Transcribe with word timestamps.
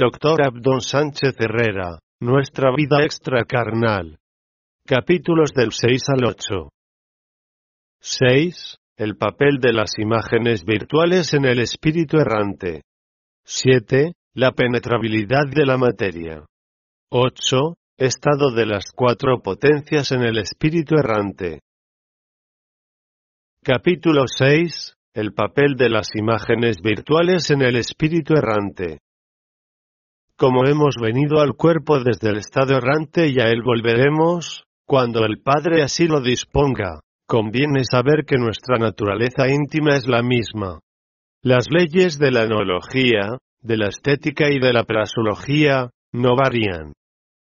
Doctor 0.00 0.46
Abdon 0.46 0.80
Sánchez 0.80 1.34
Herrera, 1.40 1.98
Nuestra 2.20 2.70
vida 2.72 3.02
extracarnal. 3.04 4.20
Capítulos 4.86 5.50
del 5.52 5.72
6 5.72 6.02
al 6.10 6.24
8. 6.24 6.70
6. 7.98 8.76
El 8.96 9.16
papel 9.16 9.58
de 9.58 9.72
las 9.72 9.98
imágenes 9.98 10.64
virtuales 10.64 11.34
en 11.34 11.46
el 11.46 11.58
espíritu 11.58 12.18
errante. 12.18 12.82
7. 13.44 14.12
La 14.34 14.52
penetrabilidad 14.52 15.48
de 15.52 15.66
la 15.66 15.76
materia. 15.76 16.46
8. 17.10 17.74
Estado 17.98 18.52
de 18.52 18.66
las 18.66 18.92
cuatro 18.94 19.40
potencias 19.42 20.12
en 20.12 20.22
el 20.22 20.38
espíritu 20.38 20.94
errante. 20.94 21.58
Capítulo 23.64 24.28
6. 24.28 24.94
El 25.12 25.32
papel 25.32 25.74
de 25.76 25.88
las 25.88 26.14
imágenes 26.14 26.76
virtuales 26.84 27.50
en 27.50 27.62
el 27.62 27.74
espíritu 27.74 28.34
errante. 28.34 29.00
Como 30.38 30.64
hemos 30.66 30.94
venido 31.02 31.40
al 31.40 31.54
cuerpo 31.54 31.98
desde 31.98 32.30
el 32.30 32.36
estado 32.36 32.76
errante 32.76 33.26
y 33.26 33.40
a 33.40 33.48
él 33.48 33.60
volveremos, 33.60 34.62
cuando 34.86 35.24
el 35.24 35.42
Padre 35.42 35.82
así 35.82 36.06
lo 36.06 36.20
disponga, 36.20 37.00
conviene 37.26 37.82
saber 37.82 38.24
que 38.24 38.36
nuestra 38.36 38.78
naturaleza 38.78 39.48
íntima 39.48 39.96
es 39.96 40.06
la 40.06 40.22
misma. 40.22 40.78
Las 41.42 41.66
leyes 41.70 42.20
de 42.20 42.30
la 42.30 42.44
enología, 42.44 43.38
de 43.62 43.76
la 43.78 43.88
estética 43.88 44.48
y 44.48 44.60
de 44.60 44.72
la 44.72 44.84
prasología, 44.84 45.90
no 46.12 46.36
varían. 46.36 46.92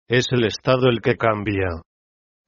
Es 0.08 0.26
el 0.32 0.44
estado 0.44 0.88
el 0.88 1.00
que 1.00 1.16
cambia. 1.16 1.68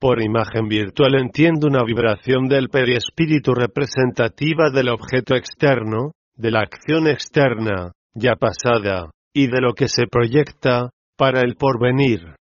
Por 0.01 0.21
imagen 0.21 0.67
virtual 0.67 1.15
entiendo 1.21 1.69
una 1.69 1.85
vibración 1.85 2.49
del 2.49 2.69
periespíritu 2.69 3.55
representativa 3.55 4.71
del 4.71 4.89
objeto 4.89 5.37
externo, 5.37 6.11
de 6.35 6.51
la 6.51 6.63
acción 6.63 7.07
externa, 7.07 7.93
ya 8.13 8.35
pasada, 8.35 9.09
y 9.35 9.47
de 9.47 9.61
lo 9.61 9.75
que 9.75 9.89
se 9.89 10.07
proyecta, 10.07 10.91
para 11.17 11.41
el 11.41 11.57
porvenir. 11.57 12.37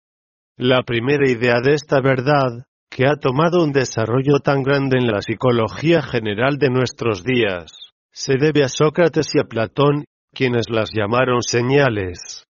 La 0.57 0.83
primera 0.83 1.29
idea 1.31 1.61
de 1.63 1.75
esta 1.75 2.01
verdad, 2.01 2.65
que 2.91 3.07
ha 3.07 3.17
tomado 3.17 3.63
un 3.63 3.73
desarrollo 3.73 4.41
tan 4.41 4.63
grande 4.63 4.99
en 4.99 5.07
la 5.07 5.23
psicología 5.23 6.03
general 6.03 6.59
de 6.59 6.71
nuestros 6.71 7.25
días, 7.25 7.73
se 8.13 8.35
debe 8.37 8.65
a 8.65 8.69
Sócrates 8.69 9.35
y 9.35 9.39
a 9.39 9.45
Platón, 9.45 10.05
quienes 10.35 10.69
las 10.69 10.91
llamaron 10.93 11.43
señales. 11.43 12.45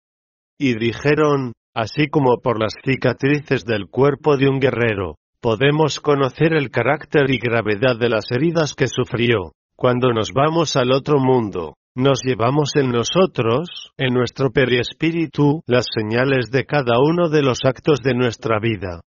Y 0.59 0.79
dijeron, 0.79 1.53
así 1.75 2.09
como 2.09 2.39
por 2.43 2.61
las 2.61 2.75
cicatrices 2.85 3.65
del 3.65 3.87
cuerpo 3.89 4.37
de 4.37 4.49
un 4.49 4.61
guerrero, 4.61 5.17
podemos 5.41 6.01
conocer 6.01 6.53
el 6.55 6.71
carácter 6.71 7.31
y 7.31 7.39
gravedad 7.39 7.99
de 7.99 8.09
las 8.09 8.31
heridas 8.31 8.75
que 8.75 8.89
sufrió, 8.89 9.53
cuando 9.77 10.13
nos 10.13 10.33
vamos 10.33 10.77
al 10.77 10.93
otro 10.93 11.19
mundo. 11.19 11.75
Nos 11.95 12.21
llevamos 12.23 12.77
en 12.77 12.91
nosotros, 12.91 13.93
en 13.97 14.15
nuestro 14.15 14.51
periespíritu, 14.51 15.63
las 15.67 15.87
señales 15.93 16.51
de 16.51 16.65
cada 16.65 16.99
uno 17.01 17.29
de 17.29 17.43
los 17.43 17.59
actos 17.65 18.01
de 18.01 18.15
nuestra 18.15 18.59
vida. 18.61 19.01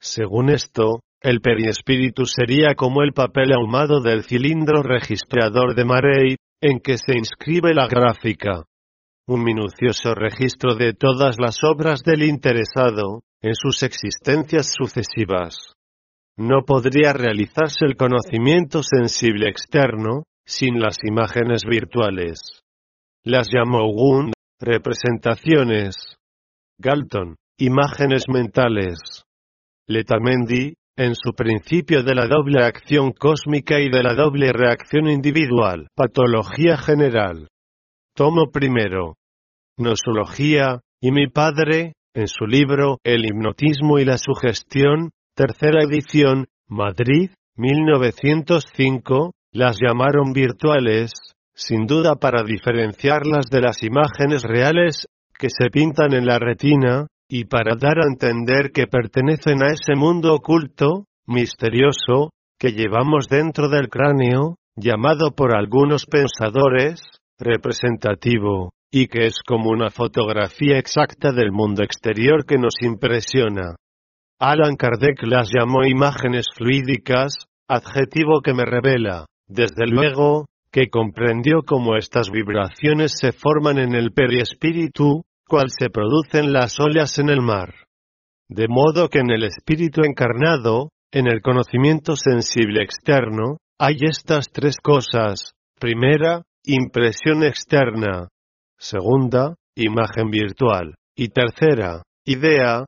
Según 0.00 0.50
esto, 0.50 1.00
el 1.20 1.40
periespíritu 1.40 2.26
sería 2.26 2.74
como 2.74 3.02
el 3.02 3.12
papel 3.12 3.52
ahumado 3.52 4.00
del 4.00 4.24
cilindro 4.24 4.82
registrador 4.82 5.74
de 5.74 5.84
Marey, 5.84 6.36
en 6.60 6.80
que 6.80 6.98
se 6.98 7.16
inscribe 7.16 7.74
la 7.74 7.86
gráfica 7.86 8.64
un 9.28 9.42
minucioso 9.42 10.14
registro 10.14 10.76
de 10.76 10.92
todas 10.92 11.36
las 11.40 11.64
obras 11.64 12.02
del 12.04 12.22
interesado, 12.22 13.22
en 13.42 13.54
sus 13.54 13.82
existencias 13.82 14.72
sucesivas. 14.72 15.72
No 16.36 16.62
podría 16.64 17.12
realizarse 17.12 17.84
el 17.86 17.96
conocimiento 17.96 18.82
sensible 18.84 19.48
externo, 19.48 20.22
sin 20.46 20.80
las 20.80 20.96
imágenes 21.02 21.62
virtuales. 21.68 22.62
Las 23.24 23.48
llamó 23.52 23.92
Gund, 23.92 24.32
representaciones. 24.60 25.96
Galton, 26.78 27.36
imágenes 27.58 28.24
mentales. 28.28 28.98
Letamendi, 29.88 30.74
en 30.96 31.14
su 31.14 31.34
principio 31.34 32.02
de 32.02 32.14
la 32.14 32.26
doble 32.26 32.64
acción 32.64 33.12
cósmica 33.12 33.80
y 33.80 33.90
de 33.90 34.02
la 34.02 34.14
doble 34.14 34.52
reacción 34.52 35.08
individual, 35.08 35.88
patología 35.94 36.76
general. 36.76 37.48
Tomo 38.14 38.50
primero. 38.50 39.16
Nosología, 39.76 40.80
y 41.02 41.10
mi 41.10 41.26
padre, 41.28 41.92
en 42.14 42.28
su 42.28 42.46
libro 42.46 42.98
El 43.04 43.26
hipnotismo 43.26 43.98
y 43.98 44.06
la 44.06 44.16
sugestión, 44.16 45.10
tercera 45.34 45.82
edición, 45.82 46.46
Madrid, 46.66 47.30
1905, 47.56 49.32
las 49.56 49.78
llamaron 49.80 50.32
virtuales, 50.32 51.12
sin 51.54 51.86
duda 51.86 52.16
para 52.16 52.42
diferenciarlas 52.42 53.46
de 53.50 53.62
las 53.62 53.82
imágenes 53.82 54.42
reales, 54.42 55.06
que 55.38 55.48
se 55.48 55.70
pintan 55.70 56.12
en 56.12 56.26
la 56.26 56.38
retina, 56.38 57.06
y 57.28 57.46
para 57.46 57.74
dar 57.74 57.98
a 57.98 58.06
entender 58.06 58.70
que 58.70 58.86
pertenecen 58.86 59.62
a 59.62 59.72
ese 59.72 59.94
mundo 59.96 60.34
oculto, 60.34 61.06
misterioso, 61.26 62.30
que 62.58 62.72
llevamos 62.72 63.28
dentro 63.28 63.68
del 63.68 63.88
cráneo, 63.88 64.56
llamado 64.76 65.30
por 65.34 65.56
algunos 65.56 66.04
pensadores, 66.04 67.00
representativo, 67.38 68.72
y 68.90 69.08
que 69.08 69.26
es 69.26 69.40
como 69.46 69.70
una 69.70 69.88
fotografía 69.88 70.78
exacta 70.78 71.32
del 71.32 71.50
mundo 71.50 71.82
exterior 71.82 72.44
que 72.44 72.58
nos 72.58 72.74
impresiona. 72.82 73.76
Alan 74.38 74.76
Kardec 74.76 75.22
las 75.22 75.50
llamó 75.50 75.84
imágenes 75.86 76.44
fluídicas, 76.54 77.46
adjetivo 77.68 78.42
que 78.42 78.52
me 78.52 78.66
revela, 78.66 79.24
desde 79.48 79.86
luego, 79.86 80.46
que 80.70 80.88
comprendió 80.88 81.62
cómo 81.66 81.96
estas 81.96 82.30
vibraciones 82.30 83.12
se 83.18 83.32
forman 83.32 83.78
en 83.78 83.94
el 83.94 84.12
periespíritu, 84.12 85.22
cual 85.46 85.68
se 85.70 85.90
producen 85.90 86.52
las 86.52 86.78
olas 86.80 87.18
en 87.18 87.30
el 87.30 87.40
mar. 87.40 87.74
De 88.48 88.66
modo 88.68 89.08
que 89.08 89.20
en 89.20 89.30
el 89.30 89.44
espíritu 89.44 90.02
encarnado, 90.04 90.90
en 91.12 91.26
el 91.28 91.40
conocimiento 91.40 92.16
sensible 92.16 92.82
externo, 92.82 93.58
hay 93.78 93.96
estas 94.02 94.50
tres 94.50 94.76
cosas. 94.82 95.52
Primera, 95.78 96.42
impresión 96.64 97.42
externa. 97.42 98.28
Segunda, 98.78 99.54
imagen 99.74 100.30
virtual. 100.30 100.94
Y 101.14 101.28
tercera, 101.28 102.02
idea, 102.24 102.84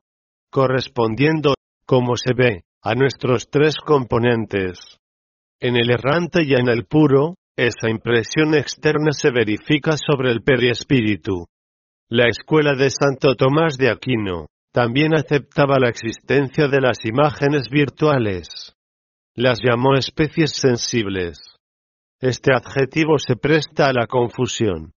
correspondiendo, 0.50 1.54
como 1.86 2.16
se 2.16 2.34
ve, 2.34 2.62
a 2.82 2.94
nuestros 2.94 3.48
tres 3.50 3.76
componentes. 3.76 4.98
En 5.60 5.76
el 5.76 5.90
errante 5.90 6.44
y 6.44 6.54
en 6.54 6.68
el 6.68 6.84
puro, 6.84 7.34
esa 7.56 7.90
impresión 7.90 8.54
externa 8.54 9.10
se 9.10 9.32
verifica 9.32 9.96
sobre 9.96 10.30
el 10.30 10.42
periespíritu. 10.42 11.46
La 12.08 12.28
escuela 12.28 12.74
de 12.74 12.88
Santo 12.90 13.34
Tomás 13.34 13.76
de 13.76 13.90
Aquino 13.90 14.46
también 14.72 15.14
aceptaba 15.14 15.78
la 15.80 15.88
existencia 15.88 16.68
de 16.68 16.80
las 16.80 17.04
imágenes 17.04 17.68
virtuales. 17.68 18.72
Las 19.34 19.58
llamó 19.60 19.94
especies 19.94 20.52
sensibles. 20.52 21.38
Este 22.20 22.52
adjetivo 22.54 23.18
se 23.18 23.34
presta 23.34 23.88
a 23.88 23.92
la 23.92 24.06
confusión. 24.06 24.92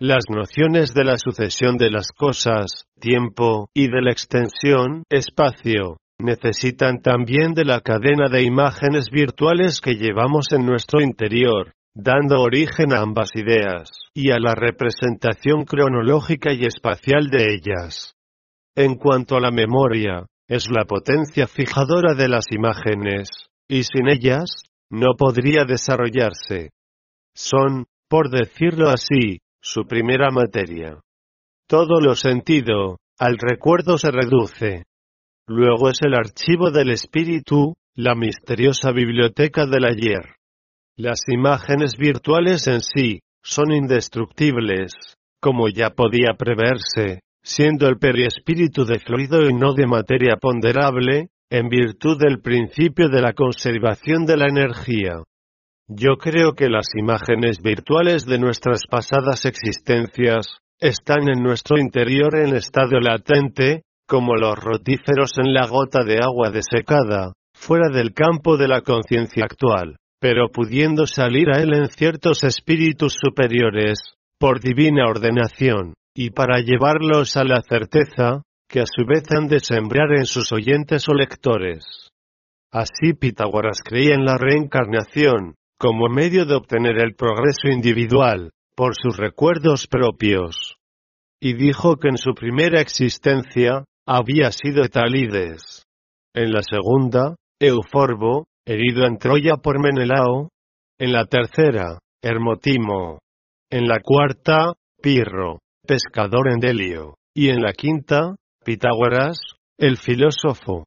Las 0.00 0.24
nociones 0.30 0.94
de 0.94 1.04
la 1.04 1.18
sucesión 1.18 1.76
de 1.76 1.90
las 1.90 2.12
cosas, 2.12 2.86
tiempo, 2.98 3.68
y 3.74 3.88
de 3.88 4.00
la 4.00 4.10
extensión, 4.10 5.02
espacio, 5.10 5.98
necesitan 6.18 7.02
también 7.02 7.52
de 7.52 7.66
la 7.66 7.82
cadena 7.82 8.30
de 8.30 8.42
imágenes 8.42 9.10
virtuales 9.12 9.82
que 9.82 9.96
llevamos 9.96 10.46
en 10.52 10.64
nuestro 10.64 11.02
interior, 11.02 11.74
dando 11.94 12.40
origen 12.40 12.94
a 12.94 13.02
ambas 13.02 13.36
ideas, 13.36 13.90
y 14.14 14.30
a 14.30 14.38
la 14.38 14.54
representación 14.54 15.66
cronológica 15.66 16.54
y 16.54 16.64
espacial 16.64 17.28
de 17.28 17.52
ellas. 17.52 18.14
En 18.74 18.94
cuanto 18.94 19.36
a 19.36 19.40
la 19.40 19.50
memoria, 19.50 20.24
es 20.48 20.70
la 20.70 20.84
potencia 20.86 21.46
fijadora 21.46 22.14
de 22.14 22.28
las 22.28 22.46
imágenes, 22.50 23.28
y 23.68 23.82
sin 23.82 24.08
ellas, 24.08 24.62
no 24.90 25.14
podría 25.18 25.64
desarrollarse. 25.64 26.70
Son, 27.34 27.84
por 28.08 28.30
decirlo 28.30 28.88
así, 28.88 29.40
su 29.60 29.86
primera 29.86 30.30
materia. 30.30 31.00
Todo 31.68 32.00
lo 32.00 32.14
sentido, 32.14 32.98
al 33.18 33.36
recuerdo 33.36 33.98
se 33.98 34.10
reduce. 34.10 34.84
Luego 35.46 35.90
es 35.90 35.98
el 36.00 36.14
archivo 36.14 36.70
del 36.70 36.90
espíritu, 36.90 37.74
la 37.94 38.14
misteriosa 38.14 38.90
biblioteca 38.90 39.66
del 39.66 39.84
ayer. 39.84 40.36
Las 40.96 41.20
imágenes 41.28 41.96
virtuales 41.98 42.66
en 42.68 42.80
sí, 42.80 43.20
son 43.42 43.70
indestructibles, 43.70 44.94
como 45.40 45.68
ya 45.68 45.90
podía 45.90 46.34
preverse, 46.38 47.20
siendo 47.48 47.88
el 47.88 47.98
periespíritu 47.98 48.84
de 48.84 48.98
fluido 48.98 49.48
y 49.48 49.54
no 49.54 49.72
de 49.72 49.86
materia 49.86 50.36
ponderable, 50.36 51.28
en 51.50 51.68
virtud 51.68 52.18
del 52.18 52.40
principio 52.40 53.08
de 53.08 53.22
la 53.22 53.32
conservación 53.32 54.26
de 54.26 54.36
la 54.36 54.48
energía. 54.48 55.22
Yo 55.88 56.16
creo 56.18 56.52
que 56.52 56.68
las 56.68 56.88
imágenes 56.94 57.60
virtuales 57.62 58.26
de 58.26 58.38
nuestras 58.38 58.82
pasadas 58.86 59.46
existencias, 59.46 60.58
están 60.78 61.28
en 61.28 61.42
nuestro 61.42 61.78
interior 61.78 62.36
en 62.36 62.54
estado 62.54 63.00
latente, 63.00 63.84
como 64.06 64.36
los 64.36 64.56
rotíferos 64.56 65.32
en 65.38 65.54
la 65.54 65.66
gota 65.66 66.04
de 66.04 66.18
agua 66.22 66.50
desecada, 66.50 67.32
fuera 67.54 67.88
del 67.88 68.12
campo 68.12 68.56
de 68.58 68.68
la 68.68 68.82
conciencia 68.82 69.44
actual 69.44 69.96
pero 70.20 70.48
pudiendo 70.48 71.06
salir 71.06 71.50
a 71.50 71.60
él 71.62 71.74
en 71.74 71.88
ciertos 71.88 72.42
espíritus 72.42 73.16
superiores, 73.20 73.98
por 74.38 74.60
divina 74.60 75.08
ordenación, 75.08 75.94
y 76.20 76.30
para 76.30 76.58
llevarlos 76.58 77.36
a 77.36 77.44
la 77.44 77.62
certeza, 77.62 78.42
que 78.68 78.80
a 78.80 78.86
su 78.86 79.06
vez 79.06 79.22
han 79.30 79.46
de 79.46 79.60
sembrar 79.60 80.10
en 80.16 80.26
sus 80.26 80.50
oyentes 80.50 81.08
o 81.08 81.14
lectores. 81.14 82.10
Así 82.72 83.12
Pitágoras 83.12 83.82
creía 83.84 84.16
en 84.16 84.24
la 84.24 84.36
reencarnación, 84.36 85.54
como 85.78 86.08
medio 86.08 86.44
de 86.44 86.56
obtener 86.56 86.98
el 87.00 87.14
progreso 87.14 87.68
individual, 87.72 88.50
por 88.74 88.96
sus 88.96 89.16
recuerdos 89.16 89.86
propios. 89.86 90.74
Y 91.40 91.52
dijo 91.52 91.98
que 91.98 92.08
en 92.08 92.18
su 92.18 92.34
primera 92.34 92.80
existencia, 92.80 93.84
había 94.04 94.50
sido 94.50 94.88
Talides. 94.88 95.84
En 96.34 96.50
la 96.50 96.62
segunda, 96.68 97.36
Euforbo, 97.60 98.48
herido 98.66 99.06
en 99.06 99.18
Troya 99.18 99.54
por 99.62 99.80
Menelao. 99.80 100.48
En 100.98 101.12
la 101.12 101.26
tercera, 101.26 102.00
Hermotimo. 102.20 103.20
En 103.70 103.86
la 103.86 104.00
cuarta, 104.00 104.72
Pirro, 105.00 105.60
pescador 105.88 106.52
en 106.52 106.60
Delio. 106.60 107.14
Y 107.34 107.48
en 107.48 107.62
la 107.62 107.72
quinta, 107.72 108.36
Pitágoras, 108.64 109.38
el 109.78 109.96
filósofo. 109.96 110.84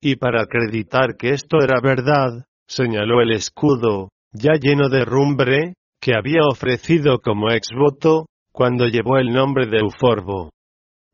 Y 0.00 0.16
para 0.16 0.42
acreditar 0.42 1.16
que 1.16 1.30
esto 1.30 1.58
era 1.62 1.80
verdad, 1.80 2.44
señaló 2.66 3.20
el 3.20 3.30
escudo, 3.30 4.08
ya 4.32 4.54
lleno 4.60 4.88
de 4.88 5.04
rumbre, 5.04 5.74
que 6.00 6.14
había 6.16 6.40
ofrecido 6.50 7.20
como 7.20 7.50
exvoto, 7.50 8.26
cuando 8.52 8.88
llevó 8.88 9.18
el 9.18 9.32
nombre 9.32 9.66
de 9.66 9.78
Euforbo. 9.78 10.50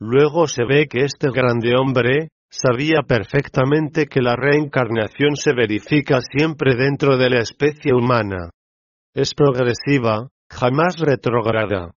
Luego 0.01 0.47
se 0.47 0.65
ve 0.65 0.87
que 0.89 1.05
este 1.05 1.31
grande 1.31 1.75
hombre, 1.77 2.29
Sabía 2.51 3.03
perfectamente 3.03 4.07
que 4.07 4.23
la 4.23 4.35
reencarnación 4.35 5.37
se 5.37 5.53
verifica 5.53 6.21
siempre 6.23 6.77
dentro 6.77 7.19
de 7.19 7.29
la 7.29 7.41
especie 7.41 7.93
humana. 7.93 8.51
Es 9.15 9.35
progresiva, 9.35 10.29
jamás 10.51 10.99
retrograda. 10.99 11.93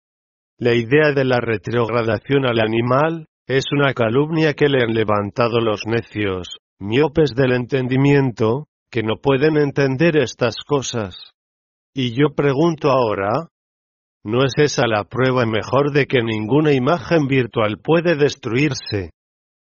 La 0.62 0.76
idea 0.76 1.10
de 1.12 1.24
la 1.24 1.40
retrogradación 1.40 2.46
al 2.46 2.60
animal, 2.60 3.26
es 3.48 3.64
una 3.72 3.94
calumnia 3.94 4.54
que 4.54 4.68
le 4.68 4.84
han 4.84 4.94
levantado 4.94 5.58
los 5.58 5.80
necios, 5.86 6.58
miopes 6.78 7.30
del 7.34 7.50
entendimiento, 7.50 8.68
que 8.88 9.02
no 9.02 9.16
pueden 9.20 9.56
entender 9.56 10.16
estas 10.16 10.54
cosas. 10.64 11.16
Y 11.92 12.12
yo 12.12 12.36
pregunto 12.36 12.92
ahora, 12.92 13.48
¿no 14.22 14.44
es 14.44 14.52
esa 14.56 14.86
la 14.86 15.02
prueba 15.02 15.44
mejor 15.46 15.90
de 15.90 16.06
que 16.06 16.22
ninguna 16.22 16.72
imagen 16.72 17.26
virtual 17.26 17.78
puede 17.82 18.14
destruirse? 18.14 19.10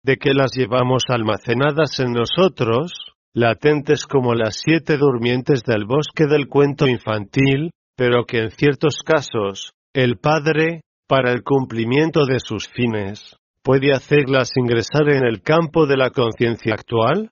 de 0.04 0.18
que 0.18 0.34
las 0.34 0.56
llevamos 0.56 1.04
almacenadas 1.10 2.00
en 2.00 2.14
nosotros, 2.14 2.94
latentes 3.36 4.08
como 4.08 4.34
las 4.34 4.62
siete 4.66 4.98
durmientes 4.98 5.64
del 5.64 5.86
bosque 5.86 6.26
del 6.26 6.48
cuento 6.48 6.88
infantil, 6.88 7.70
pero 7.96 8.26
que 8.26 8.40
en 8.40 8.50
ciertos 8.50 9.04
casos, 9.06 9.74
el 9.94 10.18
Padre, 10.18 10.82
para 11.07 11.31
el 11.31 11.44
cumplimiento 11.44 12.25
de 12.25 12.39
sus 12.39 12.68
fines, 12.68 13.38
puede 13.63 13.94
hacerlas 13.94 14.51
ingresar 14.56 15.09
en 15.09 15.25
el 15.25 15.42
campo 15.42 15.86
de 15.88 15.98
la 15.98 16.09
conciencia 16.09 16.74
actual? 16.74 17.31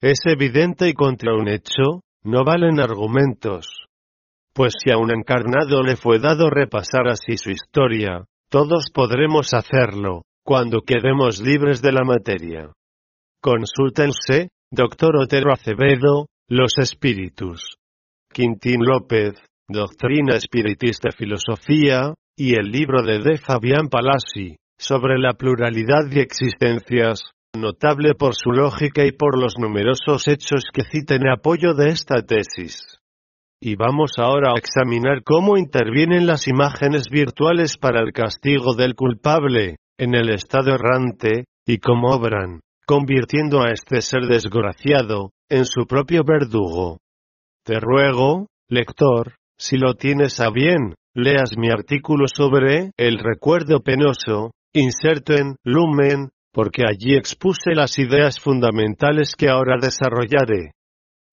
Es 0.00 0.18
evidente 0.26 0.88
y 0.88 0.94
contra 0.94 1.34
un 1.34 1.48
hecho, 1.48 2.02
no 2.24 2.44
valen 2.44 2.80
argumentos. 2.80 3.66
Pues 4.52 4.74
si 4.82 4.90
a 4.90 4.98
un 4.98 5.10
encarnado 5.10 5.82
le 5.82 5.96
fue 5.96 6.18
dado 6.18 6.50
repasar 6.50 7.08
así 7.08 7.36
su 7.36 7.50
historia, 7.50 8.24
todos 8.50 8.90
podremos 8.92 9.52
hacerlo, 9.54 10.22
cuando 10.44 10.80
quedemos 10.80 11.40
libres 11.40 11.82
de 11.82 11.92
la 11.92 12.04
materia. 12.04 12.72
Consúltense, 13.40 14.48
Dr. 14.70 15.16
Otero 15.16 15.52
Acevedo, 15.52 16.26
Los 16.48 16.78
Espíritus. 16.78 17.76
Quintín 18.32 18.80
López, 18.84 19.34
Doctrina 19.68 20.36
Espiritista 20.36 21.10
Filosofía, 21.10 22.14
y 22.36 22.56
el 22.56 22.70
libro 22.70 23.02
de 23.02 23.20
D. 23.20 23.38
Fabián 23.38 23.88
Palasi, 23.88 24.56
sobre 24.76 25.18
la 25.18 25.34
pluralidad 25.34 26.08
de 26.10 26.20
existencias, 26.20 27.30
notable 27.56 28.14
por 28.14 28.34
su 28.34 28.50
lógica 28.50 29.04
y 29.04 29.12
por 29.12 29.38
los 29.38 29.54
numerosos 29.58 30.26
hechos 30.26 30.64
que 30.72 30.82
cita 30.82 31.14
en 31.14 31.28
apoyo 31.28 31.74
de 31.74 31.90
esta 31.90 32.22
tesis. 32.22 32.98
Y 33.60 33.76
vamos 33.76 34.12
ahora 34.18 34.50
a 34.50 34.58
examinar 34.58 35.22
cómo 35.24 35.56
intervienen 35.56 36.26
las 36.26 36.48
imágenes 36.48 37.08
virtuales 37.08 37.78
para 37.78 38.00
el 38.00 38.12
castigo 38.12 38.74
del 38.74 38.94
culpable, 38.94 39.76
en 39.96 40.14
el 40.14 40.28
estado 40.30 40.74
errante, 40.74 41.44
y 41.66 41.78
cómo 41.78 42.08
obran, 42.08 42.60
convirtiendo 42.84 43.62
a 43.62 43.70
este 43.70 44.02
ser 44.02 44.26
desgraciado, 44.26 45.30
en 45.48 45.64
su 45.64 45.86
propio 45.86 46.24
verdugo. 46.24 46.98
Te 47.64 47.78
ruego, 47.80 48.48
lector, 48.68 49.36
si 49.56 49.78
lo 49.78 49.94
tienes 49.94 50.40
a 50.40 50.50
bien, 50.50 50.94
leas 51.14 51.56
mi 51.56 51.70
artículo 51.70 52.26
sobre 52.26 52.90
el 52.96 53.18
recuerdo 53.18 53.80
penoso, 53.80 54.50
inserto 54.72 55.34
en 55.34 55.56
Lumen, 55.64 56.30
porque 56.52 56.82
allí 56.88 57.16
expuse 57.16 57.74
las 57.74 57.98
ideas 57.98 58.38
fundamentales 58.40 59.34
que 59.36 59.48
ahora 59.48 59.76
desarrollaré. 59.80 60.72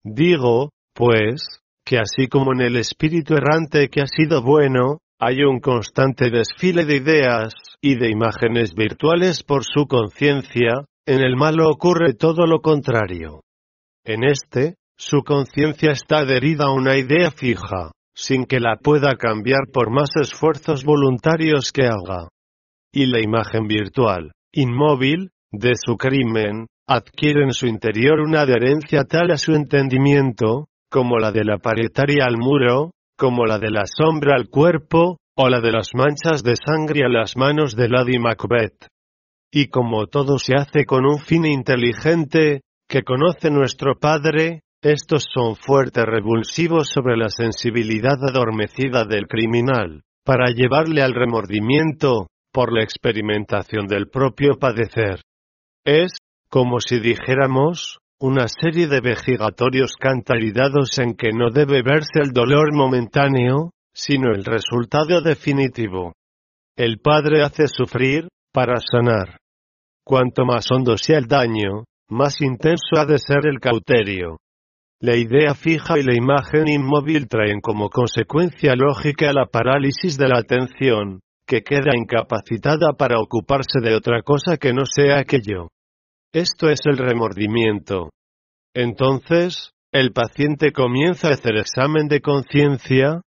Digo, 0.04 0.70
pues, 0.94 1.42
que 1.84 1.98
así 1.98 2.28
como 2.28 2.52
en 2.52 2.60
el 2.60 2.76
espíritu 2.76 3.34
errante 3.34 3.88
que 3.88 4.00
ha 4.00 4.06
sido 4.06 4.42
bueno, 4.42 4.98
hay 5.20 5.44
un 5.44 5.60
constante 5.60 6.30
desfile 6.30 6.84
de 6.84 6.96
ideas, 6.96 7.54
y 7.82 7.96
de 7.96 8.10
imágenes 8.10 8.74
virtuales 8.74 9.42
por 9.42 9.64
su 9.64 9.86
conciencia, 9.86 10.84
en 11.04 11.20
el 11.20 11.36
malo 11.36 11.68
ocurre 11.68 12.14
todo 12.14 12.46
lo 12.46 12.60
contrario. 12.60 13.42
En 14.04 14.22
este, 14.22 14.76
su 14.96 15.22
conciencia 15.24 15.90
está 15.90 16.18
adherida 16.18 16.66
a 16.66 16.72
una 16.72 16.96
idea 16.96 17.32
fija, 17.32 17.90
sin 18.14 18.44
que 18.44 18.60
la 18.60 18.76
pueda 18.76 19.16
cambiar 19.16 19.68
por 19.72 19.90
más 19.90 20.10
esfuerzos 20.16 20.84
voluntarios 20.84 21.72
que 21.72 21.86
haga. 21.86 22.28
Y 22.92 23.06
la 23.06 23.20
imagen 23.20 23.66
virtual, 23.66 24.32
inmóvil, 24.52 25.30
de 25.50 25.72
su 25.74 25.96
crimen, 25.96 26.66
adquiere 26.86 27.44
en 27.44 27.52
su 27.52 27.66
interior 27.66 28.20
una 28.20 28.42
adherencia 28.42 29.04
tal 29.04 29.30
a 29.30 29.38
su 29.38 29.54
entendimiento, 29.54 30.66
como 30.90 31.18
la 31.18 31.32
de 31.32 31.44
la 31.44 31.58
paretaria 31.58 32.26
al 32.26 32.36
muro, 32.36 32.90
como 33.16 33.46
la 33.46 33.58
de 33.58 33.70
la 33.70 33.84
sombra 33.86 34.36
al 34.36 34.48
cuerpo, 34.48 35.16
o 35.36 35.48
la 35.48 35.60
de 35.60 35.72
las 35.72 35.90
manchas 35.94 36.42
de 36.42 36.54
sangre 36.56 37.04
a 37.04 37.08
las 37.08 37.36
manos 37.36 37.74
de 37.74 37.88
Lady 37.88 38.18
Macbeth. 38.18 38.88
y 39.54 39.68
como 39.68 40.06
todo 40.06 40.38
se 40.38 40.54
hace 40.54 40.86
con 40.86 41.04
un 41.04 41.18
fin 41.18 41.44
inteligente, 41.44 42.62
que 42.88 43.02
conoce 43.02 43.50
nuestro 43.50 43.98
Padre, 43.98 44.62
estos 44.82 45.28
son 45.32 45.54
fuertes 45.54 46.04
revulsivos 46.04 46.88
sobre 46.88 47.16
la 47.16 47.28
sensibilidad 47.28 48.18
adormecida 48.28 49.04
del 49.04 49.28
criminal, 49.28 50.02
para 50.24 50.50
llevarle 50.50 51.02
al 51.02 51.14
remordimiento, 51.14 52.26
por 52.52 52.72
la 52.72 52.82
experimentación 52.82 53.86
del 53.86 54.08
propio 54.08 54.58
padecer. 54.58 55.22
Es, 55.84 56.12
como 56.50 56.80
si 56.80 56.98
dijéramos, 56.98 57.98
una 58.20 58.46
serie 58.48 58.88
de 58.88 59.00
vejigatorios 59.00 59.94
cantaridados 59.98 60.98
en 60.98 61.14
que 61.14 61.32
no 61.32 61.50
debe 61.50 61.82
verse 61.82 62.20
el 62.22 62.32
dolor 62.32 62.74
momentáneo, 62.74 63.70
sino 63.94 64.34
el 64.34 64.44
resultado 64.44 65.22
definitivo. 65.22 66.12
El 66.76 66.98
Padre 66.98 67.42
hace 67.42 67.66
sufrir, 67.68 68.28
para 68.52 68.76
sanar. 68.80 69.38
Cuanto 70.04 70.44
más 70.44 70.66
hondo 70.70 70.96
sea 70.98 71.18
el 71.18 71.26
daño, 71.26 71.84
más 72.10 72.40
intenso 72.40 72.96
ha 72.98 73.06
de 73.06 73.18
ser 73.18 73.46
el 73.46 73.60
cauterio. 73.60 74.38
La 75.02 75.16
idea 75.16 75.56
fija 75.56 75.98
y 75.98 76.04
la 76.04 76.14
imagen 76.14 76.68
inmóvil 76.68 77.26
traen 77.26 77.60
como 77.60 77.90
consecuencia 77.90 78.76
lógica 78.76 79.32
la 79.32 79.46
parálisis 79.46 80.16
de 80.16 80.28
la 80.28 80.38
atención, 80.38 81.18
que 81.44 81.62
queda 81.62 81.90
incapacitada 81.96 82.92
para 82.96 83.18
ocuparse 83.18 83.80
de 83.82 83.96
otra 83.96 84.22
cosa 84.22 84.58
que 84.58 84.72
no 84.72 84.84
sea 84.86 85.18
aquello. 85.18 85.70
Esto 86.32 86.70
es 86.70 86.78
el 86.84 86.98
remordimiento. 86.98 88.10
Entonces, 88.74 89.72
el 89.90 90.12
paciente 90.12 90.70
comienza 90.70 91.30
a 91.30 91.32
hacer 91.32 91.56
examen 91.56 92.06
de 92.06 92.20
conciencia, 92.20 93.22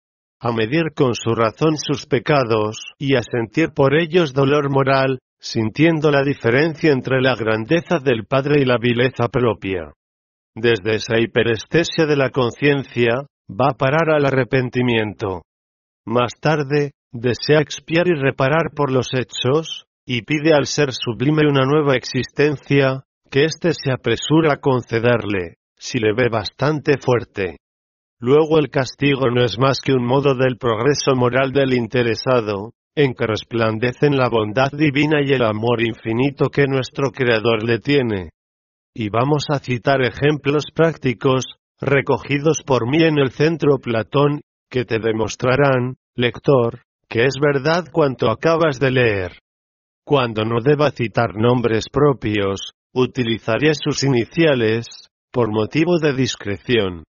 a 0.41 0.51
medir 0.51 0.87
con 0.97 1.15
su 1.15 1.37
razón 1.37 1.77
sus 1.77 2.05
pecados 2.07 2.79
y 2.99 3.15
a 3.15 3.23
sentir 3.23 3.69
por 3.77 3.97
ellos 3.97 4.33
dolor 4.33 4.73
moral, 4.73 5.21
sintiendo 5.39 6.11
la 6.11 6.25
diferencia 6.25 6.91
entre 6.91 7.23
la 7.23 7.37
grandeza 7.37 8.01
del 8.01 8.27
Padre 8.27 8.61
y 8.61 8.65
la 8.65 8.79
vileza 8.79 9.29
propia. 9.29 9.93
Desde 10.55 10.97
esa 10.97 11.19
hiperestesia 11.19 12.07
de 12.07 12.17
la 12.17 12.31
conciencia, 12.31 13.27
va 13.49 13.71
a 13.71 13.77
parar 13.77 14.11
al 14.11 14.27
arrepentimiento. 14.27 15.43
Más 16.07 16.33
tarde, 16.41 16.93
desea 17.13 17.61
expiar 17.61 18.09
y 18.09 18.15
reparar 18.15 18.71
por 18.75 18.91
los 18.91 19.09
hechos, 19.15 19.85
y 20.07 20.23
pide 20.23 20.53
al 20.55 20.67
ser 20.67 20.93
sublime 20.93 21.49
una 21.49 21.65
nueva 21.65 21.95
existencia, 21.95 23.05
que 23.31 23.45
éste 23.45 23.73
se 23.75 23.93
apresura 23.93 24.55
a 24.55 24.61
concederle, 24.61 25.55
si 25.77 25.99
le 25.99 26.13
ve 26.13 26.29
bastante 26.29 26.99
fuerte. 26.99 27.59
Luego 28.19 28.59
el 28.59 28.71
castigo 28.71 29.31
no 29.31 29.45
es 29.45 29.59
más 29.59 29.81
que 29.81 29.93
un 29.93 30.05
modo 30.05 30.35
del 30.35 30.59
progreso 30.59 31.15
moral 31.15 31.53
del 31.53 31.73
interesado, 31.75 32.73
en 32.95 33.15
que 33.15 33.27
resplandecen 33.27 34.17
la 34.17 34.29
bondad 34.29 34.71
divina 34.73 35.23
y 35.25 35.33
el 35.33 35.43
amor 35.43 35.81
infinito 35.81 36.49
que 36.49 36.67
nuestro 36.67 37.13
Creador 37.13 37.63
le 37.63 37.79
tiene. 37.79 38.31
Y 38.95 39.09
vamos 39.09 39.45
a 39.51 39.59
citar 39.61 40.03
ejemplos 40.03 40.65
prácticos, 40.75 41.45
recogidos 41.81 42.63
por 42.67 42.89
mí 42.89 43.03
en 43.03 43.19
el 43.19 43.31
centro 43.31 43.79
Platón, 43.79 44.43
que 44.69 44.85
te 44.85 44.99
demostrarán, 44.99 45.97
lector, 46.15 46.83
que 47.09 47.25
es 47.25 47.35
verdad 47.41 47.85
cuanto 47.93 48.31
acabas 48.31 48.79
de 48.79 48.91
leer. 48.91 49.39
Cuando 50.05 50.45
no 50.45 50.61
deba 50.61 50.91
citar 50.91 51.37
nombres 51.37 51.89
propios, 51.89 52.73
utilizaré 52.93 53.73
sus 53.75 54.03
iniciales, 54.03 54.87
por 55.33 55.53
motivo 55.53 55.99
de 55.99 56.13
discreción. 56.13 57.05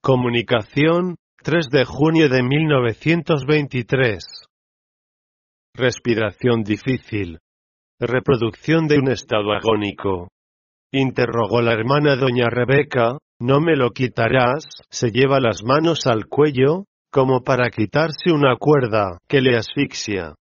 Comunicación, 0.00 1.16
3 1.42 1.68
de 1.70 1.84
junio 1.84 2.28
de 2.28 2.42
1923. 2.42 4.24
Respiración 5.74 6.62
difícil. 6.62 7.38
Reproducción 8.00 8.86
de 8.86 8.98
un 8.98 9.10
estado 9.10 9.52
agónico. 9.52 10.28
Interrogó 10.92 11.60
la 11.60 11.72
hermana 11.72 12.14
doña 12.14 12.48
Rebeca, 12.48 13.18
¿no 13.40 13.60
me 13.60 13.74
lo 13.74 13.90
quitarás? 13.90 14.64
Se 14.88 15.10
lleva 15.10 15.40
las 15.40 15.64
manos 15.64 16.06
al 16.06 16.26
cuello, 16.26 16.84
como 17.10 17.42
para 17.42 17.70
quitarse 17.70 18.30
una 18.32 18.56
cuerda 18.56 19.18
que 19.28 19.40
le 19.40 19.56
asfixia. 19.56 20.36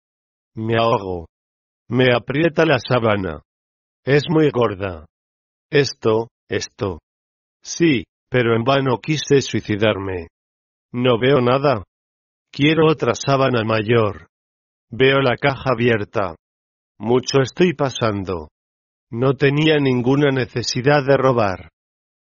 Me 0.53 0.75
ahogo. 0.77 1.27
Me 1.87 2.13
aprieta 2.13 2.65
la 2.65 2.77
sábana. 2.77 3.41
Es 4.03 4.23
muy 4.29 4.49
gorda. 4.49 5.05
Esto, 5.71 6.27
esto. 6.49 6.99
Sí, 7.63 8.03
pero 8.29 8.53
en 8.53 8.65
vano 8.65 8.97
quise 9.01 9.41
suicidarme. 9.41 10.27
No 10.91 11.17
veo 11.17 11.39
nada. 11.39 11.83
Quiero 12.51 12.87
otra 12.87 13.13
sábana 13.15 13.63
mayor. 13.63 14.27
Veo 14.89 15.21
la 15.21 15.37
caja 15.37 15.71
abierta. 15.71 16.35
Mucho 16.97 17.41
estoy 17.41 17.73
pasando. 17.73 18.49
No 19.11 19.33
tenía 19.33 19.77
ninguna 19.79 20.31
necesidad 20.31 21.05
de 21.05 21.17
robar. 21.17 21.71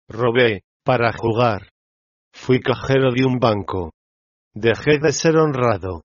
Robé, 0.08 0.62
para 0.82 1.12
jugar. 1.12 1.68
Fui 2.32 2.60
cajero 2.60 3.12
de 3.12 3.24
un 3.26 3.38
banco. 3.38 3.92
Dejé 4.54 4.98
de 4.98 5.12
ser 5.12 5.36
honrado. 5.36 6.02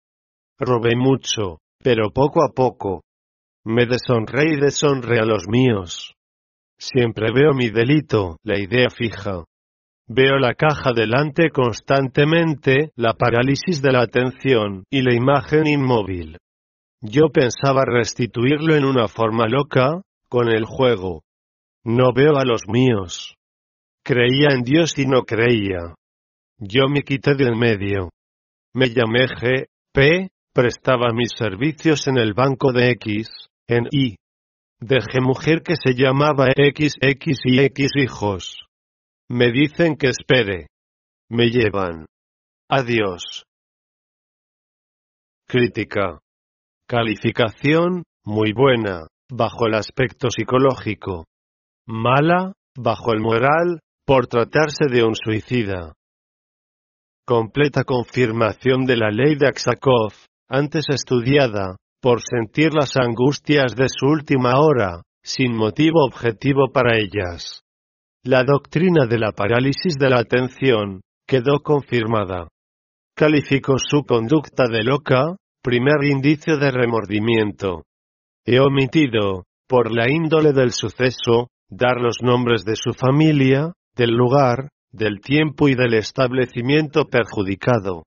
Robé 0.60 0.96
mucho, 0.98 1.60
pero 1.82 2.12
poco 2.12 2.44
a 2.44 2.50
poco. 2.54 3.04
Me 3.64 3.86
deshonré 3.86 4.54
y 4.54 4.60
deshonré 4.60 5.20
a 5.20 5.26
los 5.26 5.48
míos. 5.48 6.14
Siempre 6.78 7.32
veo 7.34 7.54
mi 7.54 7.70
delito, 7.70 8.38
la 8.44 8.60
idea 8.60 8.90
fija. 8.90 9.46
Veo 10.08 10.38
la 10.40 10.56
caja 10.56 10.92
delante 10.94 11.50
constantemente, 11.52 12.92
la 12.96 13.14
parálisis 13.14 13.82
de 13.82 13.92
la 13.92 14.02
atención, 14.04 14.84
y 14.90 15.02
la 15.02 15.14
imagen 15.14 15.68
inmóvil. 15.68 16.38
Yo 17.02 17.30
pensaba 17.30 17.86
restituirlo 17.86 18.76
en 18.76 18.84
una 18.84 19.08
forma 19.08 19.48
loca, 19.48 20.02
con 20.30 20.50
el 20.50 20.66
juego. 20.66 21.24
No 21.84 22.12
veo 22.14 22.38
a 22.38 22.44
los 22.44 22.68
míos. 22.68 23.36
Creía 24.04 24.50
en 24.52 24.64
Dios 24.64 24.98
y 24.98 25.06
no 25.06 25.24
creía. 25.24 25.96
Yo 26.58 26.88
me 26.90 27.04
quité 27.04 27.36
del 27.36 27.56
medio. 27.56 28.10
Me 28.74 28.90
llamé 28.90 29.28
G. 29.28 29.68
P. 29.94 30.30
Prestaba 30.54 31.14
mis 31.14 31.32
servicios 31.38 32.08
en 32.08 32.18
el 32.18 32.34
banco 32.34 32.72
de 32.72 32.90
X, 32.92 33.28
en 33.68 33.88
Y. 33.92 34.16
Dejé 34.80 35.22
mujer 35.22 35.62
que 35.62 35.76
se 35.76 35.94
llamaba 35.94 36.48
XX 36.48 36.96
y 37.46 37.60
X 37.60 37.92
hijos. 37.96 38.66
Me 39.30 39.52
dicen 39.52 39.98
que 39.98 40.08
espere. 40.10 40.68
Me 41.30 41.50
llevan. 41.50 42.08
Adiós. 42.70 43.44
Crítica. 45.48 46.20
Calificación, 46.90 48.04
muy 48.24 48.54
buena, 48.54 49.08
bajo 49.30 49.68
el 49.68 49.74
aspecto 49.74 50.30
psicológico. 50.30 51.26
Mala, 51.86 52.54
bajo 52.78 53.12
el 53.12 53.20
moral, 53.20 53.82
por 54.06 54.28
tratarse 54.28 54.86
de 54.90 55.04
un 55.04 55.14
suicida. 55.14 55.92
Completa 57.26 57.84
confirmación 57.84 58.86
de 58.86 58.96
la 58.96 59.10
ley 59.10 59.36
de 59.36 59.48
Aksakov, 59.48 60.14
antes 60.48 60.86
estudiada, 60.88 61.76
por 62.02 62.22
sentir 62.22 62.74
las 62.74 62.96
angustias 62.96 63.76
de 63.76 63.88
su 63.90 64.06
última 64.06 64.54
hora, 64.58 65.02
sin 65.22 65.58
motivo 65.58 66.06
objetivo 66.06 66.72
para 66.72 66.98
ellas. 66.98 67.64
La 68.24 68.46
doctrina 68.46 69.08
de 69.08 69.20
la 69.20 69.34
parálisis 69.34 69.96
de 70.00 70.10
la 70.10 70.20
atención 70.20 71.02
quedó 71.28 71.60
confirmada. 71.62 72.48
Calificó 73.14 73.76
su 73.78 74.06
conducta 74.06 74.70
de 74.70 74.86
loca, 74.86 75.36
primer 75.68 76.02
indicio 76.06 76.56
de 76.56 76.72
remordimiento. 76.72 77.84
He 78.46 78.58
omitido, 78.58 79.44
por 79.68 79.94
la 79.94 80.10
índole 80.10 80.54
del 80.54 80.72
suceso, 80.72 81.50
dar 81.68 82.00
los 82.00 82.20
nombres 82.24 82.64
de 82.64 82.78
su 82.78 82.94
familia, 82.94 83.74
del 83.94 84.12
lugar, 84.12 84.70
del 84.94 85.20
tiempo 85.20 85.68
y 85.68 85.76
del 85.76 85.96
establecimiento 85.96 87.10
perjudicado. 87.10 88.04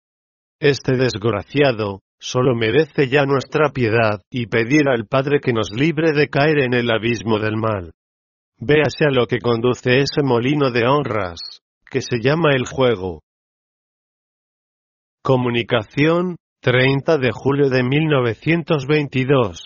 Este 0.58 0.96
desgraciado, 0.96 2.00
solo 2.18 2.54
merece 2.54 3.10
ya 3.10 3.26
nuestra 3.26 3.72
piedad, 3.74 4.22
y 4.30 4.46
pedir 4.46 4.88
al 4.88 5.04
Padre 5.04 5.40
que 5.42 5.52
nos 5.52 5.68
libre 5.70 6.12
de 6.12 6.30
caer 6.30 6.60
en 6.60 6.72
el 6.72 6.90
abismo 6.90 7.38
del 7.38 7.58
mal. 7.58 7.92
Véase 8.56 9.04
a 9.04 9.10
lo 9.10 9.26
que 9.26 9.38
conduce 9.38 9.98
ese 9.98 10.22
molino 10.24 10.70
de 10.70 10.86
honras, 10.86 11.40
que 11.90 12.00
se 12.00 12.22
llama 12.22 12.54
el 12.54 12.64
juego. 12.64 13.20
Comunicación, 15.22 16.36
30 16.62 17.18
de 17.18 17.30
julio 17.32 17.68
de 17.68 17.82
1922. 17.82 19.62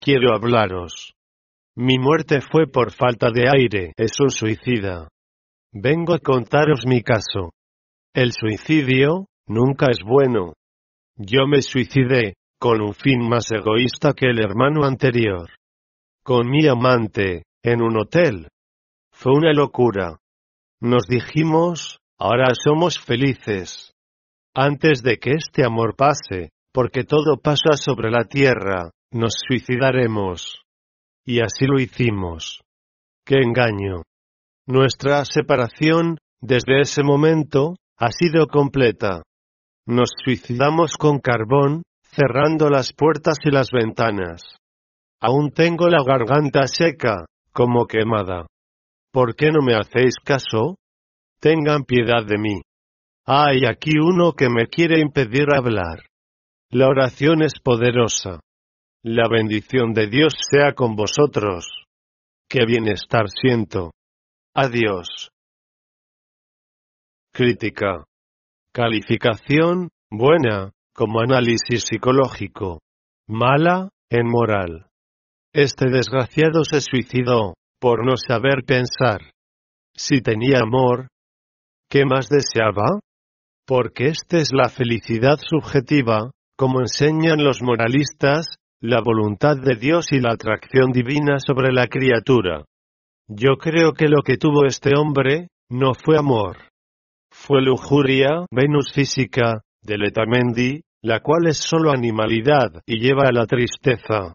Quiero 0.00 0.34
hablaros. 0.34 1.14
Mi 1.76 1.98
muerte 1.98 2.40
fue 2.40 2.66
por 2.66 2.92
falta 2.92 3.30
de 3.30 3.48
aire, 3.48 3.92
es 3.96 4.12
un 4.20 4.30
suicida. 4.30 5.08
Vengo 5.72 6.14
a 6.14 6.18
contaros 6.18 6.86
mi 6.86 7.02
caso. 7.02 7.52
El 8.14 8.32
suicidio, 8.32 9.26
nunca 9.46 9.86
es 9.90 10.00
bueno. 10.04 10.54
Yo 11.16 11.46
me 11.46 11.62
suicidé, 11.62 12.34
con 12.58 12.80
un 12.80 12.94
fin 12.94 13.26
más 13.28 13.50
egoísta 13.50 14.12
que 14.12 14.26
el 14.26 14.38
hermano 14.38 14.84
anterior 14.84 15.48
con 16.22 16.48
mi 16.48 16.66
amante, 16.68 17.44
en 17.62 17.82
un 17.82 17.98
hotel. 17.98 18.48
Fue 19.12 19.32
una 19.32 19.52
locura. 19.52 20.18
Nos 20.80 21.02
dijimos, 21.08 21.98
ahora 22.18 22.52
somos 22.54 22.98
felices. 22.98 23.91
Antes 24.54 25.02
de 25.02 25.18
que 25.18 25.30
este 25.32 25.64
amor 25.64 25.96
pase, 25.96 26.50
porque 26.72 27.04
todo 27.04 27.38
pasa 27.42 27.76
sobre 27.76 28.10
la 28.10 28.24
tierra, 28.24 28.90
nos 29.10 29.34
suicidaremos. 29.48 30.62
Y 31.24 31.40
así 31.40 31.66
lo 31.66 31.80
hicimos. 31.80 32.60
¡Qué 33.24 33.36
engaño! 33.36 34.02
Nuestra 34.66 35.24
separación, 35.24 36.18
desde 36.40 36.80
ese 36.80 37.02
momento, 37.02 37.76
ha 37.96 38.10
sido 38.10 38.46
completa. 38.46 39.22
Nos 39.86 40.10
suicidamos 40.22 40.96
con 40.98 41.20
carbón, 41.20 41.82
cerrando 42.02 42.68
las 42.68 42.92
puertas 42.92 43.38
y 43.44 43.50
las 43.50 43.70
ventanas. 43.70 44.42
Aún 45.20 45.50
tengo 45.52 45.88
la 45.88 46.02
garganta 46.04 46.66
seca, 46.66 47.24
como 47.52 47.86
quemada. 47.86 48.46
¿Por 49.12 49.34
qué 49.34 49.50
no 49.50 49.62
me 49.64 49.74
hacéis 49.74 50.16
caso? 50.22 50.76
Tengan 51.40 51.84
piedad 51.84 52.24
de 52.26 52.38
mí. 52.38 52.60
Hay 53.24 53.64
aquí 53.68 53.92
uno 54.00 54.32
que 54.32 54.48
me 54.48 54.66
quiere 54.66 55.00
impedir 55.00 55.46
hablar. 55.54 56.00
La 56.70 56.88
oración 56.88 57.42
es 57.42 57.52
poderosa. 57.62 58.40
La 59.04 59.28
bendición 59.28 59.92
de 59.92 60.08
Dios 60.08 60.34
sea 60.50 60.74
con 60.74 60.96
vosotros. 60.96 61.66
Qué 62.48 62.64
bienestar 62.66 63.26
siento. 63.28 63.92
Adiós. 64.54 65.30
Crítica. 67.32 68.04
Calificación, 68.72 69.90
buena, 70.10 70.72
como 70.92 71.20
análisis 71.20 71.84
psicológico. 71.84 72.80
Mala, 73.28 73.88
en 74.10 74.26
moral. 74.26 74.86
Este 75.52 75.90
desgraciado 75.90 76.64
se 76.64 76.80
suicidó, 76.80 77.54
por 77.78 78.04
no 78.04 78.16
saber 78.16 78.64
pensar. 78.66 79.32
Si 79.94 80.20
tenía 80.22 80.60
amor, 80.60 81.08
¿qué 81.88 82.04
más 82.04 82.28
deseaba? 82.28 83.00
Porque 83.74 84.08
esta 84.08 84.36
es 84.36 84.50
la 84.52 84.68
felicidad 84.68 85.38
subjetiva, 85.38 86.30
como 86.58 86.80
enseñan 86.80 87.42
los 87.42 87.62
moralistas, 87.62 88.56
la 88.82 89.00
voluntad 89.00 89.56
de 89.56 89.76
Dios 89.76 90.12
y 90.12 90.20
la 90.20 90.32
atracción 90.34 90.92
divina 90.92 91.38
sobre 91.38 91.72
la 91.72 91.86
criatura. 91.86 92.66
Yo 93.28 93.56
creo 93.56 93.94
que 93.94 94.08
lo 94.08 94.20
que 94.20 94.36
tuvo 94.36 94.66
este 94.66 94.90
hombre, 94.94 95.48
no 95.70 95.94
fue 95.94 96.18
amor. 96.18 96.58
Fue 97.32 97.62
lujuria, 97.62 98.44
Venus 98.50 98.92
física, 98.92 99.62
de 99.80 99.96
Letamendi, 99.96 100.82
la 101.00 101.20
cual 101.20 101.46
es 101.46 101.56
sólo 101.56 101.92
animalidad 101.92 102.82
y 102.84 103.00
lleva 103.00 103.22
a 103.26 103.32
la 103.32 103.46
tristeza. 103.46 104.34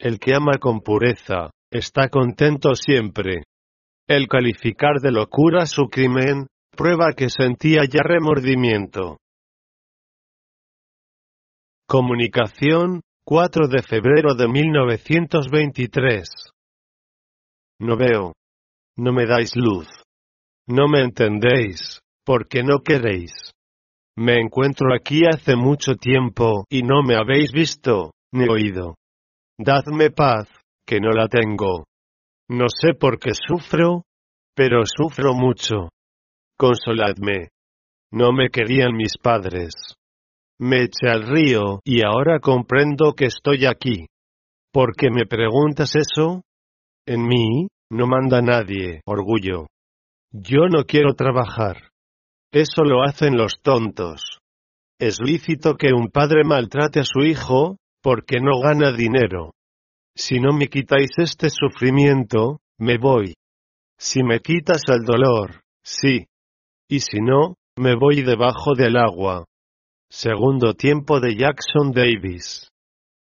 El 0.00 0.18
que 0.18 0.34
ama 0.34 0.58
con 0.58 0.80
pureza, 0.80 1.50
está 1.70 2.08
contento 2.08 2.74
siempre. 2.74 3.44
El 4.08 4.26
calificar 4.26 5.00
de 5.00 5.12
locura 5.12 5.64
su 5.66 5.84
crimen, 5.84 6.48
prueba 6.74 7.12
que 7.16 7.28
sentía 7.30 7.84
ya 7.84 8.02
remordimiento. 8.02 9.18
Comunicación, 11.86 13.02
4 13.26 13.68
de 13.68 13.82
febrero 13.82 14.34
de 14.34 14.48
1923. 14.48 16.28
No 17.80 17.96
veo. 17.96 18.32
No 18.96 19.12
me 19.12 19.26
dais 19.26 19.54
luz. 19.56 19.88
No 20.66 20.88
me 20.88 21.02
entendéis, 21.02 22.00
porque 22.24 22.62
no 22.62 22.80
queréis. 22.80 23.32
Me 24.16 24.40
encuentro 24.40 24.94
aquí 24.94 25.26
hace 25.26 25.56
mucho 25.56 25.96
tiempo 25.96 26.64
y 26.70 26.82
no 26.82 27.02
me 27.02 27.16
habéis 27.16 27.52
visto, 27.52 28.12
ni 28.32 28.48
oído. 28.48 28.94
Dadme 29.58 30.10
paz, 30.10 30.48
que 30.86 31.00
no 31.00 31.10
la 31.10 31.28
tengo. 31.28 31.84
No 32.48 32.66
sé 32.68 32.94
por 32.94 33.18
qué 33.18 33.32
sufro, 33.34 34.04
pero 34.54 34.82
sufro 34.86 35.34
mucho. 35.34 35.88
Consoladme. 36.56 37.48
No 38.12 38.32
me 38.32 38.48
querían 38.48 38.94
mis 38.94 39.16
padres. 39.20 39.74
Me 40.58 40.84
eché 40.84 41.08
al 41.08 41.26
río 41.26 41.80
y 41.84 42.04
ahora 42.04 42.38
comprendo 42.38 43.12
que 43.14 43.26
estoy 43.26 43.66
aquí. 43.66 44.06
¿Por 44.72 44.94
qué 44.96 45.10
me 45.10 45.26
preguntas 45.26 45.96
eso? 45.96 46.42
En 47.06 47.26
mí, 47.26 47.68
no 47.90 48.06
manda 48.06 48.40
nadie, 48.40 49.00
orgullo. 49.04 49.66
Yo 50.32 50.68
no 50.70 50.84
quiero 50.84 51.14
trabajar. 51.14 51.90
Eso 52.52 52.84
lo 52.84 53.02
hacen 53.02 53.36
los 53.36 53.60
tontos. 53.62 54.38
Es 55.00 55.20
lícito 55.20 55.74
que 55.74 55.92
un 55.92 56.08
padre 56.08 56.44
maltrate 56.44 57.00
a 57.00 57.04
su 57.04 57.20
hijo, 57.20 57.78
porque 58.00 58.38
no 58.40 58.60
gana 58.60 58.92
dinero. 58.92 59.50
Si 60.16 60.38
no 60.38 60.52
me 60.52 60.68
quitáis 60.68 61.10
este 61.18 61.50
sufrimiento, 61.50 62.60
me 62.78 62.98
voy. 62.98 63.34
Si 63.98 64.22
me 64.22 64.38
quitas 64.38 64.82
el 64.88 65.04
dolor, 65.04 65.62
sí. 65.82 66.26
Y 66.88 67.00
si 67.00 67.20
no, 67.20 67.54
me 67.76 67.94
voy 67.96 68.22
debajo 68.22 68.74
del 68.76 68.96
agua. 68.96 69.44
Segundo 70.10 70.74
tiempo 70.74 71.20
de 71.20 71.34
Jackson 71.36 71.92
Davis. 71.92 72.68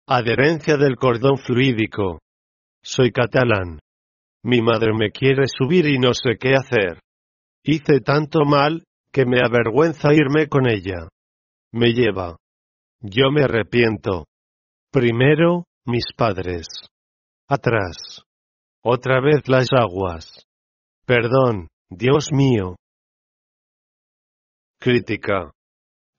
Adherencia 0.08 0.78
del 0.78 0.96
cordón 0.96 1.38
fluídico. 1.38 2.20
Soy 2.84 3.12
catalán. 3.12 3.80
Mi 4.44 4.62
madre 4.62 4.94
me 4.94 5.12
quiere 5.12 5.44
subir 5.48 5.86
y 5.86 6.00
no 6.00 6.14
sé 6.14 6.38
qué 6.40 6.54
hacer. 6.56 7.00
Hice 7.64 8.00
tanto 8.00 8.46
mal, 8.46 8.84
que 9.12 9.26
me 9.26 9.40
avergüenza 9.44 10.14
irme 10.14 10.48
con 10.48 10.68
ella. 10.70 11.10
Me 11.72 11.94
lleva. 11.94 12.38
Yo 13.02 13.32
me 13.32 13.44
arrepiento. 13.44 14.26
Primero, 14.92 15.66
mis 15.86 16.06
padres. 16.16 16.68
Atrás. 17.48 18.24
Otra 18.84 19.20
vez 19.22 19.48
las 19.48 19.68
aguas. 19.74 20.46
Perdón, 21.06 21.68
Dios 21.90 22.30
mío. 22.32 22.76
Crítica. 24.82 25.52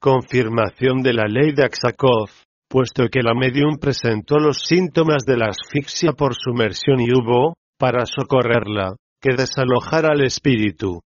Confirmación 0.02 1.00
de 1.00 1.14
la 1.14 1.24
ley 1.24 1.52
de 1.52 1.64
Aksakov, 1.64 2.28
puesto 2.68 3.08
que 3.08 3.22
la 3.22 3.32
medium 3.32 3.78
presentó 3.80 4.38
los 4.38 4.58
síntomas 4.58 5.24
de 5.24 5.38
la 5.38 5.46
asfixia 5.46 6.12
por 6.12 6.34
sumersión 6.34 7.00
y 7.00 7.10
hubo, 7.10 7.54
para 7.78 8.04
socorrerla, 8.04 8.96
que 9.18 9.34
desalojar 9.34 10.04
al 10.04 10.20
espíritu. 10.20 11.00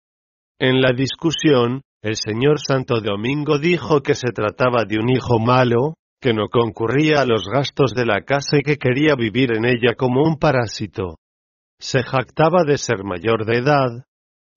En 0.58 0.80
la 0.80 0.90
discusión, 0.90 1.82
el 2.02 2.16
señor 2.16 2.58
Santo 2.58 3.00
Domingo 3.00 3.60
dijo 3.60 4.00
que 4.00 4.16
se 4.16 4.32
trataba 4.32 4.84
de 4.84 4.98
un 4.98 5.10
hijo 5.10 5.38
malo, 5.38 5.94
que 6.20 6.34
no 6.34 6.48
concurría 6.48 7.20
a 7.20 7.24
los 7.24 7.44
gastos 7.46 7.92
de 7.94 8.04
la 8.04 8.22
casa 8.22 8.58
y 8.58 8.62
que 8.62 8.78
quería 8.78 9.14
vivir 9.14 9.52
en 9.56 9.64
ella 9.64 9.94
como 9.96 10.22
un 10.24 10.40
parásito. 10.40 11.18
Se 11.78 12.02
jactaba 12.02 12.64
de 12.64 12.78
ser 12.78 13.04
mayor 13.04 13.44
de 13.44 13.58
edad, 13.58 14.06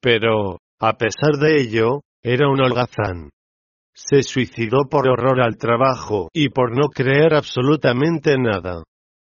pero, 0.01 0.57
a 0.79 0.93
pesar 0.93 1.33
de 1.39 1.61
ello, 1.61 2.01
era 2.29 2.49
un 2.49 2.59
holgazán. 2.59 3.29
Se 3.95 4.21
suicidó 4.21 4.89
por 4.89 5.07
horror 5.07 5.39
al 5.41 5.55
trabajo 5.57 6.27
y 6.33 6.49
por 6.49 6.77
no 6.77 6.89
creer 6.89 7.33
absolutamente 7.33 8.37
nada. 8.37 8.83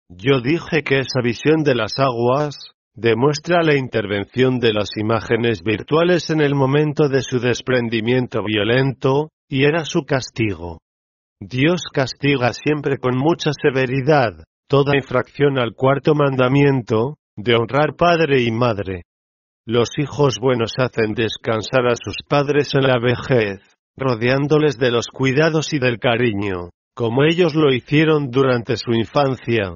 Yo 0.08 0.40
dije 0.40 0.82
que 0.82 0.98
esa 0.98 1.20
visión 1.22 1.62
de 1.62 1.76
las 1.76 2.00
aguas, 2.00 2.72
demuestra 2.92 3.62
la 3.62 3.76
intervención 3.76 4.58
de 4.58 4.72
las 4.72 4.96
imágenes 4.96 5.62
virtuales 5.62 6.30
en 6.30 6.40
el 6.40 6.56
momento 6.56 7.08
de 7.08 7.22
su 7.22 7.38
desprendimiento 7.38 8.42
violento, 8.42 9.28
y 9.48 9.66
era 9.66 9.84
su 9.84 10.02
castigo. 10.02 10.78
Dios 11.40 11.82
castiga 11.92 12.52
siempre 12.52 12.98
con 12.98 13.16
mucha 13.16 13.52
severidad, 13.52 14.42
toda 14.68 14.96
infracción 14.96 15.60
al 15.60 15.74
cuarto 15.74 16.14
mandamiento, 16.16 17.18
de 17.36 17.54
honrar 17.54 17.94
padre 17.96 18.42
y 18.42 18.50
madre. 18.50 19.02
Los 19.66 19.90
hijos 19.98 20.38
buenos 20.40 20.72
hacen 20.78 21.12
descansar 21.14 21.86
a 21.86 21.94
sus 21.94 22.16
padres 22.28 22.74
en 22.74 22.82
la 22.82 22.98
vejez, 22.98 23.60
rodeándoles 23.96 24.78
de 24.78 24.90
los 24.90 25.08
cuidados 25.08 25.72
y 25.74 25.78
del 25.78 25.98
cariño, 25.98 26.70
como 26.94 27.24
ellos 27.24 27.54
lo 27.54 27.72
hicieron 27.72 28.30
durante 28.30 28.76
su 28.76 28.92
infancia. 28.92 29.74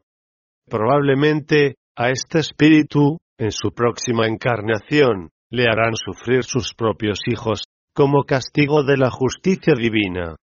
Probablemente, 0.69 1.77
a 1.97 2.11
este 2.11 2.39
espíritu, 2.39 3.19
en 3.39 3.53
su 3.53 3.73
próxima 3.73 4.27
encarnación, 4.27 5.31
le 5.51 5.65
harán 5.65 5.95
sufrir 5.95 6.45
sus 6.45 6.75
propios 6.75 7.19
hijos, 7.27 7.65
como 7.95 8.25
castigo 8.25 8.83
de 8.83 8.97
la 8.97 9.11
justicia 9.11 9.75
divina. 9.75 10.37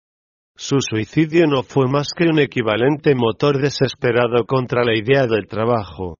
Su 0.56 0.76
suicidio 0.80 1.46
no 1.46 1.62
fue 1.62 1.88
más 1.88 2.08
que 2.14 2.26
un 2.26 2.38
equivalente 2.38 3.14
motor 3.14 3.60
desesperado 3.60 4.44
contra 4.46 4.84
la 4.84 4.94
idea 4.94 5.26
del 5.26 5.48
trabajo. 5.48 6.18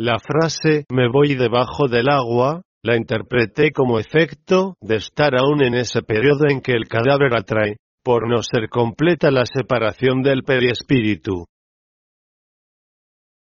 La 0.00 0.20
frase 0.20 0.84
me 0.92 1.08
voy 1.08 1.34
debajo 1.34 1.88
del 1.88 2.08
agua, 2.08 2.62
la 2.84 2.96
interpreté 2.96 3.72
como 3.72 3.98
efecto 3.98 4.76
de 4.80 4.94
estar 4.94 5.34
aún 5.36 5.60
en 5.60 5.74
ese 5.74 6.02
periodo 6.02 6.48
en 6.48 6.60
que 6.60 6.70
el 6.70 6.86
cadáver 6.86 7.36
atrae, 7.36 7.78
por 8.04 8.28
no 8.28 8.44
ser 8.44 8.68
completa 8.68 9.32
la 9.32 9.42
separación 9.44 10.22
del 10.22 10.44
perispíritu. 10.44 11.46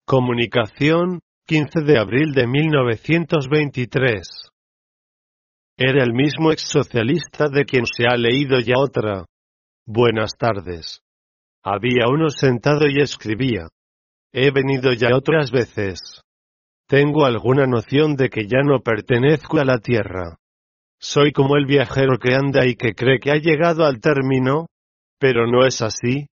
Comunicación, 0.07 1.21
15 1.47 1.83
de 1.83 1.99
abril 1.99 2.33
de 2.33 2.47
1923. 2.47 4.27
Era 5.77 6.03
el 6.03 6.15
mismo 6.15 6.53
ex 6.53 6.63
socialista 6.63 7.51
de 7.51 7.67
quien 7.67 7.85
se 7.85 8.07
ha 8.07 8.17
leído 8.17 8.61
ya 8.61 8.79
otra, 8.79 9.27
Buenas 9.87 10.33
tardes. 10.39 11.03
Había 11.63 12.09
uno 12.09 12.31
sentado 12.31 12.89
y 12.89 13.03
escribía. 13.03 13.69
He 14.33 14.51
venido 14.51 14.95
ya 14.95 15.15
otras 15.15 15.51
veces. 15.51 16.23
Tengo 16.89 17.25
alguna 17.25 17.67
noción 17.67 18.15
de 18.15 18.29
que 18.29 18.47
ya 18.47 18.63
no 18.63 18.81
pertenezco 18.81 19.59
a 19.59 19.65
la 19.65 19.79
tierra. 19.79 20.37
Soy 21.01 21.33
como 21.33 21.57
el 21.57 21.67
viajero 21.67 22.19
que 22.19 22.35
anda 22.35 22.65
y 22.67 22.77
que 22.77 22.95
cree 22.95 23.19
que 23.19 23.33
ha 23.33 23.37
llegado 23.37 23.85
al 23.85 24.01
término, 24.01 24.67
pero 25.19 25.47
no 25.47 25.67
es 25.67 25.83
así. 25.83 26.29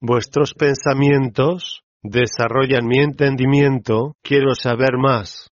Vuestros 0.00 0.52
pensamientos, 0.52 1.82
desarrollan 2.02 2.86
mi 2.86 2.98
entendimiento, 2.98 4.14
quiero 4.22 4.54
saber 4.54 4.98
más. 4.98 5.48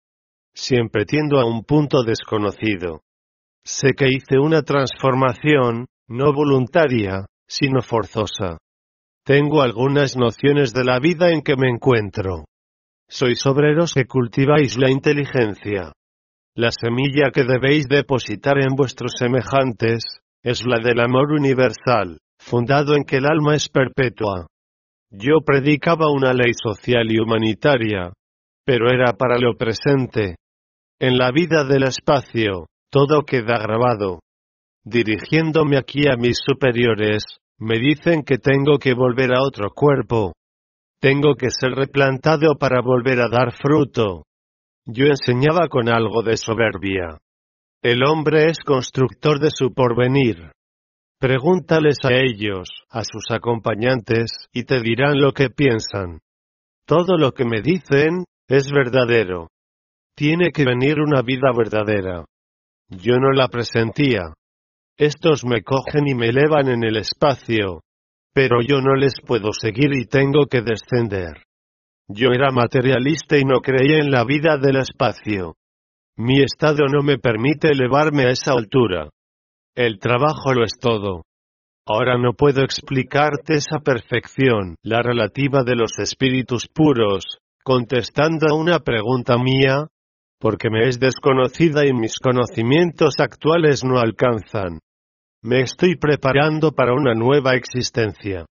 Siempre 0.54 1.04
tiendo 1.04 1.40
a 1.40 1.44
un 1.44 1.64
punto 1.64 2.04
desconocido. 2.04 3.02
Sé 3.64 3.92
que 3.94 4.06
hice 4.08 4.38
una 4.38 4.62
transformación, 4.62 5.86
no 6.06 6.32
voluntaria, 6.32 7.26
sino 7.48 7.82
forzosa. 7.82 8.58
Tengo 9.24 9.62
algunas 9.62 10.16
nociones 10.16 10.72
de 10.72 10.84
la 10.84 11.00
vida 11.00 11.30
en 11.30 11.42
que 11.42 11.56
me 11.56 11.68
encuentro. 11.68 12.44
Sois 13.08 13.44
obreros 13.46 13.94
que 13.94 14.04
cultiváis 14.04 14.76
la 14.76 14.90
inteligencia. 14.90 15.92
La 16.54 16.70
semilla 16.70 17.30
que 17.32 17.44
debéis 17.44 17.88
depositar 17.88 18.58
en 18.58 18.74
vuestros 18.76 19.12
semejantes, 19.18 20.04
es 20.42 20.64
la 20.66 20.78
del 20.78 21.00
amor 21.00 21.32
universal, 21.32 22.18
fundado 22.38 22.94
en 22.94 23.04
que 23.04 23.16
el 23.16 23.26
alma 23.26 23.54
es 23.54 23.68
perpetua. 23.68 24.46
Yo 25.10 25.40
predicaba 25.44 26.12
una 26.12 26.34
ley 26.34 26.52
social 26.52 27.10
y 27.10 27.18
humanitaria, 27.18 28.12
pero 28.64 28.90
era 28.90 29.14
para 29.14 29.38
lo 29.38 29.56
presente. 29.56 30.36
En 31.00 31.16
la 31.16 31.30
vida 31.30 31.64
del 31.64 31.84
espacio, 31.84 32.66
todo 32.90 33.22
queda 33.22 33.58
grabado. 33.58 34.20
Dirigiéndome 34.84 35.78
aquí 35.78 36.08
a 36.08 36.16
mis 36.16 36.38
superiores, 36.44 37.22
me 37.58 37.78
dicen 37.78 38.22
que 38.22 38.36
tengo 38.38 38.78
que 38.78 38.94
volver 38.94 39.32
a 39.32 39.42
otro 39.42 39.70
cuerpo. 39.70 40.32
Tengo 41.00 41.34
que 41.36 41.48
ser 41.50 41.72
replantado 41.72 42.56
para 42.58 42.80
volver 42.80 43.20
a 43.20 43.28
dar 43.28 43.52
fruto. 43.52 44.24
Yo 44.84 45.06
enseñaba 45.06 45.68
con 45.68 45.88
algo 45.88 46.22
de 46.22 46.36
soberbia. 46.36 47.18
El 47.82 48.02
hombre 48.04 48.46
es 48.46 48.58
constructor 48.64 49.38
de 49.38 49.50
su 49.50 49.72
porvenir. 49.72 50.50
Pregúntales 51.20 51.98
a 52.04 52.14
ellos, 52.14 52.68
a 52.90 53.04
sus 53.04 53.30
acompañantes, 53.30 54.48
y 54.52 54.64
te 54.64 54.80
dirán 54.80 55.20
lo 55.20 55.32
que 55.32 55.50
piensan. 55.50 56.20
Todo 56.86 57.16
lo 57.16 57.32
que 57.32 57.44
me 57.44 57.60
dicen, 57.60 58.24
es 58.48 58.70
verdadero. 58.72 59.48
Tiene 60.16 60.50
que 60.50 60.64
venir 60.64 61.00
una 61.00 61.22
vida 61.22 61.52
verdadera. 61.56 62.24
Yo 62.88 63.18
no 63.18 63.30
la 63.30 63.48
presentía. 63.48 64.32
Estos 64.96 65.44
me 65.44 65.62
cogen 65.62 66.08
y 66.08 66.14
me 66.14 66.30
elevan 66.30 66.68
en 66.68 66.82
el 66.82 66.96
espacio. 66.96 67.82
Pero 68.32 68.60
yo 68.62 68.80
no 68.80 68.94
les 68.94 69.14
puedo 69.26 69.52
seguir 69.52 69.90
y 69.94 70.06
tengo 70.06 70.46
que 70.46 70.62
descender. 70.62 71.42
Yo 72.08 72.28
era 72.32 72.50
materialista 72.50 73.36
y 73.36 73.44
no 73.44 73.60
creía 73.60 73.98
en 73.98 74.10
la 74.10 74.24
vida 74.24 74.56
del 74.56 74.76
espacio. 74.76 75.56
Mi 76.16 76.42
estado 76.42 76.86
no 76.92 77.02
me 77.02 77.18
permite 77.18 77.68
elevarme 77.68 78.24
a 78.24 78.30
esa 78.30 78.52
altura. 78.52 79.10
El 79.76 79.98
trabajo 79.98 80.52
lo 80.54 80.64
es 80.64 80.78
todo. 80.80 81.22
Ahora 81.86 82.18
no 82.18 82.32
puedo 82.32 82.62
explicarte 82.62 83.54
esa 83.54 83.78
perfección, 83.78 84.76
la 84.82 85.00
relativa 85.00 85.62
de 85.64 85.76
los 85.76 85.98
espíritus 85.98 86.66
puros, 86.66 87.38
contestando 87.62 88.48
a 88.50 88.54
una 88.54 88.80
pregunta 88.80 89.38
mía, 89.38 89.86
porque 90.38 90.70
me 90.70 90.88
es 90.88 90.98
desconocida 90.98 91.86
y 91.86 91.92
mis 91.92 92.18
conocimientos 92.18 93.14
actuales 93.18 93.84
no 93.84 93.98
alcanzan. 93.98 94.80
Me 95.42 95.60
estoy 95.60 95.94
preparando 95.94 96.72
para 96.72 96.94
una 96.94 97.14
nueva 97.14 97.54
existencia. 97.54 98.44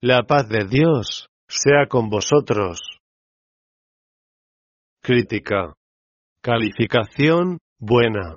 La 0.00 0.22
paz 0.22 0.48
de 0.48 0.64
Dios 0.64 1.26
sea 1.48 1.88
con 1.88 2.08
vosotros. 2.08 2.78
Crítica. 5.02 5.72
Calificación, 6.40 7.58
buena. 7.80 8.36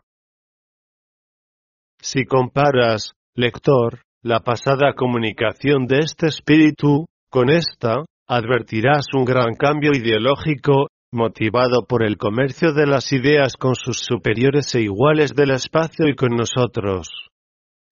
Si 2.02 2.26
comparas, 2.26 3.14
lector, 3.36 4.02
la 4.24 4.40
pasada 4.40 4.96
comunicación 4.96 5.86
de 5.86 6.00
este 6.00 6.28
espíritu, 6.28 7.06
con 7.30 7.52
esta, 7.52 8.06
advertirás 8.28 9.14
un 9.14 9.24
gran 9.24 9.54
cambio 9.54 9.92
ideológico, 9.94 10.88
motivado 11.12 11.86
por 11.86 12.04
el 12.04 12.18
comercio 12.18 12.74
de 12.74 12.88
las 12.88 13.14
ideas 13.14 13.56
con 13.56 13.76
sus 13.76 14.00
superiores 14.00 14.74
e 14.74 14.82
iguales 14.82 15.36
del 15.36 15.52
espacio 15.52 16.08
y 16.08 16.16
con 16.16 16.30
nosotros. 16.36 17.08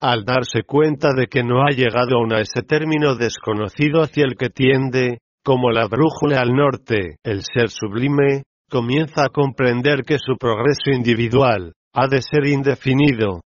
Al 0.02 0.26
darse 0.26 0.64
cuenta 0.66 1.10
de 1.16 1.28
que 1.28 1.44
no 1.44 1.62
ha 1.62 1.70
llegado 1.70 2.18
aún 2.18 2.34
a 2.34 2.42
ese 2.42 2.64
término 2.64 3.16
desconocido 3.16 4.02
hacia 4.02 4.26
el 4.26 4.36
que 4.36 4.50
tiende, 4.50 5.20
como 5.44 5.70
la 5.70 5.88
brújula 5.88 6.42
al 6.42 6.54
norte, 6.54 7.18
el 7.24 7.44
ser 7.44 7.70
sublime, 7.70 8.44
comienza 8.68 9.26
a 9.26 9.30
comprender 9.30 10.02
que 10.04 10.18
su 10.18 10.38
progreso 10.38 10.90
individual, 10.92 11.74
ha 11.94 12.08
de 12.08 12.22
ser 12.24 12.48
indefinido. 12.48 13.42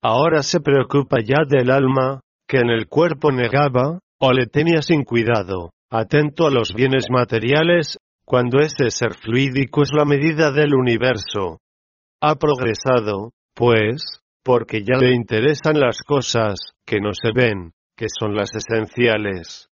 Ahora 0.00 0.44
se 0.44 0.60
preocupa 0.60 1.16
ya 1.20 1.38
del 1.48 1.70
alma, 1.70 2.20
que 2.46 2.58
en 2.58 2.70
el 2.70 2.86
cuerpo 2.86 3.32
negaba, 3.32 3.98
o 4.20 4.32
le 4.32 4.46
tenía 4.46 4.82
sin 4.82 5.02
cuidado, 5.02 5.70
atento 5.90 6.46
a 6.46 6.50
los 6.50 6.72
bienes 6.74 7.06
materiales, 7.10 7.98
cuando 8.24 8.60
ese 8.60 8.90
ser 8.90 9.14
fluídico 9.14 9.82
es 9.82 9.90
la 9.92 10.04
medida 10.04 10.52
del 10.52 10.74
universo. 10.74 11.58
Ha 12.20 12.36
progresado, 12.36 13.32
pues, 13.54 14.20
porque 14.42 14.82
ya 14.82 14.98
le 14.98 15.14
interesan 15.14 15.78
las 15.78 16.02
cosas, 16.02 16.58
que 16.86 17.00
no 17.00 17.10
se 17.12 17.32
ven, 17.32 17.72
que 17.96 18.06
son 18.08 18.34
las 18.34 18.54
esenciales. 18.54 19.68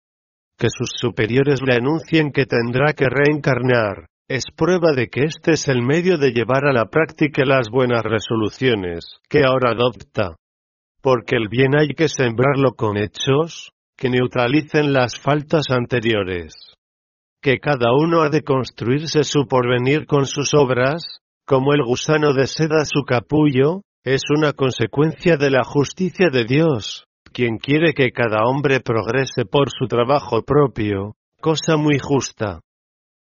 Que 0.57 0.69
sus 0.69 0.89
superiores 0.95 1.61
le 1.61 1.75
anuncien 1.75 2.31
que 2.31 2.45
tendrá 2.45 2.93
que 2.93 3.07
reencarnar, 3.09 4.07
es 4.27 4.45
prueba 4.55 4.93
de 4.93 5.07
que 5.07 5.25
este 5.25 5.53
es 5.53 5.67
el 5.67 5.81
medio 5.81 6.17
de 6.17 6.31
llevar 6.31 6.65
a 6.65 6.73
la 6.73 6.85
práctica 6.85 7.43
las 7.45 7.69
buenas 7.69 8.03
resoluciones 8.03 9.05
que 9.29 9.43
ahora 9.43 9.71
adopta. 9.71 10.35
Porque 11.01 11.35
el 11.35 11.49
bien 11.49 11.75
hay 11.75 11.89
que 11.89 12.07
sembrarlo 12.07 12.73
con 12.73 12.97
hechos, 12.97 13.71
que 13.97 14.09
neutralicen 14.09 14.93
las 14.93 15.19
faltas 15.19 15.69
anteriores 15.69 16.71
que 17.41 17.59
cada 17.59 17.91
uno 17.93 18.21
ha 18.21 18.29
de 18.29 18.43
construirse 18.43 19.23
su 19.23 19.47
porvenir 19.47 20.05
con 20.05 20.27
sus 20.27 20.53
obras, 20.53 21.21
como 21.45 21.73
el 21.73 21.83
gusano 21.83 22.33
de 22.33 22.45
seda 22.45 22.85
su 22.85 23.03
capullo, 23.03 23.81
es 24.03 24.21
una 24.35 24.53
consecuencia 24.53 25.37
de 25.37 25.51
la 25.51 25.63
justicia 25.63 26.29
de 26.31 26.45
Dios, 26.45 27.05
quien 27.31 27.57
quiere 27.57 27.93
que 27.93 28.11
cada 28.11 28.45
hombre 28.45 28.79
progrese 28.79 29.45
por 29.45 29.69
su 29.69 29.87
trabajo 29.87 30.41
propio, 30.41 31.13
cosa 31.39 31.77
muy 31.77 31.99
justa. 31.99 32.61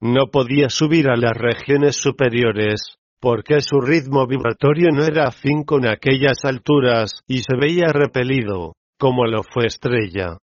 No 0.01 0.27
podía 0.31 0.69
subir 0.69 1.09
a 1.11 1.17
las 1.17 1.37
regiones 1.37 1.97
superiores, 1.97 2.95
porque 3.21 3.61
su 3.61 3.81
ritmo 3.81 4.29
vibratorio 4.29 4.91
no 4.93 5.03
era 5.03 5.25
afín 5.27 5.65
con 5.65 5.85
aquellas 5.85 6.45
alturas, 6.45 7.23
y 7.27 7.39
se 7.39 7.57
veía 7.61 7.89
repelido, 7.89 8.75
como 9.01 9.27
lo 9.27 9.43
fue 9.43 9.67
estrella. 9.67 10.39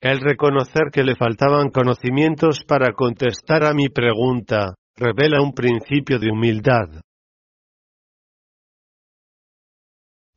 El 0.00 0.20
reconocer 0.20 0.90
que 0.92 1.04
le 1.04 1.14
faltaban 1.14 1.70
conocimientos 1.70 2.64
para 2.66 2.92
contestar 2.92 3.64
a 3.64 3.74
mi 3.74 3.88
pregunta, 3.88 4.74
revela 4.96 5.40
un 5.40 5.52
principio 5.52 6.18
de 6.18 6.30
humildad. 6.32 7.00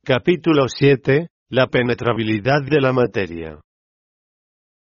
Capítulo 0.04 0.64
7. 0.66 1.28
La 1.50 1.68
penetrabilidad 1.68 2.60
de 2.68 2.80
la 2.80 2.92
materia. 2.92 3.60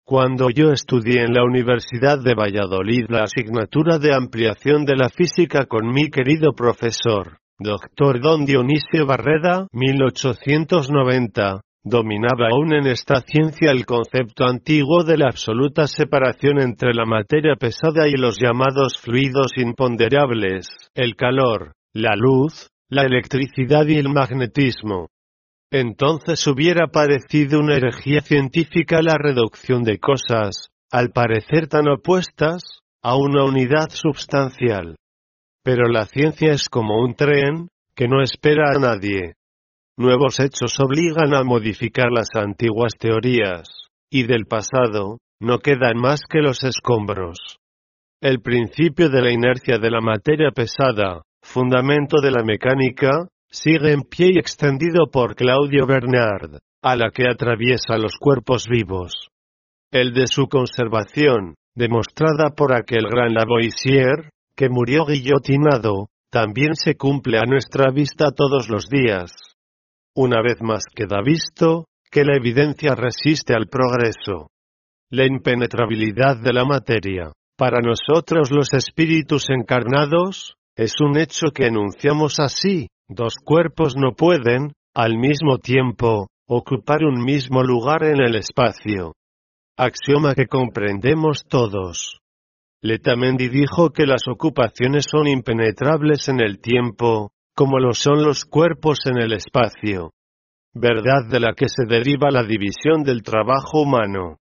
Cuando 0.05 0.51
yo 0.51 0.73
estudié 0.73 1.23
en 1.23 1.35
la 1.35 1.45
Universidad 1.45 2.19
de 2.19 2.35
Valladolid 2.35 3.05
la 3.09 3.23
asignatura 3.23 4.01
de 4.01 4.13
ampliación 4.13 4.85
de 4.85 4.97
la 4.97 5.09
física 5.11 5.67
con 5.67 5.87
mi 5.87 6.11
querido 6.11 6.53
profesor, 6.53 7.39
Dr. 7.61 8.21
Don 8.21 8.45
Dionisio 8.45 9.07
Barreda, 9.07 9.69
1890, 9.71 11.61
dominaba 11.85 12.49
aún 12.51 12.75
en 12.75 12.89
esta 12.89 13.21
ciencia 13.21 13.71
el 13.71 13.87
concepto 13.87 14.47
antiguo 14.47 15.05
de 15.05 15.19
la 15.19 15.29
absoluta 15.29 15.87
separación 15.87 16.59
entre 16.59 16.93
la 16.93 17.05
materia 17.05 17.55
pesada 17.55 18.09
y 18.09 18.17
los 18.17 18.37
llamados 18.41 18.99
fluidos 19.01 19.53
imponderables, 19.59 20.67
el 20.93 21.15
calor, 21.15 21.71
la 21.93 22.17
luz, 22.17 22.67
la 22.95 23.03
electricidad 23.03 23.87
y 23.87 23.97
el 23.97 24.09
magnetismo. 24.09 25.09
Entonces 25.71 26.47
hubiera 26.47 26.87
parecido 26.87 27.59
una 27.59 27.75
herejía 27.75 28.21
científica 28.21 29.03
la 29.03 29.17
reducción 29.19 29.83
de 29.83 29.99
cosas, 29.99 30.69
al 30.93 31.11
parecer 31.11 31.67
tan 31.67 31.89
opuestas, 31.89 32.63
a 33.03 33.17
una 33.17 33.45
unidad 33.45 33.91
substancial. 33.91 34.97
Pero 35.65 35.89
la 35.89 36.07
ciencia 36.07 36.53
es 36.53 36.69
como 36.69 37.03
un 37.03 37.15
tren, 37.15 37.69
que 37.97 38.07
no 38.07 38.23
espera 38.23 38.71
a 38.75 38.79
nadie. 38.79 39.35
Nuevos 39.97 40.39
hechos 40.39 40.79
obligan 40.79 41.35
a 41.35 41.43
modificar 41.43 42.11
las 42.11 42.29
antiguas 42.35 42.93
teorías, 42.99 43.69
y 44.11 44.25
del 44.25 44.47
pasado, 44.47 45.19
no 45.41 45.59
quedan 45.59 45.97
más 45.97 46.23
que 46.29 46.39
los 46.39 46.63
escombros. 46.63 47.59
El 48.21 48.41
principio 48.41 49.09
de 49.11 49.21
la 49.21 49.33
inercia 49.33 49.79
de 49.79 49.91
la 49.91 50.01
materia 50.01 50.51
pesada, 50.53 51.23
fundamento 51.45 52.21
de 52.21 52.31
la 52.31 52.43
mecánica, 52.43 53.29
sigue 53.49 53.93
en 53.93 54.03
pie 54.03 54.31
y 54.33 54.39
extendido 54.39 55.11
por 55.13 55.37
Claudio 55.37 55.87
Bernard, 55.87 56.59
a 56.83 56.97
la 56.97 57.11
que 57.11 57.29
atraviesa 57.29 57.97
los 57.99 58.17
cuerpos 58.19 58.67
vivos. 58.69 59.29
El 59.93 60.13
de 60.13 60.27
su 60.27 60.49
conservación, 60.49 61.55
demostrada 61.77 62.51
por 62.57 62.75
aquel 62.75 63.05
gran 63.09 63.35
Lavoisier, 63.35 64.31
que 64.57 64.69
murió 64.69 65.05
guillotinado, 65.05 66.09
también 66.31 66.75
se 66.75 66.97
cumple 66.97 67.39
a 67.39 67.47
nuestra 67.47 67.93
vista 67.93 68.33
todos 68.33 68.69
los 68.69 68.89
días. 68.89 69.33
Una 70.17 70.43
vez 70.43 70.57
más 70.61 70.85
queda 70.93 71.21
visto, 71.23 71.85
que 72.11 72.25
la 72.25 72.37
evidencia 72.37 72.95
resiste 72.95 73.55
al 73.55 73.69
progreso. 73.69 74.49
la 75.11 75.27
impenetrabilidad 75.27 76.39
de 76.39 76.53
la 76.53 76.65
materia. 76.65 77.31
Para 77.57 77.79
nosotros 77.81 78.51
los 78.51 78.73
espíritus 78.73 79.49
encarnados, 79.49 80.57
es 80.77 80.95
un 81.01 81.17
hecho 81.17 81.49
que 81.55 81.67
enunciamos 81.67 82.41
así, 82.41 82.89
dos 83.09 83.37
cuerpos 83.37 83.95
no 83.97 84.13
pueden, 84.15 84.73
al 84.95 85.17
mismo 85.19 85.59
tiempo, 85.59 86.29
ocupar 86.47 87.05
un 87.05 87.23
mismo 87.23 87.63
lugar 87.63 88.05
en 88.05 88.21
el 88.21 88.35
espacio. 88.37 89.15
Axioma 89.77 90.35
que 90.35 90.47
comprendemos 90.47 91.45
todos. 91.49 92.19
Letamendi 92.83 93.49
dijo 93.49 93.91
que 93.91 94.07
las 94.07 94.29
ocupaciones 94.29 95.07
son 95.11 95.27
impenetrables 95.27 96.29
en 96.29 96.41
el 96.41 96.61
tiempo, 96.61 97.31
como 97.55 97.79
lo 97.79 97.93
son 97.93 98.23
los 98.23 98.45
cuerpos 98.45 98.99
en 99.07 99.19
el 99.19 99.33
espacio. 99.33 100.13
Verdad 100.75 101.29
de 101.31 101.41
la 101.41 101.55
que 101.55 101.69
se 101.69 101.87
deriva 101.89 102.31
la 102.31 102.43
división 102.43 103.05
del 103.05 103.23
trabajo 103.23 103.83
humano. 103.83 104.39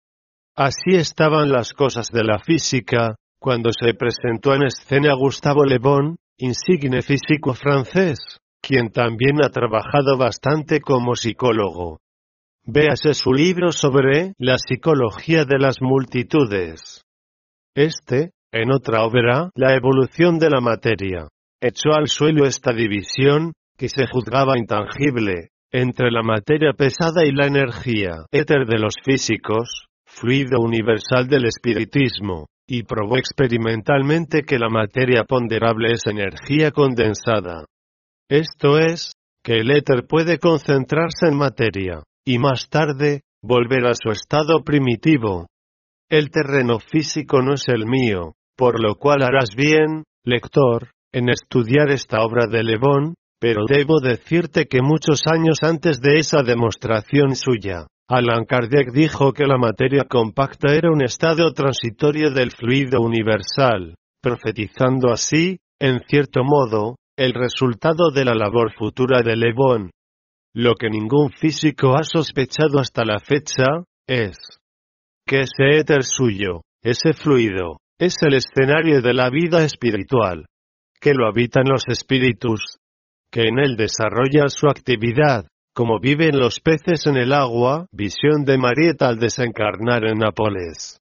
Así 0.56 0.94
estaban 0.94 1.50
las 1.50 1.72
cosas 1.72 2.08
de 2.12 2.24
la 2.24 2.38
física, 2.38 3.16
cuando 3.40 3.70
se 3.72 3.94
presentó 3.94 4.54
en 4.54 4.64
escena 4.64 5.14
Gustavo 5.14 5.64
Le 5.64 5.78
Bon, 5.78 6.16
insigne 6.36 7.00
físico 7.00 7.54
francés, 7.54 8.18
quien 8.60 8.90
también 8.90 9.42
ha 9.42 9.48
trabajado 9.48 10.18
bastante 10.18 10.80
como 10.80 11.14
psicólogo. 11.14 12.00
Véase 12.64 13.14
su 13.14 13.32
libro 13.32 13.72
sobre 13.72 14.34
la 14.36 14.58
psicología 14.58 15.46
de 15.46 15.58
las 15.58 15.80
multitudes. 15.80 17.02
Este, 17.74 18.32
en 18.52 18.70
otra 18.72 19.04
obra, 19.04 19.50
La 19.54 19.74
evolución 19.74 20.38
de 20.38 20.50
la 20.50 20.60
materia, 20.60 21.28
echó 21.62 21.92
al 21.96 22.08
suelo 22.08 22.44
esta 22.44 22.72
división, 22.72 23.54
que 23.78 23.88
se 23.88 24.06
juzgaba 24.06 24.58
intangible, 24.58 25.48
entre 25.72 26.10
la 26.10 26.22
materia 26.22 26.72
pesada 26.76 27.24
y 27.24 27.32
la 27.32 27.46
energía 27.46 28.26
éter 28.32 28.66
de 28.66 28.78
los 28.78 28.94
físicos, 29.02 29.86
fluido 30.04 30.60
universal 30.60 31.26
del 31.28 31.46
espiritismo, 31.46 32.48
y 32.72 32.84
probó 32.84 33.18
experimentalmente 33.18 34.42
que 34.42 34.56
la 34.56 34.68
materia 34.68 35.24
ponderable 35.24 35.92
es 35.92 36.06
energía 36.06 36.70
condensada. 36.70 37.64
Esto 38.28 38.78
es, 38.78 39.10
que 39.42 39.58
el 39.58 39.72
éter 39.72 40.06
puede 40.06 40.38
concentrarse 40.38 41.26
en 41.26 41.36
materia, 41.36 42.04
y 42.24 42.38
más 42.38 42.68
tarde, 42.68 43.22
volver 43.42 43.86
a 43.86 43.94
su 43.94 44.12
estado 44.12 44.62
primitivo. 44.62 45.48
El 46.08 46.30
terreno 46.30 46.78
físico 46.78 47.42
no 47.42 47.54
es 47.54 47.66
el 47.66 47.86
mío, 47.86 48.34
por 48.56 48.80
lo 48.80 48.94
cual 48.94 49.24
harás 49.24 49.50
bien, 49.56 50.04
lector, 50.24 50.92
en 51.12 51.28
estudiar 51.28 51.90
esta 51.90 52.22
obra 52.22 52.46
de 52.46 52.62
Lebón, 52.62 53.14
pero 53.40 53.64
debo 53.68 53.98
decirte 53.98 54.66
que 54.66 54.80
muchos 54.80 55.22
años 55.26 55.58
antes 55.62 56.00
de 56.00 56.18
esa 56.18 56.44
demostración 56.44 57.34
suya, 57.34 57.88
Alan 58.12 58.44
Kardec 58.44 58.90
dijo 58.92 59.32
que 59.32 59.46
la 59.46 59.56
materia 59.56 60.04
compacta 60.04 60.74
era 60.74 60.90
un 60.90 61.00
estado 61.00 61.52
transitorio 61.52 62.32
del 62.32 62.50
fluido 62.50 63.00
universal, 63.00 63.94
profetizando 64.20 65.12
así, 65.12 65.58
en 65.78 66.00
cierto 66.08 66.42
modo, 66.42 66.96
el 67.16 67.34
resultado 67.34 68.10
de 68.10 68.24
la 68.24 68.34
labor 68.34 68.72
futura 68.76 69.22
de 69.22 69.36
Le 69.36 69.52
Bon. 69.52 69.90
Lo 70.52 70.74
que 70.74 70.90
ningún 70.90 71.30
físico 71.30 71.94
ha 71.94 72.02
sospechado 72.02 72.80
hasta 72.80 73.04
la 73.04 73.20
fecha, 73.20 73.84
es 74.08 74.36
que 75.24 75.42
ese 75.42 75.78
éter 75.78 76.02
suyo, 76.02 76.62
ese 76.82 77.12
fluido, 77.12 77.76
es 77.96 78.16
el 78.22 78.34
escenario 78.34 79.02
de 79.02 79.14
la 79.14 79.30
vida 79.30 79.62
espiritual, 79.62 80.46
que 81.00 81.14
lo 81.14 81.28
habitan 81.28 81.68
los 81.68 81.84
espíritus, 81.86 82.78
que 83.30 83.42
en 83.42 83.60
él 83.60 83.76
desarrolla 83.76 84.48
su 84.48 84.66
actividad, 84.66 85.46
como 85.80 85.98
viven 85.98 86.38
los 86.38 86.60
peces 86.60 87.06
en 87.06 87.16
el 87.16 87.32
agua, 87.32 87.86
visión 87.90 88.44
de 88.44 88.58
Marieta 88.58 89.08
al 89.08 89.18
desencarnar 89.18 90.04
en 90.04 90.18
Nápoles. 90.18 91.00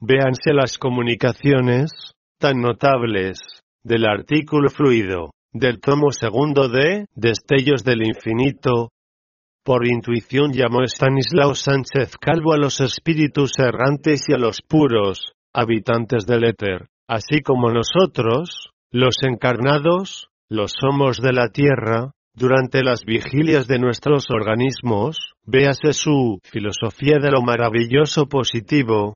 Véanse 0.00 0.52
las 0.52 0.76
comunicaciones, 0.76 1.92
tan 2.40 2.60
notables, 2.60 3.38
del 3.84 4.04
artículo 4.06 4.70
fluido, 4.70 5.30
del 5.52 5.78
tomo 5.78 6.10
segundo 6.10 6.68
de 6.68 7.06
Destellos 7.14 7.84
del 7.84 8.04
Infinito. 8.04 8.90
Por 9.62 9.86
intuición 9.86 10.52
llamó 10.52 10.82
Stanislao 10.82 11.54
Sánchez 11.54 12.16
Calvo 12.20 12.54
a 12.54 12.58
los 12.58 12.80
espíritus 12.80 13.52
errantes 13.56 14.24
y 14.28 14.32
a 14.32 14.36
los 14.36 14.62
puros, 14.62 15.34
habitantes 15.54 16.26
del 16.26 16.42
éter, 16.42 16.88
así 17.06 17.40
como 17.40 17.70
nosotros, 17.70 18.70
los 18.90 19.14
encarnados, 19.22 20.26
los 20.48 20.72
somos 20.76 21.18
de 21.18 21.32
la 21.32 21.50
tierra, 21.50 22.14
durante 22.38 22.84
las 22.84 23.04
vigilias 23.04 23.66
de 23.66 23.80
nuestros 23.80 24.26
organismos, 24.30 25.18
véase 25.44 25.92
su 25.92 26.38
filosofía 26.44 27.18
de 27.20 27.32
lo 27.32 27.42
maravilloso 27.42 28.26
positivo, 28.26 29.14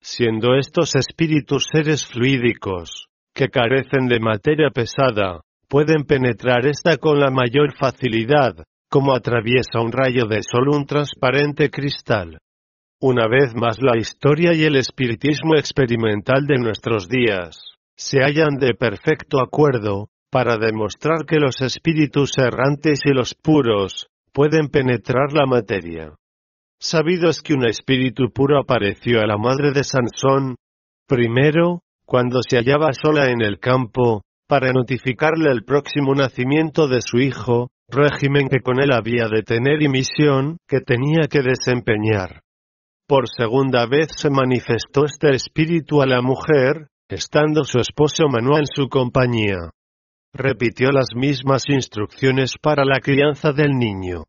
siendo 0.00 0.54
estos 0.54 0.94
espíritus 0.94 1.66
seres 1.72 2.06
fluídicos, 2.06 3.06
que 3.34 3.48
carecen 3.48 4.06
de 4.06 4.20
materia 4.20 4.70
pesada, 4.70 5.40
pueden 5.68 6.04
penetrar 6.04 6.66
esta 6.66 6.96
con 6.96 7.18
la 7.18 7.30
mayor 7.30 7.74
facilidad, 7.76 8.54
como 8.88 9.12
atraviesa 9.12 9.80
un 9.80 9.90
rayo 9.90 10.26
de 10.26 10.40
sol 10.42 10.68
un 10.68 10.86
transparente 10.86 11.70
cristal. 11.70 12.38
Una 13.00 13.26
vez 13.26 13.52
más 13.56 13.78
la 13.82 13.98
historia 13.98 14.54
y 14.54 14.62
el 14.62 14.76
espiritismo 14.76 15.56
experimental 15.56 16.46
de 16.46 16.58
nuestros 16.58 17.08
días, 17.08 17.60
se 17.96 18.20
hallan 18.20 18.56
de 18.60 18.74
perfecto 18.74 19.40
acuerdo, 19.42 20.08
para 20.34 20.58
demostrar 20.58 21.26
que 21.28 21.38
los 21.38 21.60
espíritus 21.60 22.32
errantes 22.38 23.02
y 23.04 23.14
los 23.14 23.36
puros 23.36 24.08
pueden 24.32 24.66
penetrar 24.66 25.32
la 25.32 25.46
materia. 25.46 26.12
Sabido 26.80 27.30
es 27.30 27.40
que 27.40 27.54
un 27.54 27.64
espíritu 27.64 28.32
puro 28.32 28.58
apareció 28.58 29.20
a 29.20 29.28
la 29.28 29.36
madre 29.38 29.70
de 29.70 29.84
Sansón, 29.84 30.56
primero, 31.06 31.82
cuando 32.04 32.40
se 32.42 32.56
hallaba 32.56 32.92
sola 32.92 33.30
en 33.30 33.42
el 33.42 33.60
campo, 33.60 34.22
para 34.48 34.72
notificarle 34.72 35.52
el 35.52 35.62
próximo 35.62 36.16
nacimiento 36.16 36.88
de 36.88 37.00
su 37.00 37.18
hijo, 37.18 37.68
régimen 37.88 38.48
que 38.48 38.58
con 38.58 38.82
él 38.82 38.90
había 38.90 39.28
de 39.28 39.44
tener 39.44 39.82
y 39.82 39.88
misión 39.88 40.56
que 40.66 40.80
tenía 40.80 41.28
que 41.30 41.42
desempeñar. 41.42 42.40
Por 43.06 43.28
segunda 43.28 43.86
vez 43.86 44.08
se 44.16 44.30
manifestó 44.30 45.04
este 45.04 45.32
espíritu 45.32 46.02
a 46.02 46.06
la 46.06 46.22
mujer, 46.22 46.88
estando 47.08 47.62
su 47.62 47.78
esposo 47.78 48.26
Manuel 48.28 48.62
en 48.62 48.66
su 48.66 48.88
compañía 48.88 49.70
repitió 50.34 50.90
las 50.90 51.14
mismas 51.14 51.62
instrucciones 51.68 52.56
para 52.60 52.84
la 52.84 53.00
crianza 53.00 53.52
del 53.52 53.70
niño. 53.70 54.24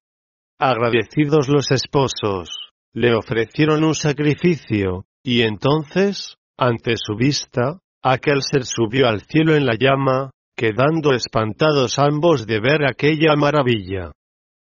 Agradecidos 0.60 1.50
los 1.50 1.72
esposos, 1.72 2.50
le 2.94 3.13
ofrecieron 3.13 3.84
un 3.84 3.96
sacrificio, 3.96 5.06
y 5.24 5.41
entonces, 5.41 6.36
ante 6.58 6.94
su 6.96 7.15
vista, 7.15 7.80
aquel 8.04 8.41
ser 8.44 8.63
subió 8.63 9.08
al 9.08 9.22
cielo 9.22 9.56
en 9.56 9.65
la 9.65 9.76
llama, 9.78 10.30
quedando 10.56 11.13
espantados 11.13 11.98
ambos 11.98 12.46
de 12.46 12.60
ver 12.60 12.86
aquella 12.86 13.36
maravilla. 13.36 14.12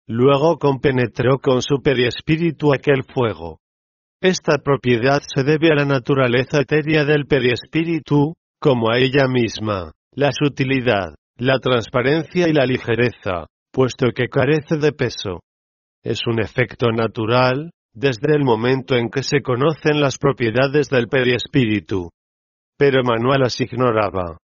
Luego 0.09 0.59
compenetró 0.59 1.39
con 1.39 1.63
su 1.63 1.83
periespíritu 1.83 2.73
aquel 2.73 3.05
fuego. 3.05 3.61
Esta 4.23 4.59
propiedad 4.59 5.21
se 5.23 5.45
debe 5.45 5.71
a 5.71 5.75
la 5.75 5.85
naturaleza 5.85 6.61
etérea 6.61 7.05
del 7.05 7.27
periespíritu, 7.27 8.35
como 8.59 8.91
a 8.91 8.99
ella 8.99 9.29
misma, 9.29 9.93
la 10.13 10.33
sutilidad, 10.33 11.15
la 11.39 11.59
transparencia 11.59 12.49
y 12.49 12.53
la 12.53 12.65
ligereza, 12.65 13.47
puesto 13.73 14.11
que 14.15 14.29
carece 14.29 14.77
de 14.79 14.93
peso. 14.93 15.41
Es 16.03 16.27
un 16.27 16.41
efecto 16.41 16.91
natural, 16.93 17.71
desde 17.93 18.35
el 18.35 18.45
momento 18.45 18.95
en 18.97 19.11
que 19.11 19.23
se 19.23 19.43
conocen 19.43 20.01
las 20.01 20.19
propiedades 20.19 20.89
del 20.89 21.09
periespíritu. 21.09 22.11
Pero 22.79 23.03
Manuel 23.03 23.41
las 23.41 23.61
ignoraba. 23.61 24.39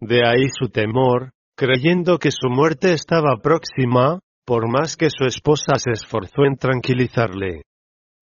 De 0.00 0.26
ahí 0.26 0.48
su 0.58 0.68
temor, 0.68 1.30
creyendo 1.56 2.18
que 2.18 2.30
su 2.30 2.48
muerte 2.48 2.92
estaba 2.92 3.36
próxima, 3.42 4.20
por 4.44 4.70
más 4.70 4.96
que 4.96 5.08
su 5.10 5.24
esposa 5.24 5.78
se 5.78 5.92
esforzó 5.92 6.44
en 6.44 6.56
tranquilizarle. 6.56 7.62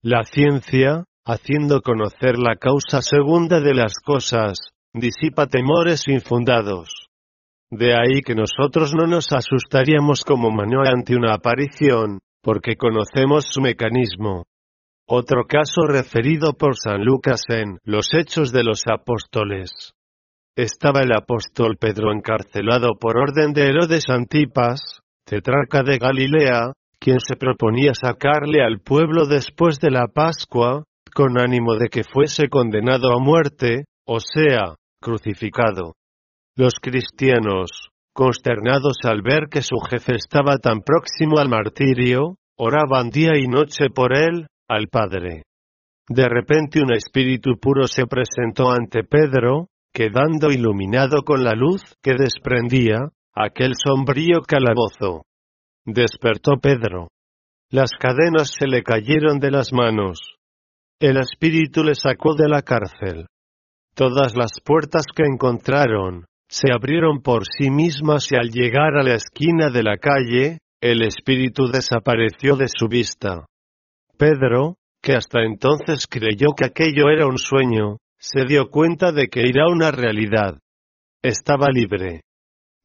La 0.03 0.23
ciencia, 0.23 1.03
haciendo 1.25 1.81
conocer 1.81 2.37
la 2.37 2.57
causa 2.57 3.01
segunda 3.01 3.59
de 3.59 3.73
las 3.73 3.93
cosas, 4.03 4.57
disipa 4.93 5.47
temores 5.47 6.07
infundados. 6.07 7.02
De 7.75 7.95
ahí 7.95 8.21
que 8.21 8.35
nosotros 8.35 8.93
no 8.93 9.07
nos 9.07 9.33
asustaríamos 9.33 10.23
como 10.23 10.51
Manuel 10.51 10.89
ante 10.89 11.15
una 11.15 11.33
aparición, 11.33 12.19
porque 12.43 12.75
conocemos 12.75 13.45
su 13.49 13.61
mecanismo. 13.61 14.43
Otro 15.07 15.45
caso 15.47 15.87
referido 15.87 16.53
por 16.53 16.75
San 16.77 17.03
Lucas 17.03 17.41
en 17.49 17.79
Los 17.83 18.13
Hechos 18.13 18.51
de 18.51 18.63
los 18.63 18.83
Apóstoles. 18.87 19.93
Estaba 20.55 21.01
el 21.01 21.13
apóstol 21.13 21.77
Pedro 21.79 22.13
encarcelado 22.13 22.89
por 22.99 23.17
orden 23.17 23.53
de 23.53 23.69
Herodes 23.69 24.07
Antipas, 24.07 25.01
tetrarca 25.25 25.81
de 25.81 25.97
Galilea, 25.97 26.73
quien 26.99 27.19
se 27.19 27.35
proponía 27.35 27.93
sacarle 27.95 28.63
al 28.63 28.81
pueblo 28.81 29.25
después 29.25 29.79
de 29.79 29.89
la 29.89 30.05
Pascua, 30.13 30.83
con 31.15 31.39
ánimo 31.39 31.73
de 31.73 31.89
que 31.89 32.03
fuese 32.03 32.49
condenado 32.49 33.13
a 33.13 33.19
muerte, 33.19 33.85
o 34.05 34.19
sea, 34.19 34.75
crucificado. 35.01 35.95
Los 36.55 36.73
cristianos, 36.79 37.71
consternados 38.13 38.97
al 39.05 39.23
ver 39.23 39.47
que 39.49 39.63
su 39.63 39.75
jefe 39.89 40.13
estaba 40.15 40.57
tan 40.57 40.81
próximo 40.81 41.39
al 41.39 41.49
martirio, 41.49 42.37
oraban 42.55 43.09
día 43.09 43.31
y 43.39 43.47
noche 43.47 43.89
por 43.89 44.15
él, 44.15 44.45
al 44.67 44.87
Padre. 44.87 45.43
De 46.07 46.29
repente 46.29 46.79
un 46.79 46.93
espíritu 46.93 47.57
puro 47.59 47.87
se 47.87 48.05
presentó 48.05 48.69
ante 48.69 49.03
Pedro, 49.03 49.69
quedando 49.91 50.51
iluminado 50.51 51.23
con 51.25 51.43
la 51.43 51.53
luz 51.53 51.81
que 52.03 52.13
desprendía 52.13 52.99
aquel 53.33 53.73
sombrío 53.75 54.41
calabozo. 54.41 55.23
Despertó 55.85 56.57
Pedro. 56.61 57.07
Las 57.71 57.89
cadenas 57.99 58.53
se 58.59 58.67
le 58.67 58.83
cayeron 58.83 59.39
de 59.39 59.49
las 59.49 59.73
manos. 59.73 60.19
El 60.99 61.17
espíritu 61.17 61.83
le 61.83 61.95
sacó 61.95 62.35
de 62.35 62.47
la 62.47 62.61
cárcel. 62.61 63.25
Todas 63.95 64.35
las 64.35 64.61
puertas 64.63 65.05
que 65.15 65.23
encontraron, 65.23 66.25
se 66.53 66.71
abrieron 66.71 67.23
por 67.23 67.45
sí 67.47 67.71
mismas 67.71 68.31
y 68.31 68.35
al 68.35 68.51
llegar 68.51 68.95
a 68.95 69.01
la 69.01 69.15
esquina 69.15 69.71
de 69.71 69.81
la 69.81 69.97
calle, 69.97 70.59
el 70.79 71.01
espíritu 71.01 71.65
desapareció 71.65 72.55
de 72.55 72.67
su 72.67 72.87
vista. 72.87 73.47
Pedro, 74.19 74.75
que 75.01 75.13
hasta 75.13 75.41
entonces 75.41 76.05
creyó 76.07 76.49
que 76.55 76.65
aquello 76.65 77.09
era 77.09 77.25
un 77.25 77.39
sueño, 77.39 77.97
se 78.19 78.45
dio 78.45 78.69
cuenta 78.69 79.11
de 79.11 79.29
que 79.29 79.49
era 79.49 79.67
una 79.67 79.89
realidad. 79.89 80.59
Estaba 81.23 81.69
libre. 81.73 82.21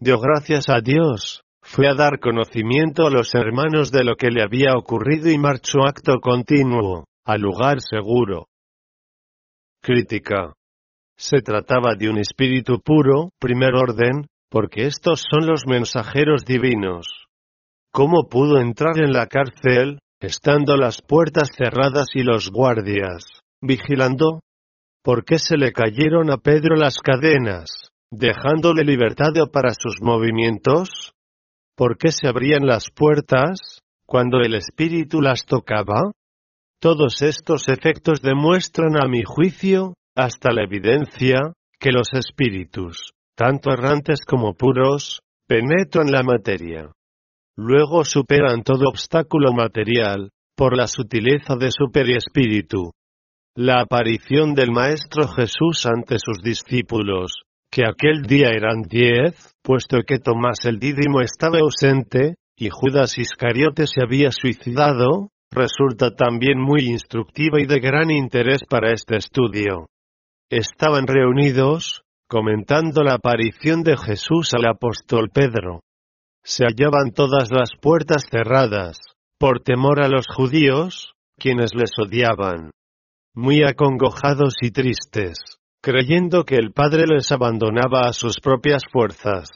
Dio 0.01 0.19
gracias 0.19 0.71
a 0.71 0.81
Dios, 0.81 1.43
fue 1.61 1.89
a 1.89 1.95
dar 1.95 2.21
conocimiento 2.21 3.07
a 3.07 3.11
los 3.11 3.35
hermanos 3.35 3.93
de 3.93 4.03
lo 4.03 4.17
que 4.17 4.31
le 4.31 4.43
había 4.43 4.79
ocurrido 4.79 5.31
y 5.31 5.37
marchó 5.37 5.81
acto 5.87 6.21
continuo, 6.23 7.05
al 7.27 7.43
lugar 7.43 7.83
seguro. 7.83 8.47
Crítica. 9.83 10.55
Se 11.19 11.41
trataba 11.43 11.97
de 11.99 12.09
un 12.09 12.19
espíritu 12.19 12.81
puro, 12.81 13.31
primer 13.41 13.75
orden, 13.75 14.29
porque 14.49 14.87
estos 14.87 15.25
son 15.29 15.49
los 15.49 15.67
mensajeros 15.67 16.45
divinos. 16.45 17.09
¿Cómo 17.93 18.29
pudo 18.29 18.61
entrar 18.61 18.99
en 18.99 19.13
la 19.13 19.27
cárcel, 19.27 19.99
estando 20.21 20.77
las 20.77 21.03
puertas 21.03 21.49
cerradas 21.57 22.07
y 22.15 22.23
los 22.23 22.51
guardias, 22.51 23.25
vigilando? 23.61 24.43
¿Por 25.03 25.25
qué 25.25 25.41
se 25.41 25.57
le 25.57 25.73
cayeron 25.73 26.31
a 26.31 26.37
Pedro 26.37 26.77
las 26.77 26.99
cadenas, 26.99 27.91
dejándole 28.13 28.85
libertad 28.85 29.33
para 29.53 29.71
sus 29.71 30.01
movimientos? 30.01 31.15
¿Por 31.77 31.99
qué 31.99 32.13
se 32.13 32.29
abrían 32.29 32.65
las 32.65 32.91
puertas, 32.95 33.81
cuando 34.07 34.39
el 34.39 34.55
espíritu 34.55 35.21
las 35.21 35.45
tocaba? 35.47 36.13
Todos 36.81 37.23
estos 37.23 37.69
efectos 37.69 38.23
demuestran 38.23 38.97
a 39.03 39.09
mi 39.09 39.25
juicio, 39.25 39.95
hasta 40.19 40.51
la 40.53 40.65
evidencia, 40.65 41.53
que 41.79 41.93
los 41.93 42.09
espíritus, 42.13 43.13
tanto 43.37 43.71
errantes 43.71 44.25
como 44.27 44.53
puros, 44.55 45.21
penetran 45.47 46.11
la 46.11 46.25
materia. 46.25 46.91
Luego 47.57 48.05
superan 48.05 48.65
todo 48.65 48.89
obstáculo 48.89 49.53
material, 49.53 50.31
por 50.57 50.77
la 50.77 50.89
sutileza 50.89 51.55
de 51.55 51.71
su 51.71 51.93
periespíritu. 51.93 52.91
La 53.55 53.81
aparición 53.81 54.55
del 54.55 54.73
Maestro 54.73 55.29
Jesús 55.29 55.87
ante 55.87 56.17
sus 56.19 56.43
discípulos, 56.43 57.45
que 57.71 57.85
aquel 57.85 58.23
día 58.23 58.49
eran 58.49 58.83
diez, 58.83 59.55
puesto 59.63 59.99
que 60.05 60.19
Tomás 60.19 60.65
el 60.65 60.81
Dídimo 60.81 61.21
estaba 61.21 61.61
ausente, 61.61 62.35
y 62.57 62.71
Judas 62.71 63.19
Iscariote 63.19 63.87
se 63.87 64.03
había 64.03 64.33
suicidado, 64.33 65.29
resulta 65.53 66.11
también 66.17 66.59
muy 66.59 66.87
instructiva 66.89 67.61
y 67.61 67.67
de 67.67 67.79
gran 67.79 68.11
interés 68.11 68.63
para 68.69 68.93
este 68.93 69.17
estudio 69.17 69.87
estaban 70.51 71.07
reunidos, 71.07 72.05
comentando 72.29 73.03
la 73.03 73.15
aparición 73.15 73.83
de 73.83 73.97
Jesús 73.97 74.55
al 74.55 74.67
apóstol 74.67 75.31
Pedro. 75.33 75.81
Se 76.43 76.65
hallaban 76.65 77.13
todas 77.13 77.51
las 77.51 77.71
puertas 77.81 78.27
cerradas, 78.31 78.99
por 79.39 79.61
temor 79.61 80.03
a 80.03 80.09
los 80.09 80.27
judíos, 80.27 81.15
quienes 81.39 81.75
les 81.75 81.91
odiaban. 81.99 82.71
Muy 83.35 83.63
acongojados 83.63 84.55
y 84.63 84.71
tristes, 84.71 85.39
creyendo 85.83 86.45
que 86.45 86.57
el 86.57 86.73
Padre 86.73 87.05
les 87.07 87.31
abandonaba 87.31 88.09
a 88.09 88.13
sus 88.13 88.41
propias 88.41 88.83
fuerzas. 88.91 89.49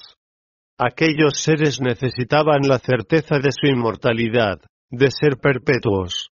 Aquellos 0.79 1.35
seres 1.41 1.81
necesitaban 1.81 2.63
la 2.69 2.79
certeza 2.79 3.39
de 3.39 3.51
su 3.53 3.67
inmortalidad, 3.67 4.61
de 4.91 5.11
ser 5.11 5.39
perpetuos. 5.39 6.31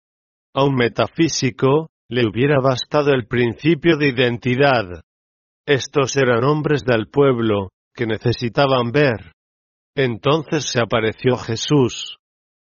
A 0.54 0.64
un 0.64 0.76
metafísico, 0.76 1.90
le 2.10 2.28
hubiera 2.28 2.60
bastado 2.60 3.12
el 3.12 3.28
principio 3.28 3.98
de 3.98 4.10
identidad. 4.10 5.04
Estos 5.66 6.16
eran 6.18 6.44
hombres 6.44 6.84
del 6.84 7.08
pueblo, 7.08 7.70
que 7.94 8.06
necesitaban 8.06 8.92
ver. 8.92 9.32
Entonces 9.96 10.66
se 10.66 10.82
apareció 10.82 11.38
Jesús, 11.38 12.18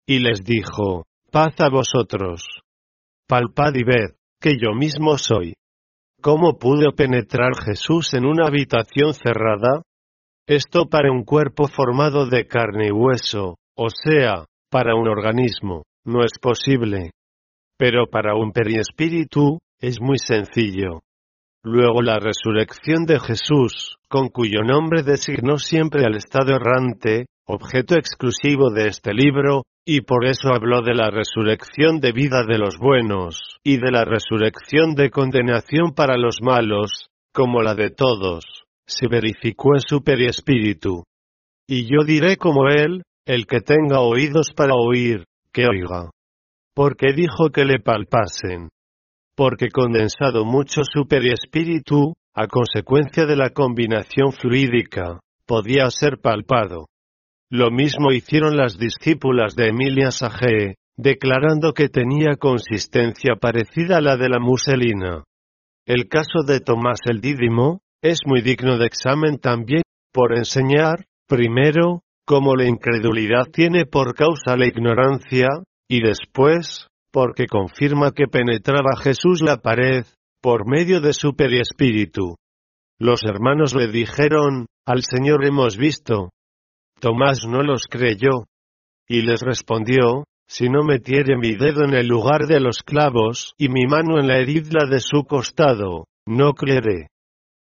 y 0.07 0.19
les 0.19 0.45
dijo, 0.45 1.07
paz 1.31 1.55
a 1.61 1.69
vosotros. 1.69 2.45
Palpad 3.27 3.75
y 3.75 3.85
ved, 3.85 4.17
que 4.41 4.59
yo 4.61 4.73
mismo 4.75 5.17
soy. 5.17 5.55
¿Cómo 6.21 6.59
pudo 6.59 6.93
penetrar 6.93 7.57
Jesús 7.65 8.15
en 8.15 8.27
una 8.27 8.47
habitación 8.47 9.15
cerrada? 9.15 9.83
Esto 10.47 10.89
para 10.89 11.11
un 11.11 11.25
cuerpo 11.25 11.67
formado 11.67 12.27
de 12.27 12.47
carne 12.47 12.89
y 12.89 12.93
hueso, 12.93 13.57
o 13.77 13.89
sea, 13.91 14.45
para 14.71 14.95
un 14.95 15.09
organismo, 15.09 15.85
no 16.05 16.21
es 16.25 16.33
posible. 16.41 17.11
Pero 17.83 18.07
para 18.07 18.37
un 18.37 18.53
periespíritu, 18.53 19.59
es 19.81 20.01
muy 20.01 20.17
sencillo. 20.17 21.01
Luego 21.65 22.01
la 22.01 22.21
resurrección 22.21 23.07
de 23.07 23.19
Jesús, 23.19 23.97
con 24.09 24.29
cuyo 24.29 24.63
nombre 24.63 25.03
designó 25.03 25.59
siempre 25.59 26.05
al 26.05 26.15
estado 26.15 26.55
errante, 26.55 27.27
objeto 27.45 27.97
exclusivo 27.97 28.71
de 28.71 28.87
este 28.87 29.13
libro, 29.13 29.65
y 29.85 30.03
por 30.03 30.27
eso 30.27 30.55
habló 30.55 30.83
de 30.83 30.95
la 30.95 31.11
resurrección 31.11 31.99
de 31.99 32.13
vida 32.13 32.45
de 32.45 32.57
los 32.57 32.79
buenos, 32.79 33.59
y 33.65 33.79
de 33.79 33.91
la 33.91 34.05
resurrección 34.05 34.95
de 34.95 35.11
condenación 35.11 35.93
para 35.93 36.17
los 36.17 36.37
malos, 36.41 37.09
como 37.35 37.63
la 37.63 37.75
de 37.75 37.91
todos, 37.91 38.45
se 38.87 39.09
verificó 39.09 39.75
en 39.75 39.81
su 39.81 40.05
periespíritu. 40.05 41.03
Y 41.67 41.87
yo 41.87 42.05
diré 42.05 42.37
como 42.37 42.69
él, 42.69 43.03
el 43.27 43.49
que 43.49 43.61
tenga 43.61 43.99
oídos 43.99 44.53
para 44.55 44.75
oír, 44.77 45.25
que 45.53 45.67
oiga 45.67 46.11
porque 46.75 47.13
dijo 47.13 47.51
que 47.53 47.65
le 47.65 47.79
palpasen. 47.79 48.69
Porque 49.37 49.69
condensado 49.71 50.45
mucho 50.45 50.83
su 50.85 51.07
periespíritu, 51.07 52.15
a 52.35 52.47
consecuencia 52.47 53.27
de 53.27 53.37
la 53.37 53.51
combinación 53.51 54.33
fluídica, 54.33 55.21
podía 55.47 55.91
ser 55.91 56.19
palpado. 56.19 56.87
Lo 57.51 57.71
mismo 57.71 58.13
hicieron 58.13 58.57
las 58.57 58.79
discípulas 58.79 59.55
de 59.55 59.69
Emilia 59.69 60.11
Sage, 60.11 60.77
declarando 60.97 61.75
que 61.75 61.89
tenía 61.89 62.37
consistencia 62.37 63.37
parecida 63.37 63.99
a 63.99 64.01
la 64.01 64.17
de 64.17 64.29
la 64.29 64.39
muselina. 64.39 65.25
El 65.87 66.09
caso 66.09 66.43
de 66.47 66.61
Tomás 66.61 67.01
el 67.07 67.21
Dídimo, 67.21 67.81
es 68.03 68.21
muy 68.27 68.41
digno 68.41 68.79
de 68.79 68.87
examen 68.87 69.39
también, 69.39 69.83
por 70.13 70.37
enseñar, 70.37 71.05
primero, 71.29 72.03
cómo 72.25 72.57
la 72.57 72.67
incredulidad 72.67 73.47
tiene 73.53 73.85
por 73.85 74.15
causa 74.15 74.57
la 74.57 74.67
ignorancia, 74.67 75.49
y 75.93 76.01
después, 76.01 76.87
porque 77.13 77.47
confirma 77.47 78.13
que 78.13 78.27
penetraba 78.27 78.97
Jesús 78.99 79.43
la 79.43 79.59
pared, 79.59 80.07
por 80.41 80.67
medio 80.67 81.03
de 81.03 81.13
su 81.13 81.37
periespíritu. 81.37 82.37
Los 82.99 83.23
hermanos 83.25 83.75
le 83.75 83.89
dijeron, 83.89 84.65
al 84.87 85.03
Señor 85.03 85.45
hemos 85.45 85.77
visto. 85.77 86.31
Tomás 86.99 87.45
no 87.47 87.63
los 87.63 87.89
creyó. 87.91 88.47
Y 89.07 89.21
les 89.21 89.43
respondió, 89.43 90.25
si 90.49 90.71
no 90.71 90.83
metiere 90.83 91.37
mi 91.37 91.57
dedo 91.57 91.85
en 91.85 91.93
el 91.93 92.07
lugar 92.07 92.47
de 92.47 92.61
los 92.61 92.83
clavos 92.83 93.53
y 93.59 93.69
mi 93.69 93.85
mano 93.87 94.19
en 94.19 94.29
la 94.29 94.39
herida 94.39 94.87
de 94.89 94.99
su 94.99 95.25
costado, 95.25 96.07
no 96.27 96.55
creeré. 96.55 97.09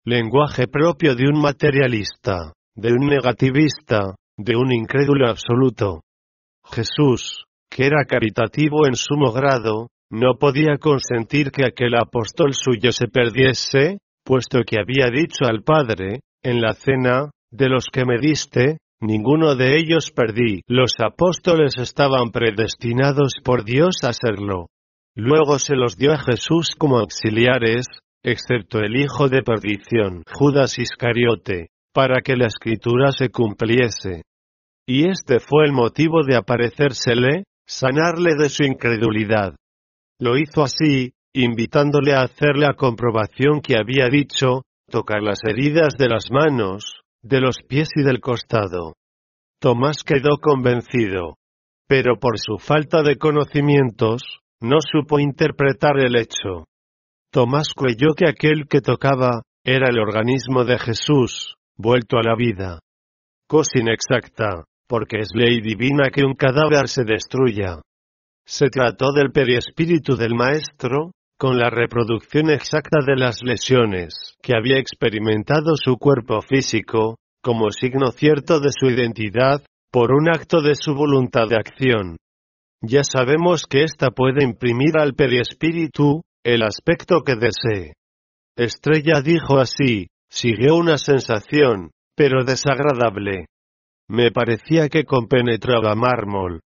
Lenguaje 0.04 0.66
propio 0.66 1.14
de 1.14 1.28
un 1.28 1.40
materialista, 1.40 2.54
de 2.74 2.92
un 2.92 3.06
negativista, 3.06 4.16
de 4.36 4.56
un 4.56 4.72
incrédulo 4.72 5.28
absoluto. 5.30 6.00
Jesús, 6.64 7.45
que 7.76 7.84
era 7.84 8.06
caritativo 8.06 8.86
en 8.86 8.96
sumo 8.96 9.32
grado, 9.32 9.88
no 10.10 10.38
podía 10.40 10.78
consentir 10.78 11.50
que 11.50 11.66
aquel 11.66 11.94
apóstol 11.94 12.54
suyo 12.54 12.90
se 12.90 13.06
perdiese, 13.06 13.98
puesto 14.24 14.60
que 14.66 14.78
había 14.80 15.10
dicho 15.10 15.44
al 15.44 15.62
Padre, 15.62 16.20
en 16.42 16.62
la 16.62 16.72
cena, 16.72 17.30
de 17.50 17.68
los 17.68 17.88
que 17.92 18.06
me 18.06 18.18
diste, 18.18 18.78
ninguno 18.98 19.56
de 19.56 19.76
ellos 19.76 20.10
perdí. 20.10 20.62
Los 20.66 20.92
apóstoles 21.04 21.76
estaban 21.76 22.30
predestinados 22.30 23.34
por 23.44 23.62
Dios 23.62 23.96
a 24.04 24.14
serlo. 24.14 24.68
Luego 25.14 25.58
se 25.58 25.76
los 25.76 25.98
dio 25.98 26.14
a 26.14 26.18
Jesús 26.18 26.74
como 26.78 26.98
auxiliares, 26.98 27.84
excepto 28.24 28.78
el 28.78 28.96
hijo 28.96 29.28
de 29.28 29.42
perdición, 29.42 30.22
Judas 30.32 30.78
Iscariote, 30.78 31.68
para 31.92 32.22
que 32.22 32.36
la 32.36 32.46
escritura 32.46 33.12
se 33.12 33.28
cumpliese. 33.28 34.22
Y 34.86 35.10
este 35.10 35.40
fue 35.40 35.66
el 35.66 35.72
motivo 35.72 36.22
de 36.26 36.36
aparecérsele, 36.36 37.44
sanarle 37.66 38.34
de 38.38 38.48
su 38.48 38.64
incredulidad. 38.64 39.54
Lo 40.18 40.38
hizo 40.38 40.62
así, 40.62 41.12
invitándole 41.34 42.14
a 42.14 42.22
hacer 42.22 42.56
la 42.56 42.74
comprobación 42.74 43.60
que 43.60 43.76
había 43.78 44.08
dicho, 44.08 44.62
tocar 44.88 45.22
las 45.22 45.40
heridas 45.44 45.94
de 45.98 46.08
las 46.08 46.30
manos, 46.30 47.00
de 47.22 47.40
los 47.40 47.58
pies 47.68 47.88
y 47.96 48.02
del 48.02 48.20
costado. 48.20 48.94
Tomás 49.60 50.02
quedó 50.04 50.38
convencido. 50.40 51.36
Pero 51.88 52.18
por 52.18 52.38
su 52.38 52.58
falta 52.58 53.02
de 53.02 53.16
conocimientos, 53.16 54.22
no 54.60 54.78
supo 54.80 55.20
interpretar 55.20 55.98
el 55.98 56.16
hecho. 56.16 56.66
Tomás 57.30 57.68
creyó 57.74 58.14
que 58.16 58.28
aquel 58.28 58.66
que 58.68 58.80
tocaba, 58.80 59.42
era 59.64 59.88
el 59.88 59.98
organismo 59.98 60.64
de 60.64 60.78
Jesús, 60.78 61.54
vuelto 61.76 62.18
a 62.18 62.22
la 62.22 62.34
vida. 62.36 62.80
Cosa 63.48 63.78
inexacta, 63.80 64.64
porque 64.88 65.18
es 65.18 65.28
ley 65.34 65.60
divina 65.60 66.10
que 66.10 66.24
un 66.24 66.34
cadáver 66.34 66.88
se 66.88 67.04
destruya. 67.04 67.80
Se 68.46 68.68
trató 68.68 69.12
del 69.12 69.32
periespíritu 69.32 70.16
del 70.16 70.34
Maestro, 70.34 71.12
con 71.38 71.58
la 71.58 71.68
reproducción 71.68 72.50
exacta 72.50 73.00
de 73.04 73.16
las 73.16 73.42
lesiones 73.42 74.36
que 74.42 74.54
había 74.56 74.78
experimentado 74.78 75.76
su 75.76 75.96
cuerpo 75.96 76.40
físico, 76.40 77.16
como 77.42 77.70
signo 77.70 78.10
cierto 78.10 78.60
de 78.60 78.70
su 78.70 78.86
identidad, 78.86 79.62
por 79.92 80.12
un 80.12 80.28
acto 80.28 80.60
de 80.62 80.74
su 80.74 80.94
voluntad 80.94 81.48
de 81.48 81.56
acción. 81.56 82.16
Ya 82.82 83.02
sabemos 83.02 83.64
que 83.68 83.82
ésta 83.82 84.10
puede 84.10 84.44
imprimir 84.44 84.98
al 84.98 85.14
periespíritu, 85.14 86.22
el 86.44 86.62
aspecto 86.62 87.22
que 87.22 87.34
desee. 87.34 87.94
Estrella 88.56 89.20
dijo 89.22 89.58
así, 89.58 90.06
siguió 90.30 90.76
una 90.76 90.98
sensación, 90.98 91.90
pero 92.14 92.44
desagradable. 92.44 93.46
Me 94.08 94.30
parecía 94.30 94.88
que 94.88 95.04
compenetraba 95.04 95.94
mármol. 95.94 96.60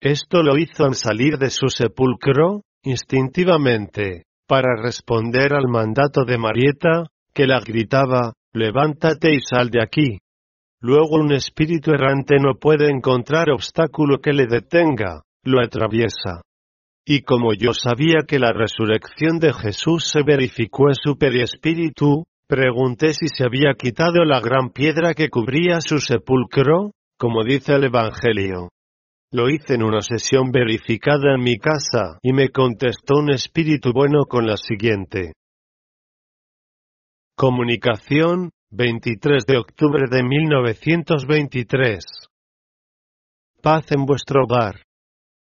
Esto 0.00 0.42
lo 0.42 0.58
hizo 0.58 0.84
al 0.84 0.94
salir 0.94 1.38
de 1.38 1.50
su 1.50 1.68
sepulcro, 1.68 2.62
instintivamente, 2.82 4.24
para 4.46 4.76
responder 4.82 5.54
al 5.54 5.68
mandato 5.68 6.24
de 6.24 6.36
Marieta, 6.36 7.06
que 7.32 7.46
la 7.46 7.60
gritaba, 7.60 8.34
levántate 8.52 9.34
y 9.34 9.40
sal 9.40 9.70
de 9.70 9.82
aquí. 9.82 10.18
Luego 10.80 11.16
un 11.16 11.32
espíritu 11.32 11.92
errante 11.92 12.36
no 12.38 12.56
puede 12.60 12.90
encontrar 12.90 13.50
obstáculo 13.50 14.18
que 14.18 14.34
le 14.34 14.46
detenga, 14.46 15.22
lo 15.42 15.62
atraviesa. 15.62 16.42
Y 17.06 17.22
como 17.22 17.54
yo 17.54 17.72
sabía 17.72 18.20
que 18.28 18.38
la 18.38 18.52
resurrección 18.52 19.38
de 19.38 19.54
Jesús 19.54 20.10
se 20.10 20.22
verificó 20.22 20.88
en 20.88 20.94
su 20.94 21.16
periespíritu, 21.16 22.24
pregunté 22.46 23.12
si 23.14 23.28
se 23.28 23.44
había 23.44 23.74
quitado 23.74 24.24
la 24.24 24.40
gran 24.40 24.70
piedra 24.70 25.14
que 25.14 25.28
cubría 25.28 25.80
su 25.80 25.98
sepulcro, 25.98 26.92
como 27.18 27.44
dice 27.44 27.74
el 27.74 27.84
Evangelio. 27.84 28.70
Lo 29.32 29.48
hice 29.48 29.74
en 29.74 29.82
una 29.82 30.00
sesión 30.00 30.52
verificada 30.52 31.34
en 31.34 31.42
mi 31.42 31.58
casa 31.58 32.18
y 32.22 32.32
me 32.32 32.50
contestó 32.50 33.16
un 33.18 33.30
espíritu 33.30 33.92
bueno 33.92 34.26
con 34.26 34.46
la 34.46 34.56
siguiente. 34.56 35.32
Comunicación, 37.36 38.50
23 38.70 39.44
de 39.46 39.56
octubre 39.56 40.04
de 40.08 40.22
1923. 40.22 42.04
Paz 43.60 43.90
en 43.90 44.04
vuestro 44.04 44.44
hogar. 44.44 44.82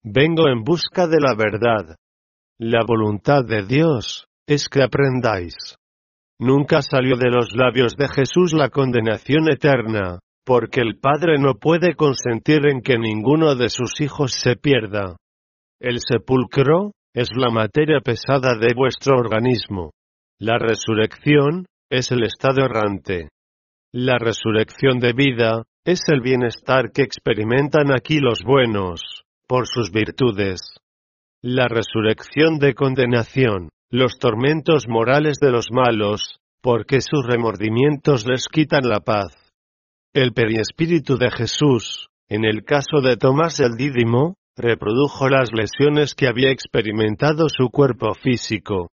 Vengo 0.05 0.49
en 0.49 0.63
busca 0.63 1.09
de 1.09 1.19
la 1.21 1.35
verdad. 1.35 1.97
La 2.59 2.85
voluntad 2.87 3.45
de 3.45 3.65
Dios 3.65 4.27
es 4.47 4.69
que 4.69 4.83
aprendáis. 4.83 5.80
Nunca 6.41 6.81
salió 6.81 7.17
de 7.17 7.29
los 7.29 7.55
labios 7.55 7.97
de 7.97 8.09
Jesús 8.09 8.55
la 8.55 8.71
condenación 8.71 9.51
eterna, 9.53 10.21
porque 10.47 10.81
el 10.81 10.99
Padre 10.99 11.39
no 11.39 11.57
puede 11.57 11.95
consentir 11.95 12.67
en 12.67 12.81
que 12.81 12.97
ninguno 12.99 13.55
de 13.57 13.69
sus 13.69 14.01
hijos 14.01 14.33
se 14.33 14.57
pierda. 14.57 15.17
El 15.79 15.99
sepulcro 16.01 16.93
es 17.15 17.29
la 17.37 17.51
materia 17.51 18.01
pesada 18.01 18.57
de 18.57 18.73
vuestro 18.75 19.19
organismo. 19.19 19.91
La 20.39 20.57
resurrección 20.59 21.67
es 21.91 22.11
el 22.11 22.23
estado 22.23 22.65
errante. 22.65 23.29
La 23.93 24.17
resurrección 24.19 24.99
de 24.99 25.13
vida 25.13 25.65
es 25.85 26.01
el 26.09 26.23
bienestar 26.23 26.91
que 26.91 27.03
experimentan 27.03 27.93
aquí 27.93 28.19
los 28.19 28.41
buenos, 28.43 29.03
por 29.47 29.67
sus 29.67 29.93
virtudes. 29.93 30.61
La 31.43 31.69
resurrección 31.69 32.59
de 32.59 32.73
condenación, 32.73 33.69
los 33.91 34.19
tormentos 34.19 34.87
morales 34.89 35.39
de 35.41 35.51
los 35.51 35.73
malos, 35.73 36.39
porque 36.63 37.01
sus 37.01 37.27
remordimientos 37.27 38.27
les 38.27 38.47
quitan 38.49 38.89
la 38.89 39.01
paz. 39.01 39.37
El 40.15 40.33
periespíritu 40.33 41.17
de 41.17 41.31
Jesús, 41.31 42.09
en 42.29 42.45
el 42.45 42.65
caso 42.65 43.01
de 43.03 43.17
Tomás 43.17 43.59
el 43.59 43.77
Dídimo, 43.77 44.37
reprodujo 44.57 45.29
las 45.29 45.51
lesiones 45.53 46.15
que 46.15 46.29
había 46.29 46.51
experimentado 46.51 47.49
su 47.49 47.71
cuerpo 47.71 48.15
físico. 48.15 48.91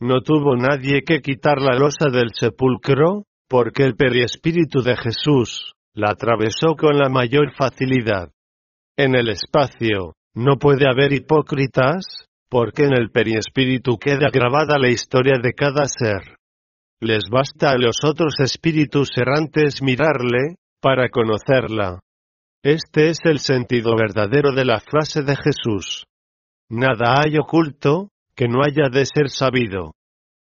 No 0.00 0.20
tuvo 0.20 0.54
nadie 0.54 1.02
que 1.02 1.20
quitar 1.20 1.60
la 1.60 1.76
losa 1.76 2.08
del 2.12 2.30
sepulcro, 2.32 3.24
porque 3.48 3.82
el 3.82 3.96
periespíritu 3.96 4.82
de 4.82 4.96
Jesús 4.96 5.72
la 5.94 6.10
atravesó 6.10 6.76
con 6.76 6.96
la 6.96 7.08
mayor 7.08 7.52
facilidad. 7.56 8.30
En 8.96 9.16
el 9.16 9.28
espacio, 9.28 10.12
no 10.34 10.58
puede 10.58 10.88
haber 10.88 11.12
hipócritas, 11.12 12.27
porque 12.48 12.84
en 12.84 12.94
el 12.94 13.10
periespíritu 13.10 13.98
queda 13.98 14.28
grabada 14.32 14.78
la 14.78 14.88
historia 14.88 15.38
de 15.42 15.52
cada 15.52 15.84
ser. 15.86 16.36
Les 17.00 17.28
basta 17.30 17.70
a 17.70 17.78
los 17.78 17.98
otros 18.04 18.40
espíritus 18.40 19.10
errantes 19.16 19.82
mirarle, 19.82 20.56
para 20.80 21.08
conocerla. 21.10 22.00
Este 22.62 23.10
es 23.10 23.18
el 23.24 23.38
sentido 23.38 23.94
verdadero 23.96 24.52
de 24.52 24.64
la 24.64 24.80
frase 24.80 25.22
de 25.22 25.36
Jesús. 25.36 26.04
Nada 26.68 27.20
hay 27.22 27.36
oculto, 27.38 28.10
que 28.34 28.48
no 28.48 28.62
haya 28.62 28.88
de 28.90 29.04
ser 29.06 29.30
sabido. 29.30 29.92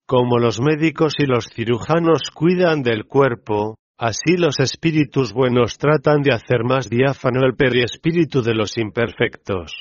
Como 0.07 0.37
los 0.37 0.59
médicos 0.61 1.15
y 1.17 1.25
los 1.25 1.47
cirujanos 1.47 2.29
cuidan 2.33 2.83
del 2.83 3.05
cuerpo, 3.05 3.75
así 3.97 4.37
los 4.37 4.59
espíritus 4.59 5.33
buenos 5.33 5.77
tratan 5.77 6.21
de 6.21 6.33
hacer 6.33 6.63
más 6.63 6.89
diáfano 6.89 7.41
el 7.43 7.55
periespíritu 7.55 8.43
de 8.43 8.53
los 8.53 8.77
imperfectos. 8.77 9.73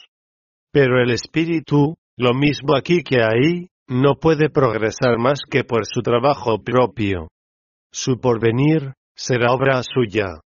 Pero 0.72 1.02
el 1.02 1.10
espíritu, 1.10 1.96
lo 2.16 2.34
mismo 2.34 2.76
aquí 2.76 3.02
que 3.02 3.22
ahí, 3.22 3.68
no 3.86 4.14
puede 4.16 4.48
progresar 4.48 5.18
más 5.18 5.40
que 5.50 5.64
por 5.64 5.86
su 5.86 6.02
trabajo 6.02 6.62
propio. 6.62 7.28
Su 7.92 8.20
porvenir, 8.20 8.94
será 9.14 9.52
obra 9.52 9.82
suya. 9.82 10.40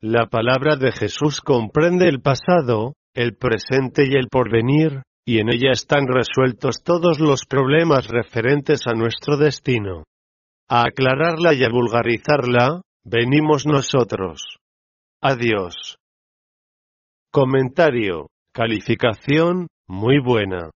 La 0.00 0.26
palabra 0.26 0.76
de 0.76 0.92
Jesús 0.92 1.40
comprende 1.40 2.08
el 2.08 2.22
pasado, 2.22 2.94
el 3.14 3.36
presente 3.36 4.04
y 4.08 4.14
el 4.14 4.28
porvenir, 4.28 5.02
y 5.26 5.38
en 5.38 5.50
ella 5.50 5.72
están 5.72 6.06
resueltos 6.06 6.82
todos 6.82 7.20
los 7.20 7.44
problemas 7.44 8.08
referentes 8.08 8.86
a 8.86 8.94
nuestro 8.94 9.36
destino. 9.36 10.04
A 10.68 10.86
aclararla 10.86 11.52
y 11.52 11.64
a 11.64 11.68
vulgarizarla, 11.68 12.80
venimos 13.04 13.66
nosotros. 13.66 14.56
Adiós. 15.20 15.98
Comentario. 17.30 18.28
Calificación, 18.52 19.68
muy 19.86 20.18
buena. 20.18 20.70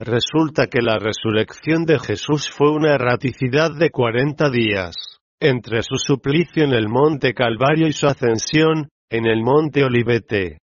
Resulta 0.00 0.68
que 0.68 0.80
la 0.80 0.96
resurrección 0.96 1.84
de 1.84 1.98
Jesús 1.98 2.48
fue 2.48 2.70
una 2.70 2.94
erraticidad 2.94 3.72
de 3.76 3.90
cuarenta 3.90 4.48
días, 4.48 4.94
entre 5.40 5.82
su 5.82 5.96
suplicio 5.96 6.62
en 6.62 6.72
el 6.72 6.88
monte 6.88 7.34
Calvario 7.34 7.88
y 7.88 7.92
su 7.92 8.06
ascensión, 8.06 8.90
en 9.10 9.26
el 9.26 9.42
monte 9.42 9.82
Olivete. 9.82 10.58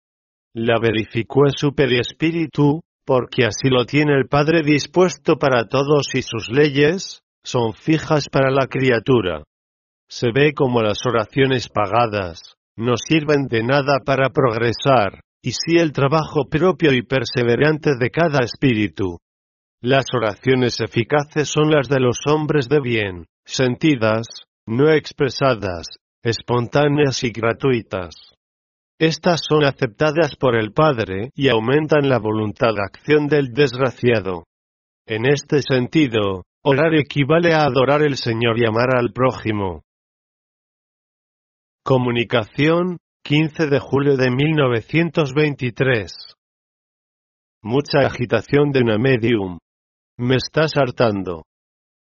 La 0.53 0.81
verificó 0.81 1.47
en 1.47 1.53
su 1.53 1.75
periespíritu, 1.75 2.81
porque 3.05 3.45
así 3.45 3.69
lo 3.69 3.85
tiene 3.85 4.17
el 4.17 4.27
Padre 4.27 4.63
dispuesto 4.63 5.37
para 5.37 5.69
todos 5.69 6.13
y 6.15 6.23
sus 6.23 6.49
leyes, 6.51 7.23
son 7.45 7.73
fijas 7.73 8.29
para 8.29 8.51
la 8.51 8.67
criatura. 8.67 9.45
Se 10.09 10.33
ve 10.33 10.55
como 10.55 10.83
las 10.83 11.07
oraciones 11.07 11.69
pagadas, 11.69 12.57
no 12.77 12.95
sirven 12.97 13.47
de 13.47 13.63
nada 13.63 13.99
para 14.05 14.31
progresar, 14.31 15.21
y 15.43 15.53
sí 15.53 15.77
el 15.79 15.93
trabajo 15.93 16.49
propio 16.49 16.93
y 16.93 17.03
perseverante 17.03 17.93
de 17.99 18.11
cada 18.11 18.41
espíritu. 18.45 19.19
Las 19.83 20.07
oraciones 20.15 20.81
eficaces 20.81 21.49
son 21.49 21.71
las 21.71 21.89
de 21.89 22.01
los 22.01 22.19
hombres 22.27 22.69
de 22.69 22.81
bien, 22.81 23.27
sentidas, 23.45 24.27
no 24.67 24.91
expresadas, 24.93 25.87
espontáneas 26.23 27.25
y 27.25 27.31
gratuitas. 27.31 28.15
Estas 28.99 29.41
son 29.49 29.65
aceptadas 29.65 30.37
por 30.37 30.55
el 30.55 30.73
Padre 30.73 31.31
y 31.35 31.49
aumentan 31.49 32.11
la 32.11 32.19
voluntad 32.19 32.75
de 32.75 32.83
acción 32.83 33.27
del 33.27 33.55
desgraciado. 33.55 34.45
En 35.07 35.25
este 35.25 35.63
sentido, 35.63 36.45
orar 36.63 36.95
equivale 36.95 37.55
a 37.55 37.65
adorar 37.65 38.03
al 38.03 38.17
Señor 38.17 38.61
y 38.61 38.67
amar 38.67 38.95
al 38.95 39.13
prójimo. 39.15 39.83
Comunicación, 41.83 42.99
15 43.23 43.67
de 43.67 43.79
julio 43.79 44.17
de 44.17 44.31
1923. 44.31 46.13
Mucha 47.63 48.01
agitación 48.01 48.73
de 48.73 48.81
una 48.81 48.99
medium. 48.99 49.59
Me 50.19 50.37
estás 50.37 50.73
hartando. 50.77 51.45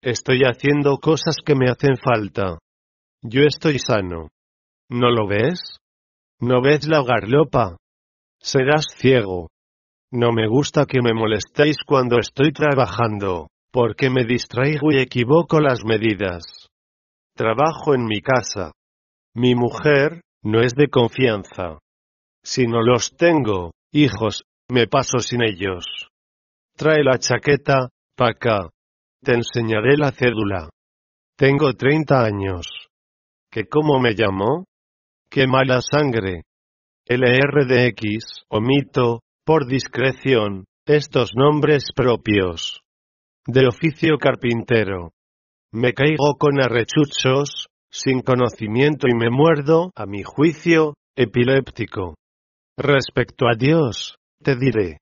Estoy 0.03 0.43
haciendo 0.43 0.99
cosas 0.99 1.37
que 1.45 1.55
me 1.55 1.71
hacen 1.71 1.97
falta. 1.97 2.59
Yo 3.23 3.43
estoy 3.43 3.79
sano. 3.79 4.29
¿No 4.89 5.11
lo 5.11 5.27
ves? 5.27 5.79
¿No 6.39 6.61
ves 6.62 6.87
la 6.87 7.03
garlopa? 7.03 7.77
Serás 8.41 8.85
ciego. 8.97 9.49
No 10.12 10.33
me 10.33 10.47
gusta 10.47 10.85
que 10.87 11.01
me 11.03 11.12
molestéis 11.12 11.79
cuando 11.85 12.19
estoy 12.19 12.53
trabajando, 12.53 13.49
porque 13.73 14.11
me 14.11 14.25
distraigo 14.25 14.93
y 14.93 14.99
equivoco 14.99 15.61
las 15.61 15.85
medidas. 15.85 16.69
Trabajo 17.35 17.95
en 17.95 18.05
mi 18.05 18.21
casa. 18.21 18.73
Mi 19.35 19.55
mujer, 19.55 20.21
no 20.47 20.61
es 20.61 20.74
de 20.76 20.86
confianza. 20.86 21.80
Si 22.44 22.68
no 22.68 22.80
los 22.80 23.16
tengo, 23.16 23.72
hijos, 23.92 24.44
me 24.70 24.86
paso 24.86 25.18
sin 25.18 25.42
ellos. 25.42 25.84
Trae 26.76 27.03
la 27.03 27.18
chaqueta, 27.18 27.88
pa' 28.16 28.30
acá. 28.30 28.70
Te 29.24 29.34
enseñaré 29.34 29.97
la 29.97 30.12
cédula. 30.12 30.70
Tengo 31.36 31.72
30 31.72 32.22
años. 32.22 32.68
¿Que 33.51 33.64
cómo 33.66 33.99
me 33.99 34.14
llamó? 34.14 34.66
¡Qué 35.28 35.49
mala 35.49 35.80
sangre! 35.80 36.42
LRDX, 37.09 38.44
omito, 38.49 39.22
por 39.44 39.66
discreción, 39.66 40.64
estos 40.86 41.32
nombres 41.34 41.90
propios. 41.92 42.82
De 43.49 43.66
oficio 43.66 44.16
carpintero. 44.18 45.11
Me 45.72 45.92
caigo 45.92 46.36
con 46.38 46.61
arrechuchos, 46.61 47.66
sin 47.97 48.20
conocimiento 48.20 49.07
y 49.09 49.14
me 49.14 49.30
muerdo, 49.30 49.90
a 49.97 50.05
mi 50.05 50.22
juicio, 50.22 50.94
epiléptico. 51.16 52.14
Respecto 52.76 53.47
a 53.49 53.55
Dios, 53.57 54.16
te 54.42 54.55
diré. 54.55 54.99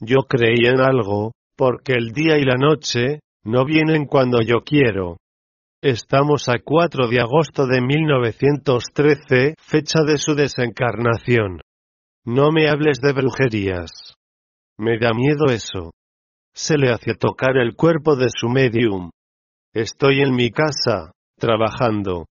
Yo 0.00 0.22
creí 0.28 0.66
en 0.66 0.80
algo, 0.80 1.30
porque 1.56 1.92
el 1.92 2.10
día 2.10 2.36
y 2.36 2.42
la 2.42 2.56
noche, 2.56 3.20
no 3.44 3.64
vienen 3.64 4.06
cuando 4.06 4.40
yo 4.40 4.62
quiero. 4.64 5.18
Estamos 5.80 6.48
a 6.48 6.58
4 6.58 7.06
de 7.08 7.20
agosto 7.20 7.66
de 7.66 7.80
1913, 7.80 9.54
fecha 9.58 10.00
de 10.04 10.18
su 10.18 10.34
desencarnación. 10.34 11.60
No 12.24 12.50
me 12.50 12.68
hables 12.68 12.98
de 13.00 13.12
brujerías. 13.12 14.14
Me 14.76 14.98
da 14.98 15.12
miedo 15.12 15.46
eso. 15.50 15.92
Se 16.52 16.78
le 16.78 16.90
hace 16.90 17.14
tocar 17.14 17.56
el 17.58 17.76
cuerpo 17.76 18.16
de 18.16 18.26
su 18.28 18.48
medium. 18.48 19.10
Estoy 19.72 20.20
en 20.20 20.34
mi 20.34 20.50
casa, 20.50 21.12
trabajando. 21.38 22.26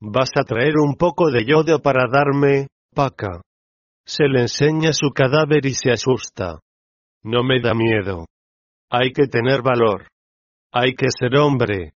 Vas 0.00 0.30
a 0.36 0.44
traer 0.44 0.74
un 0.76 0.94
poco 0.96 1.30
de 1.30 1.44
yodo 1.44 1.80
para 1.80 2.04
darme, 2.10 2.68
paca. 2.94 3.40
Se 4.06 4.24
le 4.28 4.42
enseña 4.42 4.92
su 4.92 5.10
cadáver 5.10 5.66
y 5.66 5.74
se 5.74 5.90
asusta. 5.90 6.60
No 7.22 7.42
me 7.42 7.60
da 7.60 7.74
miedo. 7.74 8.26
Hay 8.90 9.12
que 9.12 9.26
tener 9.26 9.62
valor. 9.62 10.08
Hay 10.72 10.94
que 10.94 11.08
ser 11.10 11.36
hombre. 11.38 11.94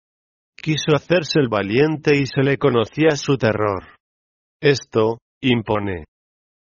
Quiso 0.56 0.94
hacerse 0.94 1.40
el 1.40 1.48
valiente 1.48 2.16
y 2.16 2.26
se 2.26 2.42
le 2.42 2.58
conocía 2.58 3.16
su 3.16 3.36
terror. 3.36 3.96
Esto, 4.60 5.18
impone. 5.40 6.04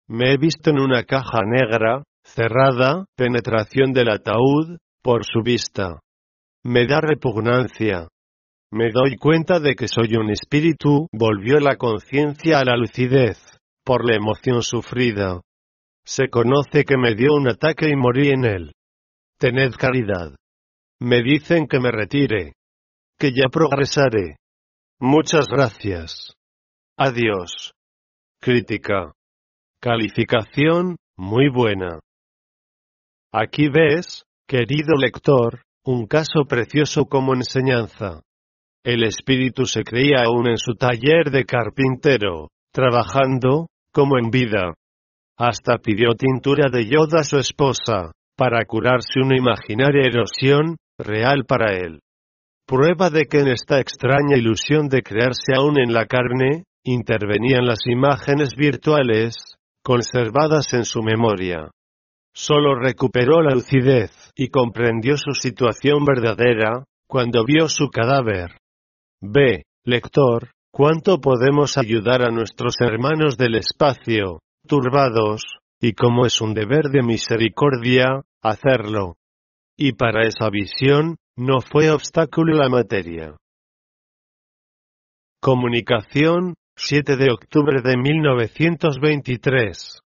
Me 0.07 0.33
he 0.33 0.37
visto 0.37 0.69
en 0.69 0.79
una 0.79 1.03
caja 1.03 1.41
negra, 1.45 2.03
cerrada, 2.23 3.05
penetración 3.15 3.93
del 3.93 4.09
ataúd, 4.09 4.77
por 5.01 5.25
su 5.25 5.41
vista. 5.43 5.99
Me 6.63 6.87
da 6.87 6.99
repugnancia. 7.01 8.07
Me 8.71 8.91
doy 8.91 9.15
cuenta 9.17 9.59
de 9.59 9.75
que 9.75 9.87
soy 9.87 10.15
un 10.15 10.29
espíritu, 10.29 11.07
volvió 11.11 11.59
la 11.59 11.77
conciencia 11.77 12.59
a 12.59 12.65
la 12.65 12.75
lucidez, 12.75 13.37
por 13.83 14.05
la 14.05 14.15
emoción 14.15 14.61
sufrida. 14.63 15.41
Se 16.03 16.29
conoce 16.29 16.83
que 16.83 16.97
me 16.97 17.15
dio 17.15 17.33
un 17.33 17.47
ataque 17.47 17.89
y 17.89 17.95
morí 17.95 18.29
en 18.29 18.45
él. 18.45 18.71
Tened 19.37 19.73
caridad. 19.75 20.35
Me 20.99 21.21
dicen 21.21 21.67
que 21.67 21.79
me 21.79 21.91
retire 21.91 22.53
que 23.17 23.31
ya 23.31 23.49
progresaré. 23.49 24.37
Muchas 24.99 25.47
gracias. 25.47 26.33
Adiós. 26.97 27.73
Crítica. 28.39 29.13
Calificación, 29.81 30.97
muy 31.17 31.49
buena. 31.49 31.99
Aquí 33.31 33.67
ves, 33.69 34.23
querido 34.47 34.95
lector, 34.97 35.63
un 35.83 36.07
caso 36.07 36.45
precioso 36.47 37.05
como 37.05 37.33
enseñanza. 37.33 38.21
El 38.85 39.03
espíritu 39.03 39.65
se 39.65 39.83
creía 39.83 40.25
aún 40.25 40.47
en 40.47 40.57
su 40.57 40.75
taller 40.75 41.31
de 41.31 41.43
carpintero, 41.43 42.49
trabajando, 42.71 43.65
como 43.91 44.19
en 44.19 44.29
vida. 44.29 44.75
Hasta 45.39 45.79
pidió 45.79 46.13
tintura 46.13 46.69
de 46.71 46.85
yoda 46.85 47.21
a 47.21 47.23
su 47.23 47.39
esposa, 47.39 48.11
para 48.37 48.63
curarse 48.65 49.19
una 49.19 49.35
imaginaria 49.35 50.03
erosión, 50.05 50.77
real 50.99 51.45
para 51.47 51.73
él. 51.73 52.01
Prueba 52.67 53.09
de 53.09 53.25
que 53.25 53.39
en 53.39 53.47
esta 53.47 53.79
extraña 53.79 54.37
ilusión 54.37 54.87
de 54.87 55.01
crearse 55.01 55.55
aún 55.57 55.79
en 55.79 55.91
la 55.91 56.05
carne, 56.05 56.65
intervenían 56.83 57.65
las 57.65 57.87
imágenes 57.87 58.51
virtuales, 58.55 59.33
conservadas 59.83 60.73
en 60.73 60.85
su 60.85 61.01
memoria. 61.01 61.71
Solo 62.35 62.75
recuperó 62.75 63.41
la 63.41 63.55
lucidez, 63.55 64.29
y 64.35 64.49
comprendió 64.49 65.17
su 65.17 65.31
situación 65.31 66.05
verdadera, 66.05 66.83
cuando 67.07 67.43
vio 67.45 67.67
su 67.67 67.89
cadáver. 67.89 68.51
Ve, 69.27 69.63
lector, 69.83 70.51
cuánto 70.71 71.19
podemos 71.19 71.79
ayudar 71.79 72.21
a 72.21 72.29
nuestros 72.29 72.75
hermanos 72.79 73.37
del 73.37 73.55
espacio, 73.55 74.41
turbados, 74.67 75.41
y 75.81 75.93
como 75.93 76.27
es 76.27 76.41
un 76.41 76.53
deber 76.53 76.91
de 76.91 77.01
misericordia, 77.01 78.21
hacerlo. 78.43 79.15
Y 79.75 79.93
para 79.93 80.27
esa 80.27 80.51
visión, 80.51 81.17
no 81.35 81.61
fue 81.61 81.89
obstáculo 81.89 82.55
la 82.55 82.69
materia. 82.69 83.35
Comunicación, 85.41 86.53
7 86.77 87.17
de 87.17 87.31
octubre 87.31 87.81
de 87.81 87.97
1923. 87.97 90.01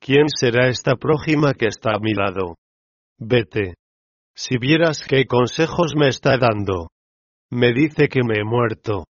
¿Quién 0.00 0.28
será 0.28 0.68
esta 0.68 0.94
prójima 0.94 1.54
que 1.54 1.66
está 1.66 1.96
a 1.96 1.98
mi 1.98 2.14
lado? 2.14 2.54
Vete. 3.18 3.74
Si 4.34 4.58
vieras 4.58 5.04
qué 5.06 5.26
consejos 5.26 5.94
me 5.96 6.08
está 6.08 6.38
dando. 6.38 6.88
Me 7.52 7.72
dice 7.72 8.08
que 8.08 8.22
me 8.22 8.38
he 8.38 8.44
muerto. 8.44 9.06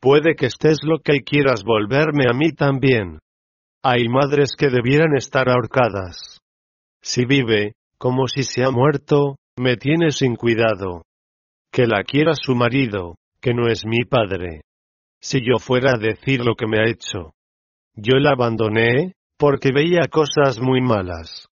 Puede 0.00 0.34
que 0.34 0.46
estés 0.46 0.78
lo 0.82 0.98
que 0.98 1.20
quieras 1.20 1.62
volverme 1.64 2.26
a 2.28 2.34
mí 2.34 2.52
también. 2.52 3.18
Hay 3.82 4.06
madres 4.08 4.54
que 4.56 4.68
debieran 4.68 5.16
estar 5.16 5.48
ahorcadas. 5.48 6.40
Si 7.00 7.24
vive, 7.24 7.72
como 7.96 8.26
si 8.28 8.42
se 8.42 8.64
ha 8.64 8.70
muerto, 8.70 9.36
me 9.56 9.76
tiene 9.76 10.10
sin 10.10 10.36
cuidado. 10.36 11.04
Que 11.72 11.86
la 11.86 12.04
quiera 12.04 12.34
su 12.34 12.54
marido, 12.54 13.16
que 13.40 13.54
no 13.54 13.66
es 13.66 13.86
mi 13.86 14.04
padre. 14.04 14.60
Si 15.22 15.40
yo 15.40 15.58
fuera 15.58 15.92
a 15.92 15.98
decir 15.98 16.44
lo 16.44 16.56
que 16.56 16.66
me 16.66 16.80
ha 16.80 16.90
hecho. 16.90 17.32
Yo 17.94 18.18
la 18.18 18.32
abandoné, 18.32 19.14
porque 19.38 19.70
veía 19.72 20.02
cosas 20.10 20.60
muy 20.60 20.82
malas. 20.82 21.48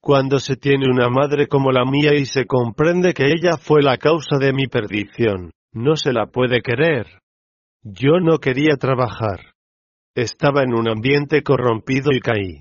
Cuando 0.00 0.38
se 0.38 0.56
tiene 0.56 0.86
una 0.90 1.10
madre 1.10 1.46
como 1.46 1.72
la 1.72 1.84
mía 1.84 2.14
y 2.14 2.24
se 2.24 2.46
comprende 2.46 3.12
que 3.12 3.26
ella 3.26 3.58
fue 3.58 3.82
la 3.82 3.98
causa 3.98 4.38
de 4.38 4.52
mi 4.54 4.66
perdición, 4.66 5.50
no 5.72 5.96
se 5.96 6.12
la 6.12 6.26
puede 6.26 6.60
querer. 6.60 7.06
Yo 7.82 8.20
no 8.20 8.38
quería 8.38 8.76
trabajar. 8.76 9.52
Estaba 10.14 10.62
en 10.62 10.74
un 10.74 10.88
ambiente 10.88 11.42
corrompido 11.42 12.10
y 12.12 12.20
caí. 12.20 12.60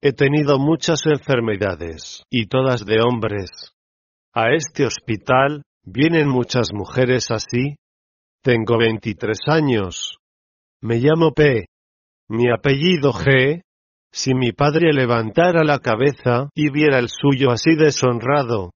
He 0.00 0.12
tenido 0.12 0.58
muchas 0.58 1.04
enfermedades, 1.06 2.22
y 2.30 2.46
todas 2.46 2.84
de 2.86 3.00
hombres. 3.00 3.72
A 4.34 4.52
este 4.52 4.84
hospital, 4.84 5.62
¿vienen 5.84 6.28
muchas 6.28 6.68
mujeres 6.72 7.30
así? 7.30 7.76
Tengo 8.42 8.78
23 8.78 9.38
años. 9.46 10.18
Me 10.82 10.98
llamo 10.98 11.32
P. 11.32 11.66
Mi 12.28 12.50
apellido 12.50 13.12
G. 13.12 13.62
Si 14.12 14.34
mi 14.34 14.52
padre 14.52 14.92
levantara 14.92 15.64
la 15.64 15.78
cabeza 15.78 16.48
y 16.54 16.70
viera 16.70 16.98
el 16.98 17.08
suyo 17.08 17.50
así 17.50 17.74
deshonrado. 17.74 18.70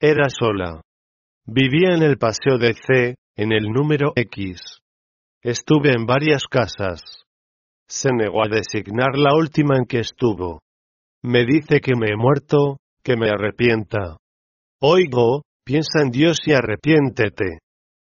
Era 0.00 0.28
sola. 0.28 0.80
Vivía 1.46 1.96
en 1.96 2.04
el 2.04 2.18
paseo 2.18 2.56
de 2.56 2.72
C, 2.72 3.16
en 3.36 3.50
el 3.50 3.64
número 3.64 4.12
X. 4.14 4.78
Estuve 5.42 5.90
en 5.92 6.06
varias 6.06 6.44
casas. 6.44 7.02
Se 7.88 8.10
negó 8.12 8.44
a 8.44 8.48
designar 8.48 9.18
la 9.18 9.34
última 9.34 9.76
en 9.76 9.86
que 9.86 9.98
estuvo. 9.98 10.60
Me 11.20 11.44
dice 11.44 11.80
que 11.80 11.96
me 11.96 12.10
he 12.12 12.16
muerto, 12.16 12.76
que 13.02 13.16
me 13.16 13.28
arrepienta. 13.28 14.18
Oigo, 14.80 15.42
piensa 15.64 16.02
en 16.02 16.10
Dios 16.10 16.38
y 16.46 16.52
arrepiéntete. 16.52 17.58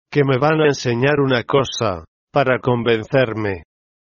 Que 0.08 0.22
me 0.24 0.38
van 0.38 0.60
a 0.60 0.66
enseñar 0.66 1.18
una 1.18 1.42
cosa, 1.42 2.04
para 2.32 2.60
convencerme. 2.60 3.64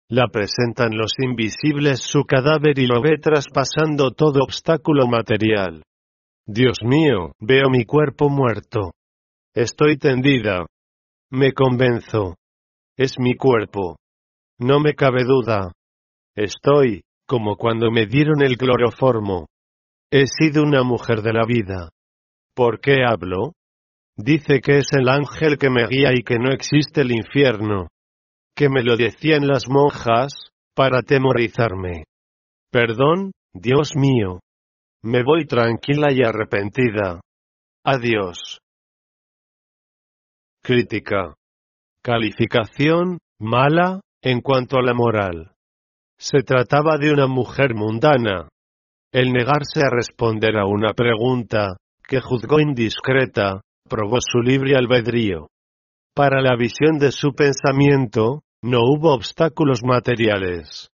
La 0.07 0.27
presentan 0.27 0.95
los 0.95 1.13
invisibles 1.17 2.01
su 2.01 2.25
cadáver 2.25 2.77
y 2.77 2.85
lo 2.85 3.01
ve 3.01 3.17
traspasando 3.19 4.11
todo 4.11 4.43
obstáculo 4.43 5.07
material. 5.07 5.81
Dios 6.45 6.77
mío, 6.83 7.31
veo 7.39 7.69
mi 7.71 7.85
cuerpo 7.85 8.29
muerto. 8.29 8.91
Estoy 9.59 9.97
tendida. 9.97 10.67
Me 11.31 11.51
convenzo. 11.51 12.37
Es 12.95 13.19
mi 13.19 13.35
cuerpo. 13.35 13.97
No 14.57 14.79
me 14.79 14.93
cabe 14.93 15.25
duda. 15.25 15.73
Estoy, 16.33 17.01
como 17.27 17.57
cuando 17.57 17.91
me 17.91 18.05
dieron 18.05 18.41
el 18.41 18.55
cloroformo. 18.55 19.47
He 20.11 20.27
sido 20.27 20.63
una 20.63 20.83
mujer 20.83 21.21
de 21.23 21.33
la 21.33 21.45
vida. 21.45 21.89
¿Por 22.55 22.79
qué 22.79 23.03
hablo? 23.05 23.51
Dice 24.15 24.61
que 24.61 24.77
es 24.77 24.93
el 24.93 25.09
ángel 25.09 25.57
que 25.57 25.69
me 25.69 25.87
guía 25.87 26.13
y 26.13 26.23
que 26.23 26.39
no 26.39 26.53
existe 26.53 27.01
el 27.01 27.11
infierno. 27.11 27.89
Que 28.55 28.69
me 28.69 28.81
lo 28.81 28.95
decían 28.95 29.45
las 29.45 29.67
monjas, 29.67 30.53
para 30.73 31.01
temorizarme. 31.01 32.05
Perdón, 32.71 33.33
Dios 33.53 33.91
mío. 33.97 34.39
Me 35.03 35.21
voy 35.21 35.47
tranquila 35.47 36.13
y 36.13 36.23
arrepentida. 36.23 37.19
Adiós. 37.83 38.61
Crítica. 40.61 41.35
Calificación, 42.03 43.19
mala, 43.39 44.01
en 44.21 44.41
cuanto 44.41 44.77
a 44.77 44.81
la 44.81 44.93
moral. 44.93 45.53
Se 46.17 46.43
trataba 46.43 46.97
de 46.97 47.13
una 47.13 47.27
mujer 47.27 47.73
mundana. 47.73 48.49
El 49.11 49.31
negarse 49.31 49.81
a 49.81 49.89
responder 49.89 50.57
a 50.57 50.65
una 50.65 50.93
pregunta, 50.93 51.77
que 52.07 52.19
juzgó 52.19 52.59
indiscreta, 52.59 53.61
probó 53.87 54.17
su 54.19 54.39
libre 54.39 54.75
albedrío. 54.75 55.47
Para 56.13 56.41
la 56.41 56.55
visión 56.57 56.99
de 56.99 57.11
su 57.11 57.33
pensamiento, 57.33 58.41
no 58.61 58.79
hubo 58.81 59.13
obstáculos 59.13 59.81
materiales. 59.83 60.89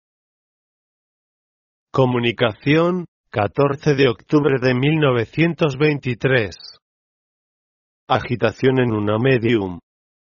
Comunicación, 1.93 3.05
14 3.31 3.95
de 3.95 4.09
octubre 4.09 4.59
de 4.61 4.75
1923. 4.75 6.80
Agitación 8.13 8.81
en 8.81 8.93
una 8.93 9.19
medium. 9.19 9.79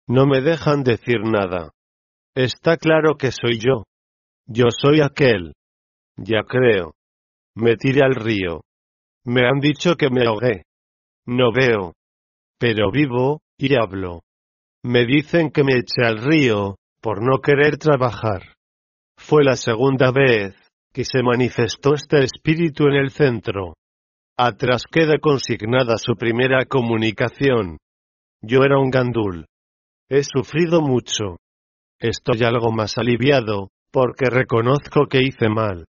No 0.07 0.25
me 0.25 0.41
dejan 0.41 0.83
decir 0.83 1.19
nada. 1.23 1.73
Está 2.33 2.75
claro 2.77 3.17
que 3.17 3.31
soy 3.31 3.59
yo. 3.59 3.83
Yo 4.47 4.69
soy 4.71 5.01
aquel. 5.01 5.53
Ya 6.15 6.41
creo. 6.41 6.95
Me 7.53 7.75
tiré 7.75 8.01
al 8.01 8.15
río. 8.15 8.61
Me 9.25 9.47
han 9.47 9.59
dicho 9.59 9.93
que 9.95 10.09
me 10.09 10.25
ahogué. 10.25 10.63
No 11.27 11.51
veo. 11.51 11.93
Pero 12.57 12.89
vivo, 12.89 13.41
y 13.59 13.75
hablo. 13.75 14.21
Me 14.81 15.05
dicen 15.05 15.51
que 15.51 15.63
me 15.63 15.73
eché 15.73 16.03
al 16.03 16.17
río, 16.17 16.77
por 16.99 17.21
no 17.21 17.41
querer 17.41 17.77
trabajar. 17.77 18.55
Fue 19.17 19.43
la 19.43 19.55
segunda 19.55 20.11
vez 20.11 20.55
que 20.91 21.05
se 21.05 21.21
manifestó 21.21 21.93
este 21.93 22.23
espíritu 22.23 22.87
en 22.87 22.95
el 22.95 23.11
centro. 23.11 23.75
Atrás 24.39 24.83
queda 24.91 25.17
consignada 25.19 25.97
su 25.97 26.15
primera 26.15 26.65
comunicación. 26.65 27.79
Yo 28.39 28.61
era 28.63 28.77
un 28.77 28.91
gandul. 28.91 29.47
He 30.09 30.21
sufrido 30.23 30.79
mucho. 30.81 31.37
Estoy 31.99 32.43
algo 32.43 32.71
más 32.71 32.99
aliviado, 32.99 33.69
porque 33.91 34.29
reconozco 34.29 35.07
que 35.09 35.23
hice 35.23 35.49
mal. 35.49 35.85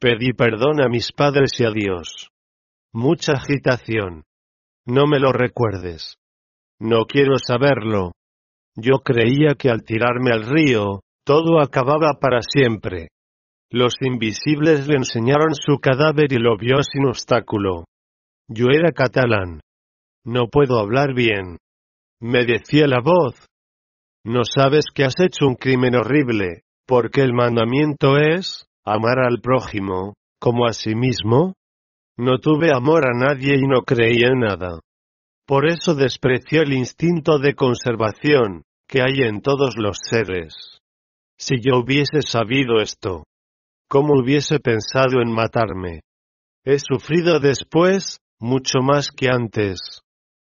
Pedí 0.00 0.32
perdón 0.32 0.80
a 0.80 0.88
mis 0.88 1.12
padres 1.12 1.52
y 1.60 1.64
a 1.64 1.70
Dios. 1.70 2.28
Mucha 2.92 3.34
agitación. 3.34 4.24
No 4.84 5.06
me 5.06 5.20
lo 5.20 5.32
recuerdes. 5.32 6.16
No 6.80 7.04
quiero 7.04 7.36
saberlo. 7.38 8.10
Yo 8.74 8.98
creía 9.04 9.54
que 9.54 9.70
al 9.70 9.84
tirarme 9.84 10.32
al 10.32 10.44
río, 10.44 11.02
todo 11.24 11.60
acababa 11.60 12.14
para 12.20 12.40
siempre. 12.42 13.10
Los 13.70 13.94
invisibles 14.00 14.86
le 14.86 14.96
enseñaron 14.96 15.54
su 15.54 15.78
cadáver 15.78 16.32
y 16.32 16.38
lo 16.38 16.56
vio 16.56 16.82
sin 16.82 17.06
obstáculo. 17.06 17.84
Yo 18.48 18.66
era 18.70 18.92
catalán. 18.92 19.60
No 20.24 20.48
puedo 20.48 20.78
hablar 20.78 21.14
bien. 21.14 21.58
Me 22.20 22.44
decía 22.44 22.86
la 22.86 23.00
voz. 23.00 23.34
No 24.24 24.42
sabes 24.44 24.84
que 24.94 25.04
has 25.04 25.18
hecho 25.18 25.46
un 25.46 25.56
crimen 25.56 25.96
horrible, 25.96 26.62
porque 26.86 27.22
el 27.22 27.32
mandamiento 27.32 28.18
es, 28.18 28.66
amar 28.84 29.18
al 29.18 29.40
prójimo, 29.40 30.14
como 30.40 30.66
a 30.66 30.72
sí 30.72 30.94
mismo. 30.94 31.54
No 32.16 32.38
tuve 32.38 32.72
amor 32.72 33.04
a 33.06 33.12
nadie 33.12 33.56
y 33.56 33.66
no 33.66 33.82
creía 33.82 34.28
en 34.28 34.40
nada. 34.40 34.80
Por 35.44 35.68
eso 35.68 35.94
despreció 35.94 36.62
el 36.62 36.72
instinto 36.72 37.38
de 37.38 37.54
conservación, 37.54 38.62
que 38.88 39.02
hay 39.02 39.22
en 39.22 39.42
todos 39.42 39.76
los 39.76 39.98
seres. 40.08 40.80
Si 41.38 41.60
yo 41.60 41.78
hubiese 41.78 42.22
sabido 42.22 42.80
esto, 42.80 43.24
¿cómo 43.88 44.14
hubiese 44.20 44.60
pensado 44.60 45.20
en 45.22 45.32
matarme? 45.32 46.00
He 46.64 46.78
sufrido 46.78 47.40
después, 47.40 48.18
mucho 48.38 48.80
más 48.82 49.10
que 49.10 49.28
antes. 49.28 50.02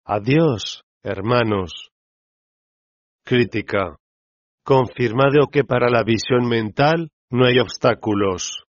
Adiós, 0.05 0.84
hermanos. 1.03 1.89
Crítica. 3.25 3.97
Confirmado 4.63 5.47
que 5.51 5.63
para 5.63 5.89
la 5.89 6.03
visión 6.03 6.47
mental, 6.47 7.09
no 7.30 7.45
hay 7.45 7.59
obstáculos. 7.59 8.63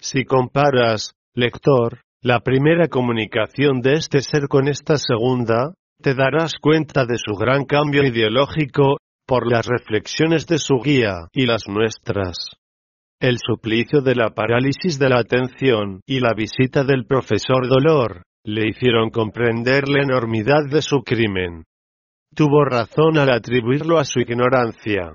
Si 0.00 0.24
comparas, 0.24 1.14
lector, 1.34 2.02
la 2.22 2.40
primera 2.40 2.88
comunicación 2.88 3.80
de 3.80 3.94
este 3.94 4.20
ser 4.20 4.48
con 4.48 4.68
esta 4.68 4.96
segunda, 4.98 5.74
te 6.00 6.14
darás 6.14 6.54
cuenta 6.60 7.04
de 7.06 7.16
su 7.16 7.34
gran 7.34 7.64
cambio 7.64 8.04
ideológico, 8.04 8.98
por 9.26 9.50
las 9.50 9.66
reflexiones 9.66 10.46
de 10.46 10.58
su 10.58 10.76
guía 10.82 11.28
y 11.32 11.44
las 11.44 11.68
nuestras. 11.68 12.57
El 13.20 13.38
suplicio 13.44 14.00
de 14.00 14.14
la 14.14 14.30
parálisis 14.30 14.96
de 14.96 15.08
la 15.08 15.18
atención 15.18 16.02
y 16.06 16.20
la 16.20 16.34
visita 16.34 16.84
del 16.84 17.04
profesor 17.04 17.66
Dolor, 17.68 18.22
le 18.44 18.68
hicieron 18.68 19.10
comprender 19.10 19.88
la 19.88 20.04
enormidad 20.04 20.70
de 20.70 20.82
su 20.82 21.02
crimen. 21.02 21.64
Tuvo 22.32 22.64
razón 22.64 23.18
al 23.18 23.30
atribuirlo 23.30 23.98
a 23.98 24.04
su 24.04 24.20
ignorancia. 24.20 25.14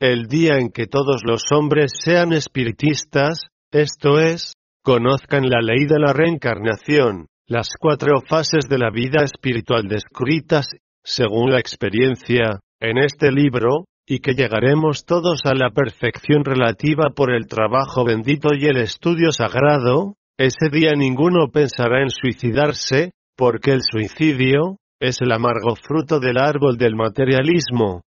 El 0.00 0.26
día 0.26 0.58
en 0.58 0.70
que 0.70 0.86
todos 0.86 1.22
los 1.24 1.44
hombres 1.52 1.92
sean 2.02 2.32
espiritistas, 2.32 3.38
esto 3.70 4.18
es, 4.18 4.54
conozcan 4.82 5.48
la 5.48 5.60
ley 5.60 5.86
de 5.86 6.00
la 6.00 6.12
reencarnación, 6.12 7.26
las 7.46 7.68
cuatro 7.78 8.20
fases 8.20 8.68
de 8.68 8.78
la 8.78 8.90
vida 8.90 9.22
espiritual 9.22 9.86
descritas, 9.86 10.66
según 11.04 11.52
la 11.52 11.60
experiencia, 11.60 12.58
en 12.80 12.98
este 12.98 13.30
libro, 13.30 13.84
y 14.08 14.20
que 14.20 14.32
llegaremos 14.32 15.04
todos 15.04 15.42
a 15.44 15.54
la 15.54 15.70
perfección 15.70 16.44
relativa 16.44 17.10
por 17.14 17.32
el 17.32 17.46
trabajo 17.46 18.04
bendito 18.04 18.54
y 18.54 18.66
el 18.66 18.78
estudio 18.78 19.32
sagrado, 19.32 20.14
ese 20.38 20.70
día 20.72 20.92
ninguno 20.96 21.48
pensará 21.52 22.02
en 22.02 22.10
suicidarse, 22.10 23.12
porque 23.36 23.72
el 23.72 23.82
suicidio, 23.82 24.78
es 25.00 25.20
el 25.20 25.30
amargo 25.30 25.76
fruto 25.76 26.18
del 26.18 26.38
árbol 26.38 26.78
del 26.78 26.96
materialismo. 26.96 28.02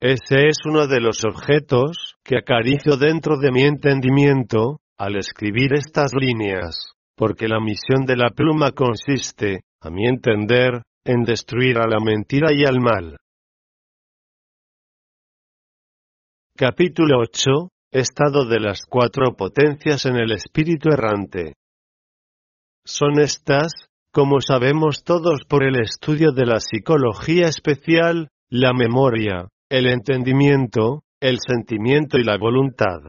Ese 0.00 0.48
es 0.48 0.56
uno 0.64 0.86
de 0.86 1.00
los 1.00 1.24
objetos 1.24 2.16
que 2.24 2.38
acaricio 2.38 2.96
dentro 2.96 3.38
de 3.38 3.52
mi 3.52 3.62
entendimiento, 3.62 4.78
al 4.98 5.16
escribir 5.16 5.74
estas 5.74 6.12
líneas 6.14 6.94
porque 7.16 7.48
la 7.48 7.60
misión 7.60 8.04
de 8.06 8.16
la 8.16 8.30
pluma 8.30 8.72
consiste, 8.72 9.60
a 9.80 9.90
mi 9.90 10.06
entender, 10.06 10.82
en 11.04 11.22
destruir 11.22 11.78
a 11.78 11.86
la 11.86 12.00
mentira 12.00 12.48
y 12.52 12.64
al 12.64 12.80
mal. 12.80 13.16
Capítulo 16.56 17.18
8. 17.18 17.50
Estado 17.90 18.44
de 18.44 18.60
las 18.60 18.82
cuatro 18.88 19.34
potencias 19.36 20.06
en 20.06 20.14
el 20.14 20.30
espíritu 20.30 20.88
errante. 20.88 21.54
Son 22.86 23.18
estas, 23.18 23.72
como 24.12 24.40
sabemos 24.40 25.02
todos 25.02 25.46
por 25.48 25.64
el 25.64 25.80
estudio 25.80 26.30
de 26.30 26.46
la 26.46 26.60
psicología 26.60 27.48
especial, 27.48 28.28
la 28.48 28.72
memoria, 28.72 29.48
el 29.68 29.88
entendimiento, 29.88 31.02
el 31.20 31.38
sentimiento 31.44 32.18
y 32.18 32.22
la 32.22 32.38
voluntad. 32.38 33.00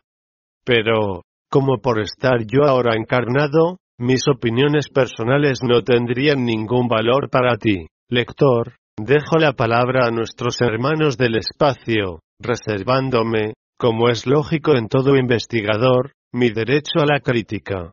Pero, 0.65 1.21
como 1.47 1.77
por 1.83 2.01
estar 2.01 2.47
yo 2.47 2.63
ahora 2.63 2.95
encarnado, 2.95 3.77
mis 3.99 4.27
opiniones 4.27 4.89
personales 4.89 5.59
no 5.61 5.83
tendrían 5.83 6.45
ningún 6.45 6.87
valor 6.87 7.29
para 7.29 7.57
ti, 7.57 7.85
lector. 8.09 8.77
Dejo 8.97 9.37
la 9.37 9.53
palabra 9.53 10.07
a 10.07 10.09
nuestros 10.09 10.59
hermanos 10.61 11.15
del 11.15 11.35
espacio, 11.35 12.21
reservándome, 12.39 13.53
como 13.77 14.09
es 14.09 14.25
lógico 14.25 14.75
en 14.75 14.87
todo 14.87 15.15
investigador, 15.15 16.13
mi 16.33 16.49
derecho 16.49 16.99
a 16.99 17.05
la 17.05 17.19
crítica. 17.19 17.91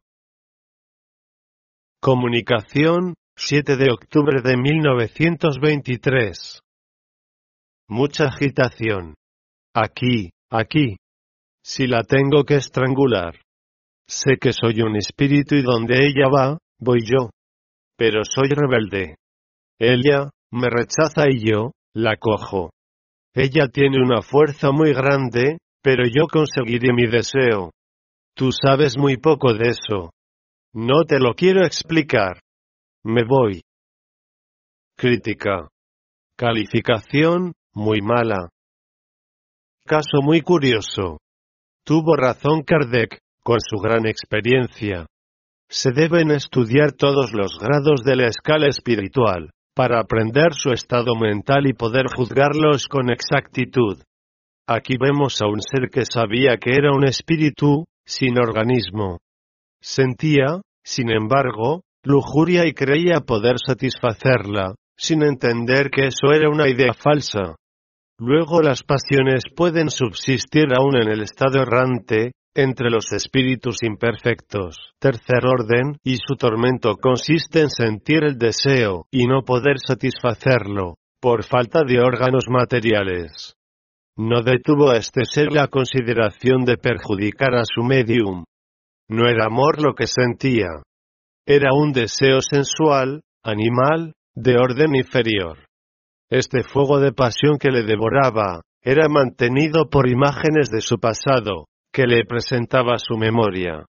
Comunicación, 2.01 3.14
7 3.36 3.76
de 3.76 3.93
octubre 3.93 4.40
de 4.43 4.57
1923. 4.57 6.61
Mucha 7.88 8.26
agitación. 8.26 9.14
Aquí, 9.74 10.30
aquí. 10.51 10.97
Si 11.64 11.86
la 11.86 12.03
tengo 12.03 12.45
que 12.45 12.57
estrangular. 12.57 13.40
Sé 14.09 14.36
que 14.40 14.53
soy 14.53 14.82
un 14.82 14.97
espíritu 14.97 15.55
y 15.55 15.62
donde 15.62 16.05
ella 16.05 16.28
va, 16.28 16.59
voy 16.80 17.05
yo. 17.05 17.30
Pero 17.97 18.24
soy 18.24 18.49
rebelde. 18.49 19.14
Ella, 19.78 20.30
me 20.51 20.68
rechaza 20.68 21.30
y 21.30 21.49
yo, 21.49 21.70
la 21.95 22.16
cojo. 22.16 22.72
Ella 23.35 23.68
tiene 23.68 24.03
una 24.03 24.20
fuerza 24.20 24.72
muy 24.72 24.93
grande, 24.93 25.59
pero 25.83 26.05
yo 26.07 26.26
conseguiré 26.26 26.93
mi 26.93 27.07
deseo. 27.07 27.70
Tú 28.35 28.51
sabes 28.53 28.97
muy 28.99 29.16
poco 29.16 29.55
de 29.55 29.70
eso. 29.70 30.11
No 30.74 31.05
te 31.07 31.18
lo 31.18 31.35
quiero 31.35 31.64
explicar. 31.64 32.41
Me 33.05 33.24
voy. 33.24 33.62
Crítica. 34.97 35.68
Calificación, 36.37 37.53
muy 37.72 38.01
mala. 38.01 38.49
Caso 39.85 40.22
muy 40.22 40.43
curioso. 40.43 41.18
Tuvo 41.85 42.14
razón 42.16 42.62
Kardec, 42.62 43.18
con 43.43 43.59
su 43.61 43.78
gran 43.78 44.07
experiencia. 44.07 45.07
Se 45.68 45.91
deben 45.91 46.30
estudiar 46.30 46.93
todos 46.93 47.33
los 47.33 47.59
grados 47.59 48.03
de 48.05 48.16
la 48.16 48.28
escala 48.28 48.68
espiritual, 48.68 49.51
para 49.75 50.01
aprender 50.01 50.55
su 50.55 50.70
estado 50.70 51.14
mental 51.14 51.66
y 51.66 51.73
poder 51.73 52.07
juzgarlos 52.14 52.87
con 52.89 53.11
exactitud. 53.11 54.03
Aquí 54.66 54.97
vemos 54.99 55.41
a 55.43 55.47
un 55.47 55.61
ser 55.61 55.91
que 55.91 56.05
sabía 56.05 56.57
que 56.57 56.75
era 56.75 56.93
un 56.93 57.05
espíritu, 57.05 57.85
sin 58.05 58.39
organismo. 58.39 59.18
Sentía, 59.81 60.61
sin 60.85 61.11
embargo, 61.11 61.83
lujuria 62.05 62.66
y 62.66 62.73
creía 62.73 63.20
poder 63.20 63.57
satisfacerla, 63.64 64.75
sin 64.97 65.23
entender 65.23 65.91
que 65.91 66.07
eso 66.07 66.33
era 66.33 66.49
una 66.49 66.68
idea 66.68 66.93
falsa. 66.93 67.57
Luego 68.18 68.62
las 68.62 68.83
pasiones 68.83 69.43
pueden 69.57 69.91
subsistir 69.91 70.66
aún 70.77 70.97
en 70.97 71.09
el 71.09 71.23
estado 71.23 71.62
errante, 71.62 72.33
entre 72.55 72.90
los 72.90 73.12
espíritus 73.12 73.82
imperfectos, 73.82 74.94
tercer 74.98 75.46
orden, 75.46 75.98
y 76.05 76.16
su 76.16 76.36
tormento 76.36 76.96
consiste 76.96 77.61
en 77.61 77.70
sentir 77.70 78.24
el 78.24 78.38
deseo 78.38 79.07
y 79.11 79.26
no 79.26 79.42
poder 79.42 79.78
satisfacerlo, 79.78 80.96
por 81.20 81.44
falta 81.44 81.82
de 81.86 82.00
órganos 82.00 82.44
materiales. 82.48 83.55
No 84.16 84.42
detuvo 84.42 84.90
a 84.90 84.96
este 84.96 85.24
ser 85.24 85.53
la 85.53 85.68
consideración 85.68 86.64
de 86.64 86.76
perjudicar 86.76 87.55
a 87.55 87.64
su 87.64 87.82
medium. 87.82 88.44
No 89.09 89.28
era 89.28 89.46
amor 89.46 89.82
lo 89.82 89.94
que 89.94 90.07
sentía. 90.07 90.68
Era 91.46 91.72
un 91.72 91.92
deseo 91.92 92.40
sensual, 92.40 93.22
animal, 93.42 94.14
de 94.34 94.57
orden 94.57 94.94
inferior. 94.94 95.66
Este 96.30 96.62
fuego 96.62 97.00
de 97.00 97.12
pasión 97.12 97.59
que 97.59 97.70
le 97.70 97.82
devoraba, 97.82 98.62
era 98.82 99.09
mantenido 99.09 99.88
por 99.88 100.09
imágenes 100.09 100.70
de 100.70 100.80
su 100.80 100.98
pasado, 100.98 101.66
que 101.93 102.07
le 102.07 102.24
presentaba 102.24 102.99
su 102.99 103.16
memoria. 103.16 103.84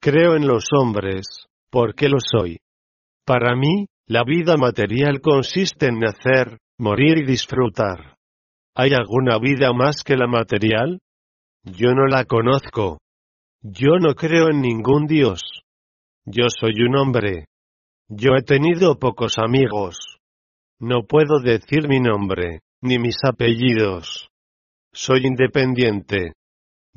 Creo 0.00 0.34
en 0.34 0.46
los 0.46 0.66
hombres, 0.72 1.46
porque 1.70 2.08
lo 2.08 2.18
soy. 2.20 2.58
Para 3.24 3.54
mí, 3.54 3.86
la 4.06 4.24
vida 4.24 4.56
material 4.56 5.20
consiste 5.20 5.86
en 5.86 5.98
nacer, 5.98 6.58
morir 6.78 7.18
y 7.18 7.26
disfrutar. 7.26 8.16
¿Hay 8.74 8.92
alguna 8.92 9.38
vida 9.38 9.72
más 9.72 10.02
que 10.04 10.16
la 10.16 10.26
material? 10.26 11.00
Yo 11.64 11.94
no 11.94 12.06
la 12.06 12.24
conozco. 12.24 12.98
Yo 13.60 13.98
no 14.00 14.14
creo 14.14 14.50
en 14.50 14.60
ningún 14.60 15.06
Dios. 15.06 15.42
Yo 16.24 16.46
soy 16.48 16.80
un 16.82 16.96
hombre. 16.96 17.46
Yo 18.08 18.30
he 18.36 18.42
tenido 18.42 18.98
pocos 18.98 19.38
amigos. 19.38 19.98
No 20.80 21.02
puedo 21.02 21.40
decir 21.40 21.88
mi 21.88 22.00
nombre, 22.00 22.60
ni 22.80 22.98
mis 22.98 23.16
apellidos. 23.24 24.28
Soy 24.92 25.26
independiente. 25.26 26.34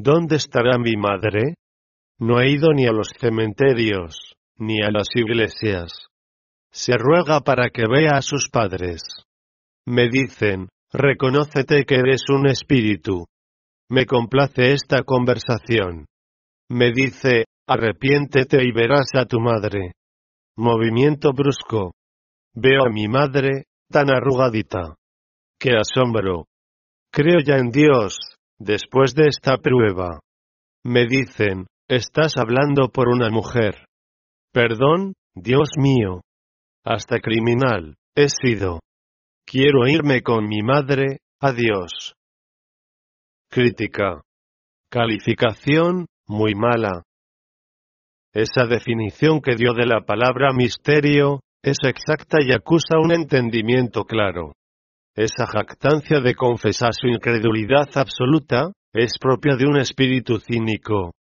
¿Dónde 0.04 0.38
estará 0.38 0.80
mi 0.80 0.96
madre? 0.96 1.54
No 2.18 2.42
he 2.42 2.50
ido 2.50 2.74
ni 2.74 2.88
a 2.88 2.92
los 2.92 3.10
cementerios, 3.20 4.34
ni 4.58 4.82
a 4.82 4.90
las 4.90 5.08
iglesias. 5.14 6.08
Se 6.72 6.98
ruega 6.98 7.42
para 7.42 7.70
que 7.70 7.84
vea 7.88 8.18
a 8.18 8.24
sus 8.24 8.50
padres. 8.50 9.04
Me 9.86 10.10
dicen, 10.10 10.70
reconócete 10.92 11.86
que 11.86 11.98
eres 11.98 12.24
un 12.30 12.48
espíritu. 12.48 13.28
Me 13.90 14.08
complace 14.08 14.72
esta 14.72 15.04
conversación. 15.04 16.08
Me 16.68 16.92
dice, 16.92 17.46
arrepiéntete 17.68 18.64
y 18.64 18.72
verás 18.72 19.12
a 19.14 19.26
tu 19.26 19.40
madre. 19.40 19.92
Movimiento 20.58 21.32
brusco. 21.32 21.94
Veo 22.56 22.88
a 22.88 22.90
mi 22.90 23.08
madre, 23.08 23.66
tan 23.88 24.10
arrugadita. 24.10 24.96
¡Qué 25.60 25.74
asombro! 25.78 26.48
Creo 27.12 27.40
ya 27.46 27.58
en 27.58 27.70
Dios, 27.70 28.18
Después 28.64 29.16
de 29.16 29.24
esta 29.28 29.58
prueba, 29.58 30.20
me 30.86 31.08
dicen, 31.08 31.66
estás 31.90 32.38
hablando 32.38 32.90
por 32.90 33.08
una 33.10 33.32
mujer. 33.32 33.88
Perdón, 34.54 35.14
Dios 35.34 35.70
mío. 35.78 36.22
Hasta 36.86 37.18
criminal, 37.18 37.96
he 38.16 38.28
sido. 38.30 38.80
Quiero 39.48 39.88
irme 39.88 40.22
con 40.22 40.48
mi 40.48 40.62
madre, 40.62 41.18
adiós. 41.40 42.14
Crítica. 43.50 44.22
Calificación, 44.92 46.06
muy 46.28 46.54
mala. 46.54 47.02
Esa 48.32 48.68
definición 48.68 49.42
que 49.42 49.56
dio 49.56 49.74
de 49.74 49.88
la 49.88 50.02
palabra 50.02 50.54
misterio, 50.54 51.40
es 51.64 51.78
exacta 51.84 52.38
y 52.40 52.52
acusa 52.54 53.00
un 53.04 53.12
entendimiento 53.12 54.04
claro. 54.04 54.54
Esa 55.16 55.46
jactancia 55.46 56.22
de 56.22 56.36
confesar 56.36 56.94
su 56.94 57.08
incredulidad 57.08 57.90
absoluta, 57.96 58.72
es 58.94 59.18
propia 59.20 59.56
de 59.56 59.66
un 59.66 59.78
espíritu 59.78 60.40
cínico. 60.40 61.12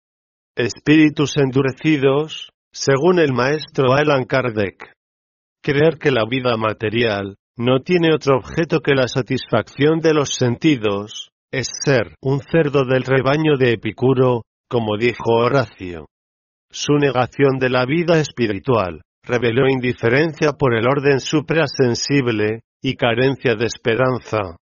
Espíritus 0.55 1.37
endurecidos, 1.37 2.49
según 2.71 3.19
el 3.19 3.33
maestro 3.33 3.93
Alan 3.93 4.25
Kardec. 4.25 4.93
Creer 5.61 5.97
que 5.99 6.11
la 6.11 6.25
vida 6.25 6.55
material 6.57 7.35
no 7.57 7.81
tiene 7.81 8.13
otro 8.13 8.37
objeto 8.37 8.79
que 8.79 8.95
la 8.95 9.07
satisfacción 9.07 9.99
de 9.99 10.13
los 10.13 10.35
sentidos, 10.35 11.29
es 11.51 11.67
ser 11.83 12.15
un 12.21 12.39
cerdo 12.39 12.85
del 12.85 13.03
rebaño 13.03 13.57
de 13.57 13.73
Epicuro, 13.73 14.43
como 14.69 14.97
dijo 14.97 15.33
Horacio. 15.33 16.05
Su 16.71 16.93
negación 16.93 17.59
de 17.59 17.69
la 17.69 17.85
vida 17.85 18.19
espiritual 18.19 19.01
reveló 19.23 19.67
indiferencia 19.67 20.53
por 20.53 20.73
el 20.73 20.87
orden 20.87 21.19
suprasensible, 21.19 22.61
y 22.81 22.95
carencia 22.95 23.55
de 23.55 23.65
esperanza. 23.65 24.57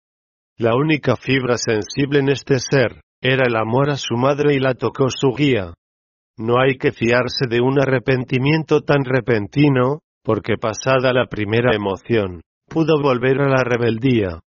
La 0.57 0.75
única 0.75 1.15
fibra 1.15 1.57
sensible 1.57 2.19
en 2.19 2.29
este 2.29 2.59
ser, 2.59 3.01
era 3.21 3.43
el 3.47 3.55
amor 3.55 3.89
a 3.89 3.97
su 3.97 4.15
madre 4.15 4.55
y 4.55 4.59
la 4.59 4.73
tocó 4.73 5.09
su 5.09 5.33
guía. 5.35 5.73
No 6.37 6.55
hay 6.61 6.77
que 6.77 6.91
fiarse 6.91 7.47
de 7.49 7.61
un 7.61 7.79
arrepentimiento 7.79 8.81
tan 8.81 9.03
repentino, 9.03 9.99
porque 10.23 10.55
pasada 10.57 11.13
la 11.13 11.27
primera 11.27 11.75
emoción, 11.75 12.41
pudo 12.67 13.01
volver 13.01 13.41
a 13.41 13.49
la 13.49 13.63
rebeldía. 13.63 14.39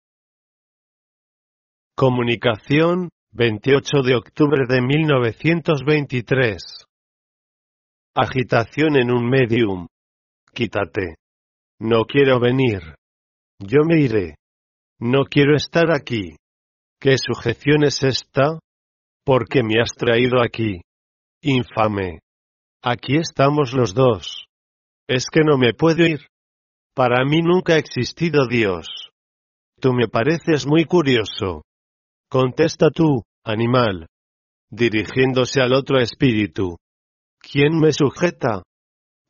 Comunicación, 1.95 3.11
28 3.33 4.03
de 4.03 4.15
octubre 4.15 4.65
de 4.69 4.81
1923. 4.81 6.87
Agitación 8.15 8.97
en 8.97 9.11
un 9.11 9.29
medium. 9.29 9.87
Quítate. 10.53 11.17
No 11.79 12.05
quiero 12.05 12.41
venir. 12.41 12.95
Yo 13.65 13.85
me 13.85 14.01
iré. 14.01 14.35
No 14.99 15.25
quiero 15.25 15.55
estar 15.55 15.93
aquí. 15.93 16.37
¿Qué 17.01 17.17
sujeción 17.17 17.85
es 17.85 18.03
esta? 18.03 18.59
¿Por 19.25 19.49
qué 19.49 19.63
me 19.63 19.81
has 19.81 19.95
traído 19.95 20.43
aquí? 20.43 20.81
Infame. 21.43 22.19
Aquí 22.83 23.17
estamos 23.17 23.73
los 23.73 23.95
dos. 23.95 24.47
Es 25.09 25.27
que 25.31 25.43
no 25.45 25.59
me 25.59 25.75
puedo 25.75 26.05
ir. 26.05 26.27
Para 26.95 27.25
mí 27.25 27.41
nunca 27.41 27.75
ha 27.75 27.79
existido 27.79 28.49
Dios. 28.49 28.89
Tú 29.81 29.93
me 29.93 30.09
pareces 30.09 30.67
muy 30.67 30.85
curioso. 30.85 31.63
Contesta 32.29 32.91
tú, 32.91 33.23
animal. 33.45 34.07
Dirigiéndose 34.71 35.61
al 35.61 35.73
otro 35.73 36.01
espíritu. 36.01 36.77
¿Quién 37.39 37.79
me 37.79 37.93
sujeta? 37.93 38.63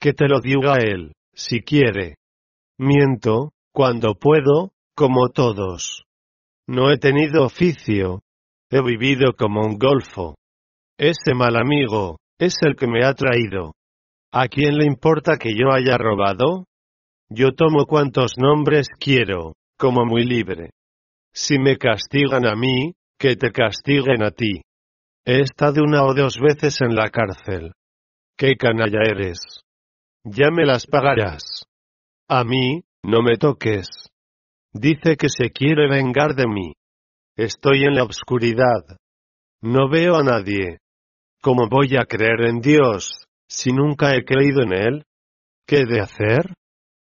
Que 0.00 0.14
te 0.14 0.26
lo 0.26 0.40
diga 0.40 0.78
él, 0.78 1.12
si 1.34 1.60
quiere. 1.60 2.16
Miento, 2.78 3.50
cuando 3.72 4.14
puedo, 4.14 4.72
como 4.94 5.28
todos. 5.30 6.04
No 6.66 6.90
he 6.90 6.98
tenido 6.98 7.44
oficio. 7.44 8.22
He 8.70 8.80
vivido 8.82 9.32
como 9.36 9.62
un 9.62 9.78
golfo. 9.78 10.36
Ese 10.98 11.34
mal 11.34 11.56
amigo, 11.56 12.18
es 12.38 12.54
el 12.62 12.76
que 12.76 12.86
me 12.86 13.04
ha 13.04 13.14
traído. 13.14 13.74
¿A 14.30 14.48
quién 14.48 14.76
le 14.76 14.86
importa 14.86 15.36
que 15.36 15.50
yo 15.54 15.72
haya 15.72 15.98
robado? 15.98 16.66
Yo 17.28 17.52
tomo 17.52 17.86
cuantos 17.86 18.32
nombres 18.36 18.88
quiero, 18.98 19.54
como 19.78 20.04
muy 20.04 20.24
libre. 20.24 20.70
Si 21.34 21.58
me 21.58 21.76
castigan 21.76 22.46
a 22.46 22.54
mí, 22.54 22.94
que 23.18 23.36
te 23.36 23.52
castiguen 23.52 24.22
a 24.22 24.30
ti. 24.30 24.62
He 25.24 25.40
estado 25.40 25.82
una 25.82 26.04
o 26.04 26.14
dos 26.14 26.38
veces 26.38 26.80
en 26.80 26.94
la 26.94 27.10
cárcel. 27.10 27.72
¡Qué 28.36 28.56
canalla 28.56 29.00
eres! 29.02 29.38
Ya 30.24 30.50
me 30.50 30.64
las 30.64 30.86
pagarás. 30.86 31.64
A 32.28 32.44
mí, 32.44 32.82
no 33.02 33.22
me 33.22 33.36
toques. 33.36 33.88
Dice 34.72 35.16
que 35.16 35.28
se 35.28 35.50
quiere 35.50 35.88
vengar 35.88 36.34
de 36.34 36.46
mí. 36.46 36.72
Estoy 37.36 37.84
en 37.84 37.94
la 37.94 38.04
oscuridad. 38.04 38.96
No 39.60 39.88
veo 39.88 40.16
a 40.16 40.22
nadie. 40.22 40.78
¿Cómo 41.42 41.68
voy 41.68 41.96
a 41.96 42.04
creer 42.04 42.42
en 42.48 42.60
Dios, 42.60 43.24
si 43.48 43.72
nunca 43.72 44.14
he 44.14 44.24
creído 44.24 44.62
en 44.62 44.72
Él? 44.72 45.04
¿Qué 45.66 45.84
de 45.84 46.00
hacer? 46.00 46.54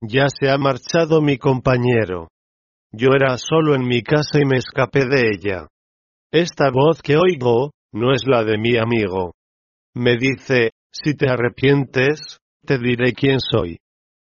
Ya 0.01 0.26
se 0.28 0.51
ha 0.51 0.59
marchado 0.59 1.22
mi 1.22 1.39
compañero. 1.39 2.28
Yo 2.93 3.11
era 3.14 3.39
solo 3.39 3.74
en 3.74 3.87
mi 3.87 4.03
casa 4.03 4.39
y 4.41 4.45
me 4.45 4.59
escapé 4.59 5.07
de 5.07 5.30
ella. 5.30 5.68
Esta 6.32 6.70
voz 6.70 7.03
que 7.03 7.16
oigo, 7.16 7.70
no 7.93 8.12
es 8.12 8.22
la 8.26 8.45
de 8.45 8.59
mi 8.59 8.76
amigo. 8.76 9.34
Me 9.95 10.16
dice, 10.16 10.72
si 10.91 11.14
te 11.14 11.30
arrepientes, 11.30 12.39
te 12.64 12.78
diré 12.78 13.12
quién 13.12 13.41
soy. 13.41 13.78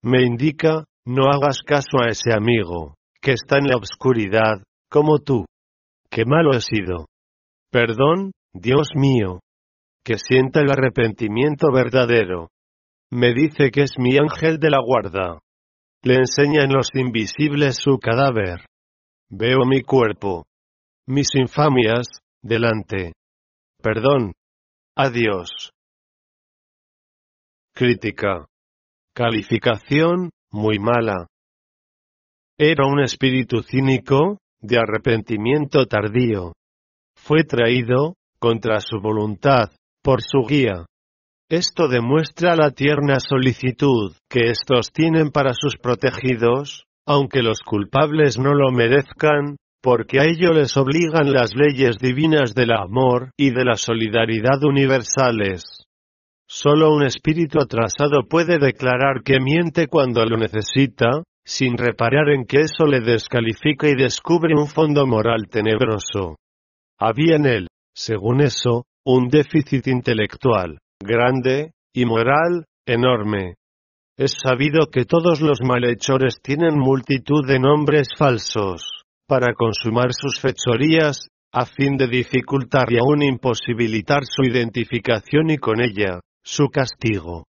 Me 0.02 0.22
indica, 0.22 0.84
no 1.08 1.30
hagas 1.32 1.62
caso 1.62 2.02
a 2.04 2.10
ese 2.10 2.34
amigo, 2.34 2.94
que 3.22 3.32
está 3.32 3.56
en 3.56 3.68
la 3.68 3.78
oscuridad, 3.78 4.62
como 4.90 5.18
tú. 5.20 5.46
Qué 6.10 6.26
malo 6.26 6.50
he 6.52 6.60
sido. 6.60 7.06
Perdón, 7.70 8.32
Dios 8.52 8.88
mío. 8.94 9.40
Que 10.04 10.18
sienta 10.18 10.60
el 10.60 10.70
arrepentimiento 10.70 11.68
verdadero. 11.72 12.48
Me 13.10 13.32
dice 13.32 13.70
que 13.70 13.84
es 13.84 13.92
mi 13.98 14.18
ángel 14.18 14.58
de 14.58 14.68
la 14.68 14.80
guarda. 14.84 15.38
Le 16.02 16.16
enseña 16.16 16.64
en 16.64 16.74
los 16.74 16.90
invisibles 16.92 17.76
su 17.76 17.98
cadáver. 17.98 18.66
Veo 19.30 19.64
mi 19.64 19.80
cuerpo. 19.80 20.44
Mis 21.06 21.34
infamias, 21.34 22.06
delante. 22.42 23.14
Perdón. 23.82 24.32
Adiós. 24.94 25.70
Crítica. 27.74 28.44
Calificación, 29.14 30.30
muy 30.50 30.78
mala. 30.78 31.26
Era 32.58 32.86
un 32.86 33.00
espíritu 33.00 33.62
cínico, 33.62 34.38
de 34.60 34.78
arrepentimiento 34.78 35.86
tardío. 35.86 36.52
Fue 37.16 37.44
traído, 37.44 38.14
contra 38.40 38.80
su 38.80 39.00
voluntad, 39.00 39.70
por 40.02 40.22
su 40.22 40.44
guía. 40.48 40.86
Esto 41.50 41.88
demuestra 41.88 42.56
la 42.56 42.70
tierna 42.70 43.20
solicitud 43.20 44.14
que 44.28 44.50
estos 44.50 44.92
tienen 44.92 45.30
para 45.30 45.54
sus 45.54 45.76
protegidos, 45.76 46.84
aunque 47.06 47.42
los 47.42 47.60
culpables 47.60 48.38
no 48.38 48.52
lo 48.54 48.70
merezcan, 48.70 49.56
porque 49.82 50.20
a 50.20 50.24
ello 50.24 50.52
les 50.52 50.76
obligan 50.76 51.32
las 51.32 51.54
leyes 51.54 51.96
divinas 51.98 52.54
del 52.54 52.72
amor 52.72 53.30
y 53.36 53.50
de 53.50 53.64
la 53.64 53.76
solidaridad 53.76 54.62
universales. 54.62 55.77
Solo 56.50 56.94
un 56.94 57.02
espíritu 57.02 57.60
atrasado 57.60 58.26
puede 58.26 58.58
declarar 58.58 59.22
que 59.22 59.38
miente 59.38 59.86
cuando 59.86 60.24
lo 60.24 60.38
necesita, 60.38 61.22
sin 61.44 61.76
reparar 61.76 62.30
en 62.30 62.46
que 62.46 62.60
eso 62.60 62.86
le 62.86 63.00
descalifica 63.00 63.86
y 63.86 63.94
descubre 63.94 64.54
un 64.58 64.66
fondo 64.66 65.06
moral 65.06 65.48
tenebroso. 65.50 66.36
Había 66.98 67.36
en 67.36 67.44
él, 67.44 67.66
según 67.94 68.40
eso, 68.40 68.84
un 69.04 69.28
déficit 69.28 69.88
intelectual, 69.88 70.78
grande, 70.98 71.72
y 71.92 72.06
moral, 72.06 72.64
enorme. 72.86 73.56
Es 74.16 74.38
sabido 74.42 74.86
que 74.90 75.04
todos 75.04 75.42
los 75.42 75.60
malhechores 75.60 76.40
tienen 76.42 76.78
multitud 76.78 77.46
de 77.46 77.58
nombres 77.58 78.08
falsos, 78.16 79.04
para 79.26 79.52
consumar 79.52 80.14
sus 80.14 80.40
fechorías, 80.40 81.28
a 81.52 81.66
fin 81.66 81.98
de 81.98 82.08
dificultar 82.08 82.90
y 82.90 82.96
aún 82.98 83.22
imposibilitar 83.22 84.22
su 84.24 84.44
identificación 84.44 85.50
y 85.50 85.58
con 85.58 85.80
ella, 85.80 86.20
su 86.42 86.68
castigo. 86.68 87.44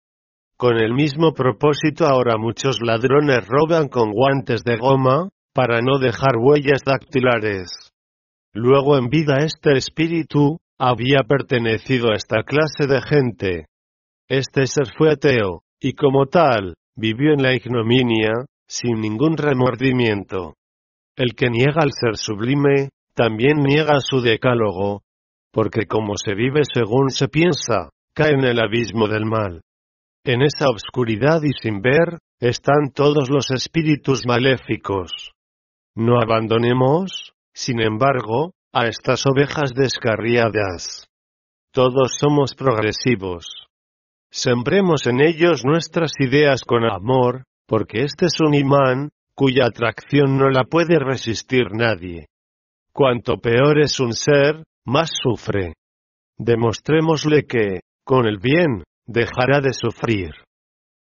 Con 0.58 0.78
el 0.78 0.94
mismo 0.94 1.34
propósito 1.34 2.06
ahora 2.06 2.38
muchos 2.38 2.80
ladrones 2.82 3.46
roban 3.48 3.90
con 3.90 4.12
guantes 4.12 4.64
de 4.64 4.78
goma, 4.78 5.30
para 5.54 5.82
no 5.82 6.00
dejar 6.00 6.36
huellas 6.38 6.82
dactilares. 6.86 7.70
Luego 8.54 8.98
en 8.98 9.08
vida 9.08 9.38
este 9.40 9.78
espíritu, 9.78 10.58
había 10.78 11.20
pertenecido 11.28 12.12
a 12.12 12.16
esta 12.16 12.44
clase 12.44 12.88
de 12.88 13.02
gente. 13.02 13.66
Este 14.28 14.68
ser 14.68 14.88
fue 14.98 15.12
ateo, 15.12 15.62
y 15.80 15.94
como 15.94 16.26
tal, 16.26 16.76
vivió 16.96 17.34
en 17.34 17.42
la 17.42 17.54
ignominia, 17.54 18.34
sin 18.68 19.00
ningún 19.00 19.38
remordimiento. 19.38 20.56
El 21.16 21.36
que 21.36 21.50
niega 21.50 21.82
al 21.82 21.92
ser 21.92 22.18
sublime, 22.18 22.90
también 23.14 23.60
niega 23.64 24.00
su 24.02 24.20
decálogo, 24.20 25.04
porque 25.54 25.86
como 25.86 26.16
se 26.18 26.36
vive 26.36 26.62
según 26.74 27.12
se 27.12 27.30
piensa, 27.30 27.90
cae 28.16 28.32
en 28.32 28.46
el 28.46 28.60
abismo 28.60 29.08
del 29.08 29.26
mal. 29.26 29.62
En 30.24 30.42
esa 30.42 30.70
obscuridad 30.70 31.42
y 31.44 31.52
sin 31.62 31.82
ver, 31.82 32.20
están 32.40 32.92
todos 32.94 33.30
los 33.30 33.52
espíritus 33.52 34.26
maléficos. 34.26 35.32
No 35.96 36.20
abandonemos, 36.20 37.34
sin 37.54 37.82
embargo, 37.82 38.54
a 38.74 38.88
estas 38.88 39.26
ovejas 39.26 39.74
descarriadas. 39.76 41.08
Todos 41.72 42.18
somos 42.20 42.56
progresivos. 42.56 43.46
Sembremos 44.32 45.08
en 45.08 45.22
ellos 45.22 45.64
nuestras 45.64 46.12
ideas 46.20 46.64
con 46.64 46.86
amor, 46.86 47.44
porque 47.68 48.04
este 48.04 48.28
es 48.28 48.40
un 48.40 48.54
imán, 48.54 49.10
cuya 49.34 49.66
atracción 49.66 50.38
no 50.38 50.50
la 50.50 50.64
puede 50.64 51.00
resistir 51.00 51.72
nadie. 51.72 52.28
Cuanto 52.94 53.38
peor 53.38 53.80
es 53.80 54.00
un 54.00 54.14
ser, 54.14 54.64
más 54.86 55.12
sufre. 55.22 55.74
Demostrémosle 56.38 57.46
que, 57.46 57.82
con 58.06 58.28
el 58.28 58.38
bien, 58.38 58.84
dejará 59.06 59.60
de 59.62 59.74
sufrir. 59.74 60.32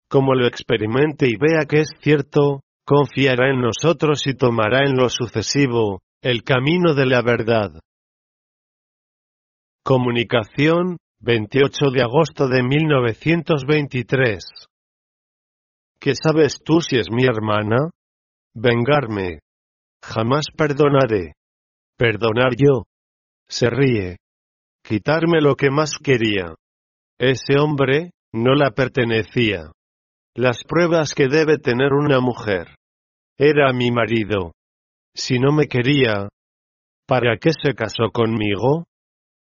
Como 0.08 0.34
lo 0.34 0.46
experimente 0.46 1.26
y 1.26 1.36
vea 1.36 1.66
que 1.68 1.80
es 1.80 1.88
cierto, 2.00 2.60
confiará 2.86 3.50
en 3.50 3.60
nosotros 3.60 4.26
y 4.26 4.34
tomará 4.34 4.86
en 4.86 4.96
lo 4.96 5.08
sucesivo, 5.08 6.00
el 6.22 6.44
camino 6.44 6.94
de 6.94 7.06
la 7.06 7.22
verdad. 7.22 7.80
Comunicación, 9.84 10.98
28 11.20 11.90
de 11.92 12.02
agosto 12.02 12.46
de 12.46 12.62
1923. 12.62 14.44
¿Qué 15.98 16.14
sabes 16.14 16.58
tú 16.64 16.80
si 16.80 16.98
es 16.98 17.10
mi 17.10 17.24
hermana? 17.24 17.90
Vengarme. 18.54 19.40
Jamás 20.04 20.46
perdonaré. 20.56 21.34
Perdonar 21.96 22.52
yo. 22.56 22.84
Se 23.48 23.70
ríe. 23.70 24.18
Quitarme 24.84 25.40
lo 25.40 25.54
que 25.56 25.70
más 25.70 25.96
quería. 26.02 26.54
Ese 27.22 27.56
hombre, 27.56 28.10
no 28.32 28.56
la 28.56 28.72
pertenecía. 28.72 29.70
Las 30.34 30.64
pruebas 30.64 31.14
que 31.14 31.28
debe 31.28 31.56
tener 31.58 31.92
una 31.92 32.18
mujer. 32.18 32.74
Era 33.38 33.72
mi 33.72 33.92
marido. 33.92 34.54
Si 35.14 35.38
no 35.38 35.52
me 35.52 35.68
quería, 35.68 36.28
¿para 37.06 37.36
qué 37.36 37.50
se 37.52 37.74
casó 37.74 38.10
conmigo? 38.12 38.86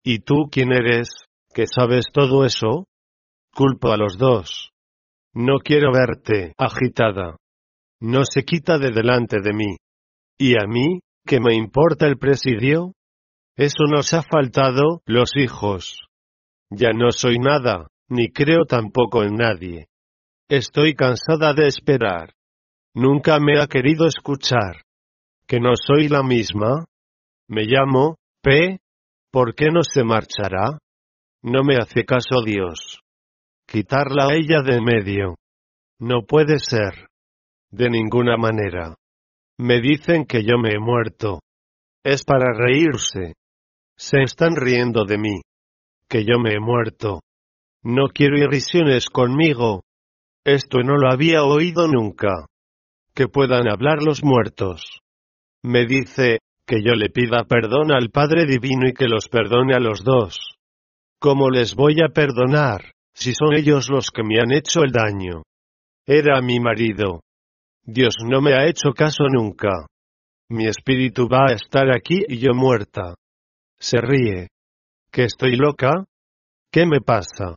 ¿Y 0.05 0.19
tú 0.19 0.51
quién 0.53 0.73
eres, 0.73 1.09
que 1.55 1.65
sabes 1.67 2.05
todo 2.13 2.45
eso? 2.45 2.85
Culpo 3.55 3.93
a 3.93 3.97
los 3.97 4.19
dos. 4.19 4.73
No 5.33 5.57
quiero 5.65 5.91
verte 5.91 6.53
agitada. 6.59 7.37
No 7.99 8.25
se 8.31 8.43
quita 8.43 8.77
de 8.77 8.91
delante 8.91 9.39
de 9.43 9.55
mí. 9.55 9.77
¿Y 10.39 10.53
a 10.63 10.67
mí, 10.67 11.01
qué 11.27 11.41
me 11.41 11.55
importa 11.55 12.07
el 12.07 12.19
presidio? 12.19 12.93
Eso 13.57 13.85
nos 13.89 14.13
ha 14.13 14.23
faltado, 14.23 15.01
los 15.07 15.31
hijos. 15.35 16.10
Ya 16.71 16.93
no 16.93 17.11
soy 17.11 17.39
nada, 17.39 17.89
ni 18.09 18.31
creo 18.31 18.65
tampoco 18.65 19.25
en 19.25 19.35
nadie. 19.35 19.89
Estoy 20.49 20.95
cansada 20.95 21.53
de 21.53 21.67
esperar. 21.67 22.33
Nunca 22.95 23.41
me 23.41 23.61
ha 23.61 23.67
querido 23.67 24.07
escuchar. 24.07 24.85
¿Que 25.49 25.59
no 25.59 25.73
soy 25.75 26.09
la 26.09 26.23
misma? 26.23 26.85
Me 27.49 27.65
llamo, 27.65 28.19
P. 28.41 28.79
¿Por 29.33 29.57
qué 29.57 29.67
no 29.73 29.83
se 29.83 30.05
marchará? 30.05 30.79
No 31.43 31.65
me 31.65 31.77
hace 31.77 32.05
caso 32.05 32.43
Dios. 32.45 33.01
Quitarla 33.67 34.29
a 34.29 34.35
ella 34.35 34.63
de 34.63 34.81
medio. 34.81 35.37
No 35.99 36.23
puede 36.23 36.61
ser. 36.61 37.09
De 37.71 37.91
ninguna 37.91 38.37
manera. 38.37 38.95
Me 39.59 39.81
dicen 39.81 40.25
que 40.25 40.45
yo 40.45 40.57
me 40.59 40.71
he 40.71 40.79
muerto. 40.79 41.41
Es 42.05 42.23
para 42.25 42.53
reírse. 42.53 43.35
Se 43.97 44.23
están 44.23 44.55
riendo 44.55 45.05
de 45.05 45.19
mí 45.19 45.41
que 46.11 46.25
yo 46.25 46.39
me 46.39 46.55
he 46.55 46.61
muerto. 46.61 47.21
No 47.83 48.09
quiero 48.09 48.37
irrisiones 48.37 49.09
conmigo. 49.09 49.85
Esto 50.45 50.81
no 50.81 50.97
lo 50.97 51.11
había 51.11 51.45
oído 51.45 51.87
nunca. 51.87 52.47
Que 53.15 53.29
puedan 53.29 53.69
hablar 53.69 54.03
los 54.03 54.23
muertos. 54.23 54.83
Me 55.63 55.87
dice, 55.87 56.41
que 56.67 56.83
yo 56.83 56.95
le 56.95 57.11
pida 57.11 57.45
perdón 57.45 57.93
al 57.93 58.11
Padre 58.11 58.45
Divino 58.47 58.89
y 58.89 58.93
que 58.93 59.07
los 59.07 59.29
perdone 59.29 59.75
a 59.75 59.81
los 59.81 60.05
dos. 60.05 60.39
¿Cómo 61.19 61.51
les 61.51 61.75
voy 61.75 61.97
a 62.01 62.13
perdonar, 62.13 62.93
si 63.13 63.35
son 63.35 63.55
ellos 63.55 63.89
los 63.91 64.11
que 64.11 64.23
me 64.23 64.41
han 64.41 64.53
hecho 64.53 64.83
el 64.83 64.93
daño? 64.93 65.43
Era 66.07 66.41
mi 66.41 66.61
marido. 66.61 67.23
Dios 67.83 68.15
no 68.25 68.41
me 68.41 68.55
ha 68.55 68.67
hecho 68.67 68.93
caso 68.93 69.25
nunca. 69.29 69.87
Mi 70.49 70.67
espíritu 70.67 71.29
va 71.29 71.47
a 71.51 71.55
estar 71.55 71.91
aquí 71.91 72.25
y 72.27 72.39
yo 72.39 72.55
muerta. 72.55 73.15
Se 73.79 74.01
ríe. 74.01 74.49
¿Que 75.13 75.25
estoy 75.25 75.57
loca? 75.57 76.05
¿Qué 76.71 76.87
me 76.87 77.01
pasa? 77.01 77.57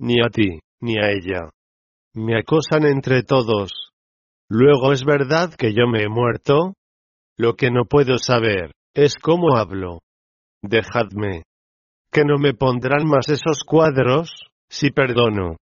Ni 0.00 0.20
a 0.20 0.28
ti, 0.28 0.58
ni 0.80 0.98
a 0.98 1.10
ella. 1.10 1.50
Me 2.14 2.36
acosan 2.36 2.84
entre 2.84 3.22
todos. 3.22 3.92
Luego 4.48 4.92
es 4.92 5.04
verdad 5.04 5.54
que 5.54 5.72
yo 5.72 5.86
me 5.86 6.02
he 6.02 6.08
muerto. 6.08 6.74
Lo 7.36 7.54
que 7.54 7.70
no 7.70 7.84
puedo 7.84 8.18
saber, 8.18 8.72
es 8.92 9.14
cómo 9.22 9.56
hablo. 9.56 10.00
Dejadme. 10.62 11.44
Que 12.10 12.24
no 12.24 12.38
me 12.38 12.54
pondrán 12.54 13.06
más 13.06 13.28
esos 13.28 13.62
cuadros, 13.64 14.32
si 14.68 14.90
perdono. 14.90 15.58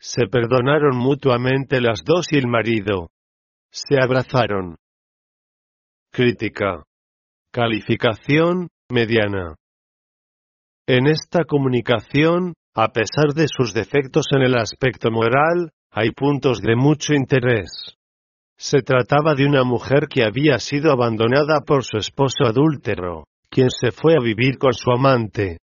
Se 0.00 0.26
perdonaron 0.26 0.96
mutuamente 0.96 1.80
las 1.80 2.02
dos 2.04 2.32
y 2.32 2.36
el 2.36 2.48
marido. 2.48 3.10
Se 3.70 4.00
abrazaron. 4.02 4.76
Crítica. 6.10 6.82
Calificación, 7.52 8.68
mediana. 8.90 9.54
En 10.86 11.06
esta 11.06 11.44
comunicación, 11.44 12.52
a 12.74 12.88
pesar 12.88 13.32
de 13.34 13.46
sus 13.48 13.72
defectos 13.72 14.26
en 14.36 14.42
el 14.42 14.54
aspecto 14.54 15.10
moral, 15.10 15.70
hay 15.90 16.10
puntos 16.10 16.60
de 16.60 16.76
mucho 16.76 17.14
interés. 17.14 17.96
Se 18.58 18.82
trataba 18.82 19.34
de 19.34 19.46
una 19.46 19.64
mujer 19.64 20.08
que 20.08 20.24
había 20.24 20.58
sido 20.58 20.92
abandonada 20.92 21.62
por 21.62 21.84
su 21.84 21.96
esposo 21.96 22.44
adúltero, 22.44 23.24
quien 23.48 23.70
se 23.70 23.92
fue 23.92 24.14
a 24.14 24.22
vivir 24.22 24.58
con 24.58 24.74
su 24.74 24.90
amante. 24.90 25.56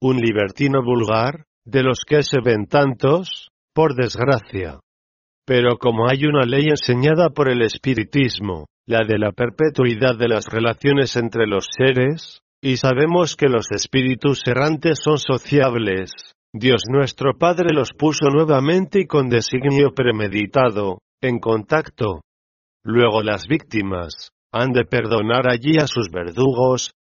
Un 0.00 0.16
libertino 0.16 0.82
vulgar, 0.82 1.44
de 1.66 1.82
los 1.82 1.98
que 2.06 2.22
se 2.22 2.38
ven 2.42 2.66
tantos, 2.66 3.50
por 3.74 3.94
desgracia. 3.94 4.80
Pero 5.44 5.76
como 5.76 6.08
hay 6.08 6.24
una 6.24 6.46
ley 6.46 6.68
enseñada 6.70 7.28
por 7.28 7.50
el 7.50 7.60
espiritismo, 7.60 8.66
la 8.86 9.04
de 9.06 9.18
la 9.18 9.32
perpetuidad 9.32 10.16
de 10.16 10.28
las 10.28 10.46
relaciones 10.46 11.16
entre 11.16 11.46
los 11.46 11.66
seres, 11.76 12.40
y 12.64 12.78
sabemos 12.78 13.36
que 13.36 13.50
los 13.50 13.70
espíritus 13.72 14.40
errantes 14.46 14.98
son 14.98 15.18
sociables. 15.18 16.12
Dios 16.50 16.84
nuestro 16.88 17.36
Padre 17.38 17.74
los 17.74 17.92
puso 17.92 18.30
nuevamente 18.30 19.00
y 19.00 19.06
con 19.06 19.28
designio 19.28 19.92
premeditado, 19.92 21.00
en 21.20 21.40
contacto. 21.40 22.22
Luego 22.82 23.22
las 23.22 23.46
víctimas, 23.48 24.30
han 24.50 24.72
de 24.72 24.86
perdonar 24.86 25.46
allí 25.46 25.76
a 25.76 25.86
sus 25.86 26.08
verdugos, 26.10 26.92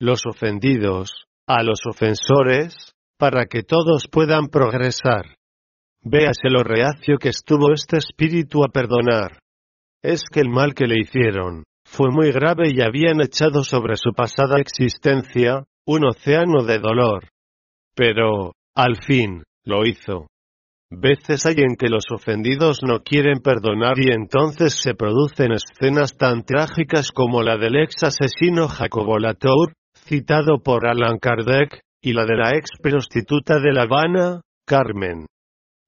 los 0.00 0.26
ofendidos, 0.26 1.26
a 1.46 1.62
los 1.62 1.78
ofensores, 1.88 2.92
para 3.16 3.46
que 3.46 3.62
todos 3.62 4.08
puedan 4.10 4.48
progresar. 4.48 5.36
Véase 6.00 6.50
lo 6.50 6.64
reacio 6.64 7.18
que 7.18 7.28
estuvo 7.28 7.72
este 7.72 7.98
espíritu 7.98 8.64
a 8.64 8.70
perdonar. 8.70 9.38
Es 10.02 10.24
que 10.24 10.40
el 10.40 10.48
mal 10.48 10.74
que 10.74 10.88
le 10.88 10.98
hicieron, 10.98 11.62
fue 11.92 12.10
muy 12.10 12.32
grave 12.32 12.70
y 12.74 12.80
habían 12.80 13.20
echado 13.20 13.62
sobre 13.62 13.96
su 13.96 14.12
pasada 14.14 14.58
existencia, 14.58 15.64
un 15.86 16.06
océano 16.06 16.64
de 16.64 16.78
dolor. 16.78 17.28
Pero, 17.94 18.52
al 18.74 18.96
fin, 19.04 19.42
lo 19.64 19.84
hizo. 19.84 20.26
Veces 20.90 21.44
hay 21.44 21.56
en 21.58 21.76
que 21.76 21.88
los 21.88 22.04
ofendidos 22.10 22.80
no 22.82 23.00
quieren 23.00 23.40
perdonar 23.40 23.98
y 23.98 24.10
entonces 24.10 24.74
se 24.74 24.94
producen 24.94 25.52
escenas 25.52 26.16
tan 26.16 26.44
trágicas 26.44 27.10
como 27.12 27.42
la 27.42 27.58
del 27.58 27.76
ex 27.76 28.02
asesino 28.04 28.68
Jacobo 28.68 29.18
Latour, 29.18 29.74
citado 29.94 30.62
por 30.62 30.86
Alan 30.86 31.18
Kardec, 31.18 31.80
y 32.00 32.14
la 32.14 32.24
de 32.24 32.36
la 32.36 32.50
ex 32.56 32.70
prostituta 32.82 33.60
de 33.60 33.72
La 33.72 33.82
Habana, 33.82 34.40
Carmen. 34.66 35.26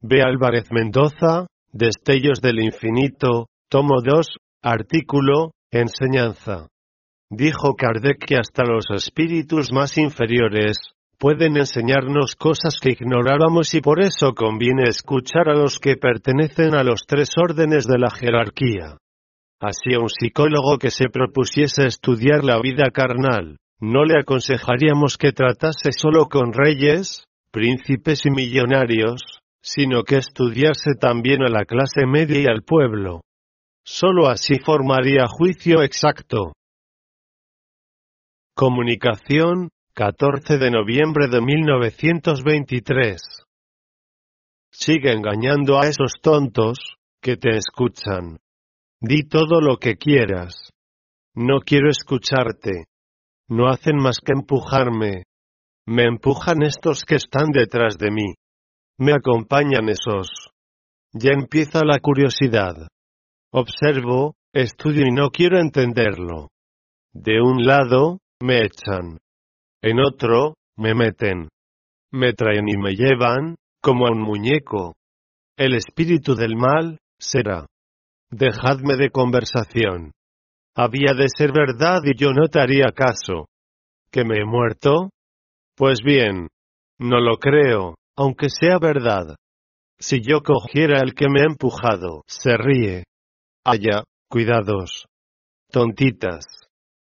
B. 0.02 0.20
Álvarez 0.22 0.70
Mendoza, 0.70 1.46
Destellos 1.72 2.42
del 2.42 2.60
Infinito, 2.60 3.46
tomo 3.70 4.02
2, 4.02 4.36
artículo, 4.62 5.53
enseñanza. 5.80 6.68
Dijo 7.30 7.74
Kardec 7.74 8.24
que 8.24 8.36
hasta 8.36 8.64
los 8.64 8.84
espíritus 8.94 9.72
más 9.72 9.98
inferiores, 9.98 10.76
pueden 11.18 11.56
enseñarnos 11.56 12.36
cosas 12.36 12.78
que 12.80 12.90
ignorábamos 12.90 13.74
y 13.74 13.80
por 13.80 14.02
eso 14.02 14.34
conviene 14.34 14.84
escuchar 14.88 15.48
a 15.48 15.54
los 15.54 15.78
que 15.78 15.96
pertenecen 15.96 16.74
a 16.74 16.82
los 16.82 17.06
tres 17.06 17.30
órdenes 17.36 17.86
de 17.86 17.98
la 17.98 18.10
jerarquía. 18.10 18.98
Así 19.60 19.94
a 19.94 20.00
un 20.00 20.10
psicólogo 20.10 20.78
que 20.78 20.90
se 20.90 21.08
propusiese 21.08 21.86
estudiar 21.86 22.44
la 22.44 22.60
vida 22.60 22.90
carnal, 22.92 23.56
no 23.80 24.04
le 24.04 24.20
aconsejaríamos 24.20 25.16
que 25.16 25.32
tratase 25.32 25.92
solo 25.92 26.28
con 26.28 26.52
reyes, 26.52 27.24
príncipes 27.50 28.26
y 28.26 28.30
millonarios, 28.30 29.22
sino 29.62 30.02
que 30.02 30.16
estudiase 30.18 30.94
también 31.00 31.42
a 31.42 31.48
la 31.48 31.64
clase 31.64 32.06
media 32.06 32.40
y 32.40 32.46
al 32.46 32.62
pueblo. 32.62 33.22
Solo 33.86 34.28
así 34.28 34.58
formaría 34.58 35.26
juicio 35.28 35.82
exacto. 35.82 36.54
Comunicación, 38.56 39.68
14 39.94 40.56
de 40.56 40.70
noviembre 40.70 41.28
de 41.28 41.42
1923. 41.42 43.20
Sigue 44.72 45.12
engañando 45.12 45.78
a 45.78 45.86
esos 45.86 46.14
tontos, 46.22 46.78
que 47.20 47.36
te 47.36 47.56
escuchan. 47.58 48.38
Di 49.00 49.28
todo 49.28 49.60
lo 49.60 49.76
que 49.76 49.96
quieras. 49.96 50.70
No 51.34 51.60
quiero 51.60 51.90
escucharte. 51.90 52.86
No 53.48 53.68
hacen 53.68 53.96
más 53.96 54.18
que 54.24 54.32
empujarme. 54.32 55.24
Me 55.86 56.04
empujan 56.04 56.62
estos 56.62 57.04
que 57.04 57.16
están 57.16 57.50
detrás 57.50 57.98
de 57.98 58.10
mí. 58.10 58.34
Me 58.98 59.12
acompañan 59.12 59.90
esos. 59.90 60.30
Ya 61.12 61.32
empieza 61.32 61.84
la 61.84 61.98
curiosidad. 61.98 62.88
Observo, 63.54 64.34
estudio 64.52 65.06
y 65.06 65.12
no 65.12 65.30
quiero 65.30 65.60
entenderlo. 65.60 66.48
De 67.12 67.40
un 67.40 67.64
lado, 67.64 68.18
me 68.40 68.58
echan. 68.58 69.18
En 69.80 70.00
otro, 70.00 70.54
me 70.76 70.94
meten. 70.94 71.48
Me 72.10 72.32
traen 72.32 72.68
y 72.68 72.76
me 72.76 72.96
llevan, 72.96 73.54
como 73.80 74.06
a 74.06 74.10
un 74.10 74.22
muñeco. 74.22 74.94
El 75.56 75.74
espíritu 75.74 76.34
del 76.34 76.56
mal, 76.56 76.98
será. 77.20 77.66
Dejadme 78.30 78.96
de 78.96 79.10
conversación. 79.10 80.10
Había 80.74 81.14
de 81.14 81.28
ser 81.28 81.52
verdad 81.52 82.00
y 82.04 82.18
yo 82.18 82.32
no 82.32 82.48
te 82.48 82.60
haría 82.60 82.86
caso. 82.94 83.46
¿Que 84.10 84.24
me 84.24 84.38
he 84.38 84.44
muerto? 84.44 85.10
Pues 85.76 86.00
bien. 86.02 86.48
No 86.98 87.20
lo 87.20 87.36
creo 87.36 87.94
aunque 88.16 88.48
sea 88.48 88.78
verdad. 88.78 89.36
Si 89.98 90.20
yo 90.20 90.42
cogiera 90.42 91.00
el 91.00 91.14
que 91.14 91.28
me 91.28 91.40
ha 91.40 91.44
empujado, 91.44 92.22
se 92.26 92.56
ríe. 92.56 93.04
Allá, 93.66 94.04
cuidados. 94.28 95.06
Tontitas. 95.70 96.44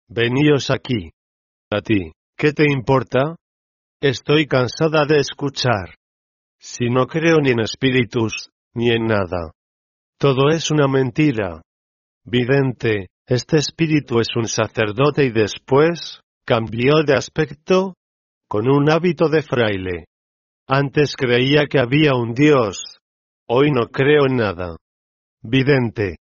Veníos 0.07 0.69
aquí. 0.69 1.09
A 1.71 1.81
ti, 1.81 2.11
¿qué 2.37 2.53
te 2.53 2.71
importa? 2.71 3.35
Estoy 3.99 4.45
cansada 4.45 5.05
de 5.07 5.17
escuchar. 5.17 5.95
Si 6.59 6.87
no 6.91 7.07
creo 7.07 7.39
ni 7.39 7.49
en 7.49 7.61
espíritus, 7.61 8.51
ni 8.75 8.91
en 8.91 9.07
nada. 9.07 9.53
Todo 10.19 10.49
es 10.49 10.69
una 10.69 10.87
mentira. 10.87 11.63
Vidente, 12.23 13.07
este 13.25 13.57
espíritu 13.57 14.19
es 14.19 14.27
un 14.35 14.47
sacerdote 14.47 15.25
y 15.25 15.31
después, 15.31 16.21
cambió 16.45 17.01
de 17.03 17.15
aspecto, 17.15 17.95
con 18.47 18.69
un 18.69 18.91
hábito 18.91 19.29
de 19.29 19.41
fraile. 19.41 20.05
Antes 20.67 21.15
creía 21.15 21.65
que 21.67 21.79
había 21.79 22.13
un 22.13 22.35
Dios. 22.35 22.99
Hoy 23.47 23.71
no 23.71 23.87
creo 23.87 24.27
en 24.27 24.35
nada. 24.35 24.77
Vidente. 25.41 26.17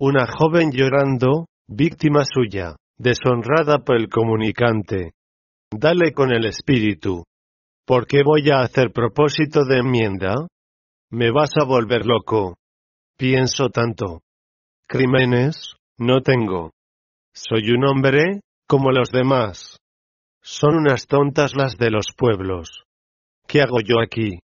Una 0.00 0.28
joven 0.28 0.70
llorando, 0.70 1.46
víctima 1.66 2.22
suya, 2.24 2.76
deshonrada 2.98 3.78
por 3.78 3.96
el 3.96 4.08
comunicante. 4.08 5.10
Dale 5.72 6.12
con 6.12 6.32
el 6.32 6.46
espíritu. 6.46 7.24
¿Por 7.84 8.06
qué 8.06 8.22
voy 8.22 8.48
a 8.50 8.60
hacer 8.60 8.92
propósito 8.92 9.64
de 9.64 9.78
enmienda? 9.78 10.36
Me 11.10 11.32
vas 11.32 11.50
a 11.60 11.64
volver 11.64 12.06
loco. 12.06 12.54
Pienso 13.16 13.70
tanto. 13.70 14.20
Crímenes, 14.86 15.74
no 15.98 16.20
tengo. 16.20 16.70
Soy 17.34 17.72
un 17.72 17.84
hombre, 17.84 18.42
como 18.68 18.92
los 18.92 19.10
demás. 19.10 19.78
Son 20.40 20.76
unas 20.76 21.08
tontas 21.08 21.56
las 21.56 21.76
de 21.76 21.90
los 21.90 22.06
pueblos. 22.16 22.84
¿Qué 23.48 23.62
hago 23.62 23.80
yo 23.80 24.00
aquí? 24.00 24.38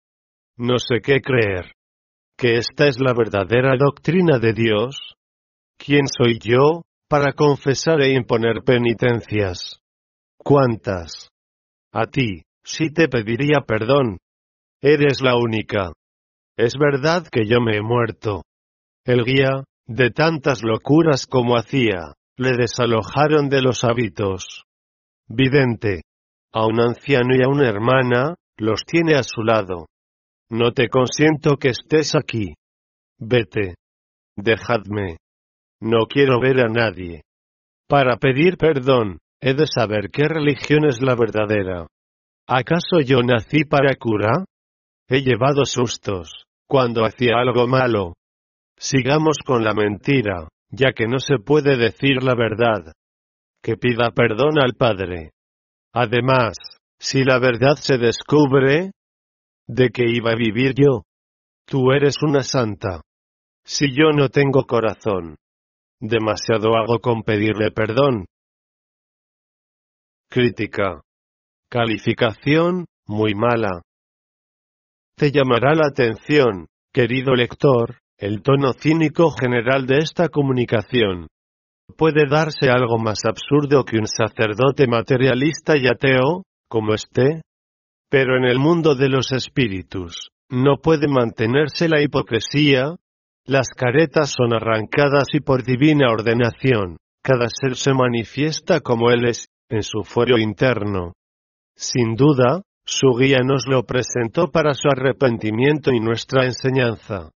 No 0.57 0.79
sé 0.79 1.03
qué 1.03 1.21
creer. 1.21 1.75
¿Que 2.39 2.57
esta 2.57 2.87
es 2.87 2.99
la 3.01 3.13
verdadera 3.13 3.77
doctrina 3.77 4.39
de 4.39 4.55
Dios? 4.55 4.97
¿Quién 5.85 6.07
soy 6.07 6.39
yo, 6.39 6.83
para 7.09 7.33
confesar 7.33 8.01
e 8.03 8.13
imponer 8.13 8.63
penitencias? 8.65 9.81
¿Cuántas? 10.39 11.29
A 11.93 12.07
ti, 12.07 12.43
sí 12.63 12.93
te 12.93 13.09
pediría 13.09 13.63
perdón. 13.67 14.19
Eres 14.81 15.21
la 15.21 15.35
única. 15.37 15.93
Es 16.57 16.75
verdad 16.79 17.27
que 17.29 17.47
yo 17.49 17.61
me 17.61 17.79
he 17.79 17.83
muerto. 17.83 18.43
El 19.05 19.25
guía, 19.25 19.65
de 19.87 20.11
tantas 20.11 20.63
locuras 20.63 21.27
como 21.27 21.57
hacía, 21.57 22.13
le 22.37 22.53
desalojaron 22.57 23.49
de 23.49 23.63
los 23.63 23.83
hábitos. 23.83 24.63
Vidente. 25.27 26.03
A 26.53 26.65
un 26.67 26.81
anciano 26.81 27.35
y 27.35 27.43
a 27.43 27.49
una 27.49 27.69
hermana, 27.69 28.37
los 28.57 28.85
tiene 28.85 29.17
a 29.17 29.25
su 29.25 29.43
lado. 29.43 29.87
No 30.49 30.71
te 30.71 30.89
consiento 30.89 31.57
que 31.57 31.71
estés 31.71 32.15
aquí. 32.15 32.55
Vete. 33.19 33.75
Dejadme. 34.37 35.17
No 35.85 36.07
quiero 36.07 36.39
ver 36.39 36.61
a 36.61 36.69
nadie. 36.69 37.25
Para 37.89 38.17
pedir 38.17 38.57
perdón, 38.57 39.19
he 39.41 39.53
de 39.53 39.67
saber 39.67 40.11
qué 40.13 40.29
religión 40.29 40.85
es 40.85 41.03
la 41.03 41.17
verdadera. 41.17 41.89
¿Acaso 42.47 43.01
yo 43.05 43.21
nací 43.25 43.65
para 43.65 43.97
cura? 43.97 44.45
He 45.09 45.23
llevado 45.23 45.65
sustos, 45.65 46.45
cuando 46.69 47.05
hacía 47.05 47.33
algo 47.37 47.67
malo. 47.67 48.15
Sigamos 48.79 49.39
con 49.45 49.65
la 49.65 49.75
mentira, 49.75 50.47
ya 50.71 50.93
que 50.93 51.09
no 51.09 51.19
se 51.19 51.39
puede 51.45 51.77
decir 51.77 52.23
la 52.23 52.37
verdad. 52.37 52.93
Que 53.61 53.77
pida 53.77 54.13
perdón 54.15 54.61
al 54.63 54.75
Padre. 54.75 55.33
Además, 55.93 56.57
si 57.01 57.25
la 57.25 57.41
verdad 57.41 57.75
se 57.75 57.99
descubre, 57.99 58.93
¿de 59.67 59.89
qué 59.89 60.05
iba 60.07 60.31
a 60.31 60.37
vivir 60.37 60.75
yo? 60.77 61.03
Tú 61.67 61.91
eres 61.91 62.23
una 62.23 62.45
santa. 62.45 63.01
Si 63.65 63.93
yo 63.93 64.13
no 64.13 64.29
tengo 64.29 64.65
corazón, 64.65 65.37
demasiado 66.03 66.77
hago 66.77 66.99
con 66.99 67.23
pedirle 67.23 67.71
perdón. 67.71 68.27
Crítica. 70.29 71.01
Calificación, 71.71 72.87
muy 73.07 73.35
mala. 73.35 73.83
Te 75.17 75.31
llamará 75.31 75.75
la 75.75 75.87
atención, 75.87 76.67
querido 76.93 77.35
lector, 77.35 77.99
el 78.19 78.43
tono 78.43 78.73
cínico 78.73 79.31
general 79.31 79.87
de 79.87 79.99
esta 79.99 80.29
comunicación. 80.29 81.29
¿Puede 81.97 82.29
darse 82.29 82.69
algo 82.69 82.99
más 82.99 83.21
absurdo 83.25 83.85
que 83.85 83.99
un 83.99 84.07
sacerdote 84.07 84.87
materialista 84.87 85.77
y 85.77 85.87
ateo, 85.87 86.45
como 86.69 86.95
esté. 86.95 87.43
Pero 88.11 88.37
en 88.37 88.45
el 88.45 88.59
mundo 88.59 88.95
de 88.95 89.09
los 89.09 89.33
espíritus, 89.33 90.31
no 90.51 90.79
puede 90.79 91.07
mantenerse 91.09 91.89
la 91.89 92.03
hipocresía, 92.03 92.97
las 93.45 93.69
caretas 93.71 94.33
son 94.37 94.53
arrancadas 94.53 95.27
y 95.33 95.41
por 95.41 95.65
divina 95.65 96.11
ordenación, 96.11 96.97
cada 97.23 97.47
ser 97.49 97.77
se 97.77 97.93
manifiesta 97.93 98.81
como 98.81 99.11
él 99.11 99.27
es, 99.27 99.49
en 99.69 99.83
su 99.83 100.03
fuero 100.05 100.39
interno. 100.39 101.13
Sin 101.77 102.15
duda, 102.15 102.63
su 102.85 103.15
guía 103.19 103.39
nos 103.45 103.65
lo 103.67 103.85
presentó 103.85 104.51
para 104.51 104.75
su 104.75 104.89
arrepentimiento 104.89 105.93
y 105.93 106.01
nuestra 106.01 106.45
enseñanza. 106.45 107.31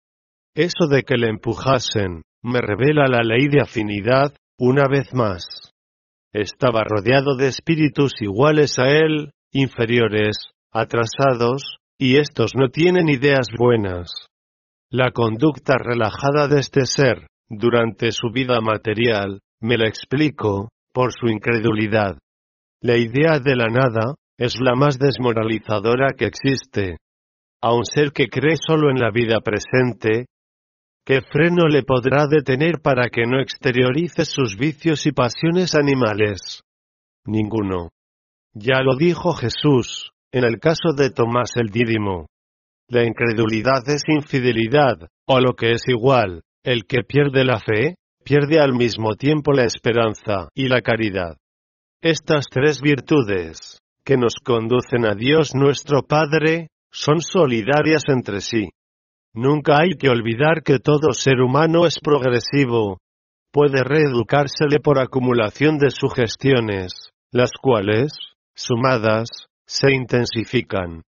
Eso 0.54 0.86
de 0.90 1.02
que 1.02 1.16
le 1.16 1.28
empujasen, 1.28 2.22
me 2.42 2.60
revela 2.60 3.06
la 3.08 3.22
ley 3.22 3.48
de 3.48 3.60
afinidad, 3.62 4.34
una 4.58 4.84
vez 4.88 5.12
más. 5.14 5.44
Estaba 6.32 6.82
rodeado 6.84 7.36
de 7.36 7.48
espíritus 7.48 8.12
iguales 8.20 8.78
a 8.78 8.88
él, 8.88 9.30
inferiores, 9.52 10.36
atrasados, 10.72 11.78
y 11.98 12.16
estos 12.16 12.52
no 12.54 12.68
tienen 12.68 13.08
ideas 13.08 13.46
buenas. 13.56 14.10
La 14.96 15.10
conducta 15.10 15.74
relajada 15.76 16.46
de 16.46 16.60
este 16.60 16.86
ser, 16.86 17.26
durante 17.48 18.12
su 18.12 18.30
vida 18.30 18.60
material, 18.60 19.40
me 19.60 19.76
la 19.76 19.88
explico, 19.88 20.68
por 20.92 21.12
su 21.12 21.26
incredulidad. 21.26 22.16
La 22.80 22.96
idea 22.96 23.40
de 23.40 23.56
la 23.56 23.66
nada, 23.66 24.14
es 24.38 24.54
la 24.60 24.76
más 24.76 25.00
desmoralizadora 25.00 26.12
que 26.16 26.26
existe. 26.26 26.98
A 27.60 27.74
un 27.74 27.84
ser 27.84 28.12
que 28.12 28.28
cree 28.28 28.54
solo 28.56 28.88
en 28.88 29.00
la 29.00 29.10
vida 29.10 29.40
presente, 29.40 30.26
¿qué 31.04 31.22
freno 31.22 31.66
le 31.66 31.82
podrá 31.82 32.28
detener 32.28 32.80
para 32.80 33.08
que 33.08 33.26
no 33.26 33.40
exteriorice 33.40 34.24
sus 34.24 34.56
vicios 34.56 35.06
y 35.06 35.10
pasiones 35.10 35.74
animales? 35.74 36.62
Ninguno. 37.24 37.88
Ya 38.52 38.80
lo 38.80 38.94
dijo 38.94 39.32
Jesús, 39.32 40.12
en 40.30 40.44
el 40.44 40.60
caso 40.60 40.92
de 40.96 41.10
Tomás 41.10 41.50
el 41.56 41.70
Dídimo. 41.70 42.28
La 42.88 43.04
incredulidad 43.04 43.88
es 43.88 44.02
infidelidad, 44.06 45.08
o 45.26 45.40
lo 45.40 45.54
que 45.54 45.72
es 45.72 45.82
igual, 45.88 46.42
el 46.62 46.84
que 46.86 47.02
pierde 47.02 47.44
la 47.44 47.58
fe, 47.58 47.96
pierde 48.24 48.60
al 48.60 48.74
mismo 48.74 49.14
tiempo 49.14 49.52
la 49.52 49.64
esperanza 49.64 50.48
y 50.54 50.68
la 50.68 50.82
caridad. 50.82 51.36
Estas 52.02 52.46
tres 52.50 52.80
virtudes, 52.82 53.80
que 54.04 54.16
nos 54.16 54.34
conducen 54.44 55.06
a 55.06 55.14
Dios 55.14 55.54
nuestro 55.54 56.02
Padre, 56.02 56.68
son 56.92 57.20
solidarias 57.20 58.02
entre 58.08 58.40
sí. 58.40 58.68
Nunca 59.32 59.78
hay 59.78 59.96
que 59.98 60.10
olvidar 60.10 60.62
que 60.62 60.78
todo 60.78 61.12
ser 61.12 61.40
humano 61.40 61.86
es 61.86 61.98
progresivo. 61.98 62.98
Puede 63.50 63.82
reeducársele 63.82 64.78
por 64.82 65.00
acumulación 65.00 65.78
de 65.78 65.90
sugestiones, 65.90 67.10
las 67.32 67.50
cuales, 67.60 68.12
sumadas, 68.54 69.28
se 69.66 69.92
intensifican. 69.92 71.02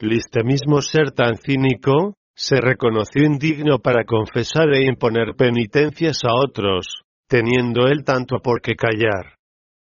Este 0.00 0.44
mismo 0.44 0.80
ser 0.80 1.10
tan 1.10 1.36
cínico, 1.36 2.14
se 2.36 2.60
reconoció 2.60 3.24
indigno 3.24 3.80
para 3.80 4.04
confesar 4.04 4.72
e 4.72 4.84
imponer 4.84 5.34
penitencias 5.36 6.20
a 6.22 6.34
otros, 6.34 7.02
teniendo 7.28 7.88
él 7.88 8.04
tanto 8.04 8.38
por 8.38 8.60
qué 8.60 8.76
callar. 8.76 9.34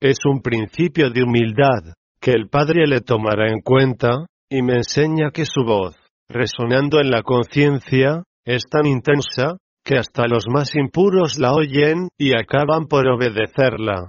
Es 0.01 0.17
un 0.25 0.41
principio 0.41 1.11
de 1.11 1.23
humildad, 1.23 1.93
que 2.19 2.31
el 2.31 2.49
Padre 2.49 2.87
le 2.87 3.03
tomará 3.03 3.51
en 3.51 3.61
cuenta, 3.61 4.27
y 4.51 4.63
me 4.63 4.77
enseña 4.77 5.31
que 5.33 5.45
su 5.45 5.65
voz, 5.65 5.97
resonando 6.31 6.99
en 6.99 7.11
la 7.11 7.23
conciencia, 7.23 8.23
es 8.47 8.65
tan 8.71 8.87
intensa, 8.87 9.59
que 9.85 9.97
hasta 9.97 10.27
los 10.27 10.45
más 10.49 10.75
impuros 10.75 11.39
la 11.39 11.53
oyen, 11.53 12.09
y 12.19 12.33
acaban 12.33 12.87
por 12.87 13.07
obedecerla. 13.07 14.09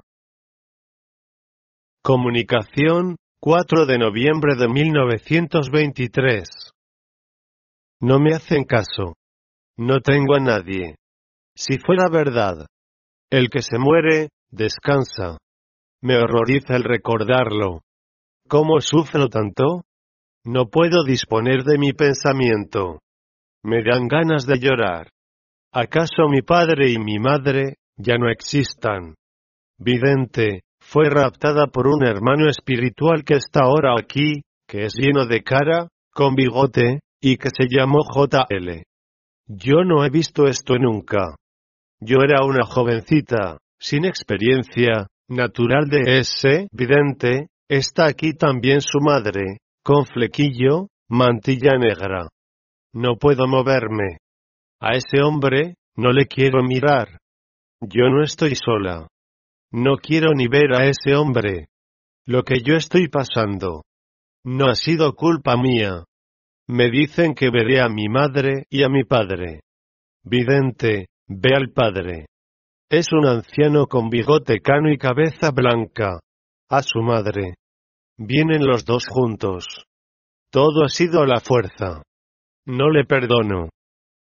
Comunicación, 2.02 3.18
4 3.44 3.88
de 3.88 3.98
noviembre 3.98 4.54
de 4.56 4.68
1923. 4.68 6.48
No 8.00 8.20
me 8.20 8.36
hacen 8.36 8.66
caso. 8.66 9.16
No 9.80 10.00
tengo 10.00 10.36
a 10.36 10.40
nadie. 10.40 10.98
Si 11.56 11.80
fuera 11.80 12.08
verdad. 12.08 12.68
El 13.32 13.50
que 13.50 13.64
se 13.64 13.80
muere, 13.80 14.30
descansa. 14.52 15.40
Me 16.04 16.18
horroriza 16.18 16.76
el 16.76 16.84
recordarlo. 16.84 17.82
¿Cómo 18.48 18.80
sufro 18.80 19.28
tanto? 19.28 19.86
No 20.46 20.68
puedo 20.68 21.04
disponer 21.04 21.64
de 21.64 21.80
mi 21.80 21.94
pensamiento. 21.94 23.00
Me 23.64 23.82
dan 23.84 24.08
ganas 24.08 24.46
de 24.46 24.60
llorar. 24.60 25.10
¿Acaso 25.74 26.28
mi 26.30 26.44
padre 26.44 26.92
y 26.92 27.00
mi 27.00 27.18
madre 27.18 27.78
ya 27.98 28.20
no 28.20 28.30
existan? 28.30 29.16
Vidente, 29.80 30.62
fue 30.92 31.10
raptada 31.10 31.68
por 31.68 31.88
un 31.88 32.06
hermano 32.06 32.50
espiritual 32.50 33.24
que 33.24 33.36
está 33.36 33.62
ahora 33.62 33.96
aquí, 33.98 34.42
que 34.68 34.84
es 34.84 34.94
lleno 34.94 35.26
de 35.26 35.42
cara, 35.42 35.88
con 36.14 36.36
bigote, 36.36 37.00
y 37.22 37.38
que 37.38 37.48
se 37.48 37.68
llamó 37.70 38.00
JL. 38.04 38.84
Yo 39.48 39.86
no 39.86 40.04
he 40.04 40.10
visto 40.10 40.48
esto 40.48 40.78
nunca. 40.78 41.36
Yo 42.02 42.18
era 42.22 42.44
una 42.44 42.66
jovencita, 42.66 43.58
sin 43.80 44.04
experiencia, 44.04 45.08
natural 45.30 45.88
de 45.88 46.20
ese 46.20 46.68
vidente, 46.74 47.48
está 47.70 48.08
aquí 48.08 48.34
también 48.34 48.82
su 48.82 49.00
madre, 49.00 49.60
con 49.86 50.06
flequillo, 50.06 50.88
mantilla 51.08 51.78
negra. 51.78 52.28
No 52.92 53.16
puedo 53.16 53.48
moverme. 53.48 54.18
A 54.82 54.98
ese 54.98 55.22
hombre, 55.24 55.76
no 55.96 56.12
le 56.12 56.26
quiero 56.26 56.62
mirar. 56.64 57.18
Yo 57.80 58.10
no 58.10 58.24
estoy 58.24 58.56
sola. 58.56 59.08
No 59.72 59.96
quiero 59.98 60.34
ni 60.34 60.48
ver 60.48 60.74
a 60.74 60.86
ese 60.86 61.16
hombre. 61.16 61.68
Lo 62.26 62.44
que 62.44 62.62
yo 62.62 62.76
estoy 62.76 63.08
pasando. 63.08 63.84
No 64.44 64.68
ha 64.68 64.76
sido 64.76 65.14
culpa 65.16 65.56
mía. 65.56 66.04
Me 66.68 66.90
dicen 66.90 67.34
que 67.34 67.50
veré 67.50 67.82
a 67.82 67.88
mi 67.88 68.10
madre 68.10 68.66
y 68.70 68.84
a 68.84 68.90
mi 68.90 69.04
padre. 69.04 69.62
Vidente, 70.24 71.08
ve 71.28 71.56
al 71.56 71.72
padre. 71.72 72.26
Es 72.90 73.14
un 73.14 73.26
anciano 73.26 73.88
con 73.88 74.10
bigote 74.10 74.60
cano 74.60 74.92
y 74.92 74.98
cabeza 74.98 75.52
blanca. 75.52 76.20
A 76.70 76.84
su 76.84 77.02
madre. 77.02 77.56
Vienen 78.18 78.66
los 78.66 78.84
dos 78.84 79.06
juntos. 79.08 79.86
Todo 80.52 80.84
ha 80.84 80.90
sido 80.90 81.22
a 81.22 81.28
la 81.28 81.40
fuerza. 81.40 82.04
No 82.66 82.90
le 82.90 83.06
perdono. 83.06 83.70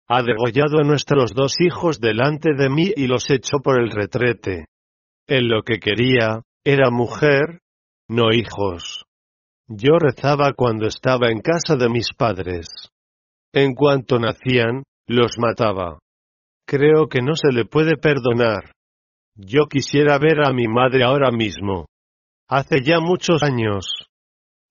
Ha 0.08 0.22
degollado 0.22 0.80
a 0.80 0.84
nuestros 0.84 1.34
dos 1.34 1.60
hijos 1.60 2.00
delante 2.00 2.54
de 2.54 2.68
mí 2.68 2.92
y 2.96 3.06
los 3.06 3.30
echó 3.30 3.58
por 3.62 3.80
el 3.80 3.90
retrete. 3.90 4.66
Él 5.26 5.48
lo 5.48 5.62
que 5.62 5.78
quería, 5.78 6.42
era 6.64 6.90
mujer, 6.90 7.60
no 8.08 8.32
hijos. 8.32 9.04
Yo 9.68 9.98
rezaba 9.98 10.52
cuando 10.52 10.86
estaba 10.86 11.28
en 11.30 11.40
casa 11.40 11.76
de 11.76 11.88
mis 11.88 12.12
padres. 12.16 12.66
En 13.52 13.74
cuanto 13.74 14.18
nacían, 14.20 14.84
los 15.08 15.38
mataba. 15.38 15.98
Creo 16.66 17.08
que 17.08 17.22
no 17.22 17.34
se 17.34 17.52
le 17.52 17.64
puede 17.64 17.96
perdonar. 17.96 18.72
Yo 19.34 19.66
quisiera 19.68 20.18
ver 20.18 20.46
a 20.46 20.52
mi 20.52 20.68
madre 20.68 21.04
ahora 21.04 21.30
mismo. 21.30 21.86
Hace 22.48 22.82
ya 22.82 23.00
muchos 23.00 23.42
años. 23.42 23.86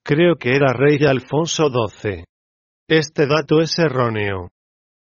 Creo 0.03 0.35
que 0.37 0.55
era 0.55 0.71
rey 0.71 0.97
Alfonso 1.05 1.67
XII. 1.69 2.23
Este 2.87 3.27
dato 3.27 3.59
es 3.59 3.77
erróneo. 3.79 4.49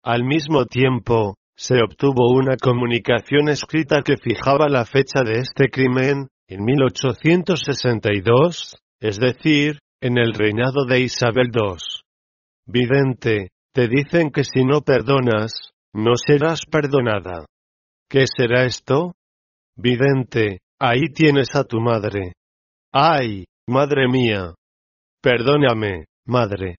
Al 0.03 0.23
mismo 0.23 0.65
tiempo, 0.65 1.35
se 1.57 1.81
obtuvo 1.81 2.31
una 2.31 2.55
comunicación 2.55 3.49
escrita 3.49 4.03
que 4.03 4.15
fijaba 4.17 4.69
la 4.69 4.85
fecha 4.85 5.23
de 5.23 5.39
este 5.39 5.69
crimen, 5.69 6.27
en 6.47 6.63
1862, 6.63 8.77
es 9.01 9.17
decir, 9.17 9.79
en 9.99 10.19
el 10.19 10.35
reinado 10.35 10.85
de 10.85 10.99
Isabel 11.01 11.49
II. 11.51 11.77
Vidente, 12.67 13.49
te 13.73 13.87
dicen 13.87 14.29
que 14.29 14.43
si 14.43 14.63
no 14.63 14.81
perdonas, 14.81 15.71
no 15.93 16.15
serás 16.15 16.61
perdonada. 16.69 17.47
¿Qué 18.07 18.25
será 18.27 18.65
esto? 18.65 19.15
Vidente, 19.75 20.59
ahí 20.79 21.07
tienes 21.13 21.55
a 21.55 21.63
tu 21.63 21.81
madre. 21.81 22.33
¡Ay, 22.93 23.45
madre 23.67 24.07
mía! 24.07 24.53
Perdóname, 25.21 26.05
madre. 26.25 26.75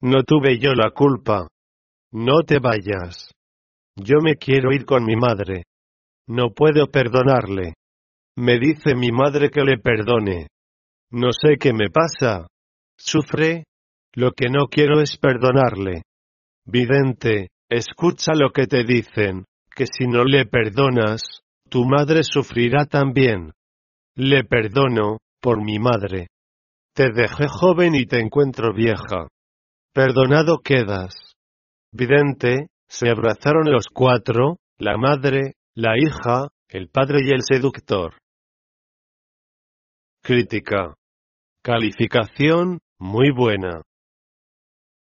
No 0.00 0.24
tuve 0.24 0.58
yo 0.58 0.74
la 0.74 0.90
culpa. 0.90 1.46
No 2.10 2.42
te 2.44 2.58
vayas. 2.58 3.30
Yo 4.00 4.18
me 4.22 4.36
quiero 4.36 4.72
ir 4.72 4.84
con 4.84 5.04
mi 5.04 5.16
madre. 5.16 5.64
No 6.28 6.50
puedo 6.54 6.86
perdonarle. 6.86 7.74
Me 8.36 8.58
dice 8.58 8.94
mi 8.94 9.10
madre 9.10 9.50
que 9.50 9.62
le 9.62 9.78
perdone. 9.78 10.46
No 11.10 11.30
sé 11.32 11.56
qué 11.58 11.72
me 11.72 11.90
pasa. 11.90 12.46
Sufre. 12.96 13.64
Lo 14.14 14.30
que 14.32 14.48
no 14.48 14.66
quiero 14.70 15.00
es 15.00 15.16
perdonarle. 15.16 16.02
Vidente, 16.64 17.48
escucha 17.68 18.34
lo 18.34 18.50
que 18.50 18.66
te 18.66 18.84
dicen, 18.84 19.44
que 19.74 19.86
si 19.86 20.06
no 20.06 20.24
le 20.24 20.46
perdonas, 20.46 21.22
tu 21.68 21.84
madre 21.84 22.22
sufrirá 22.22 22.84
también. 22.86 23.52
Le 24.14 24.44
perdono, 24.44 25.18
por 25.40 25.62
mi 25.64 25.78
madre. 25.78 26.28
Te 26.94 27.10
dejé 27.10 27.46
joven 27.48 27.94
y 27.94 28.06
te 28.06 28.20
encuentro 28.20 28.72
vieja. 28.72 29.28
Perdonado 29.92 30.58
quedas. 30.58 31.14
Vidente, 31.92 32.68
se 32.88 33.10
abrazaron 33.10 33.70
los 33.70 33.86
cuatro, 33.92 34.58
la 34.78 34.96
madre, 34.96 35.54
la 35.74 35.98
hija, 35.98 36.48
el 36.68 36.88
padre 36.88 37.20
y 37.22 37.30
el 37.30 37.42
seductor. 37.42 38.14
Crítica. 40.22 40.94
Calificación, 41.62 42.80
muy 42.98 43.30
buena. 43.30 43.82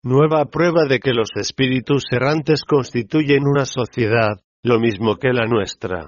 Nueva 0.04 0.46
prueba 0.46 0.86
de 0.88 1.00
que 1.00 1.14
los 1.14 1.30
espíritus 1.36 2.06
errantes 2.12 2.64
constituyen 2.64 3.44
una 3.48 3.66
sociedad, 3.66 4.40
lo 4.64 4.80
mismo 4.80 5.16
que 5.18 5.34
la 5.34 5.46
nuestra. 5.46 6.08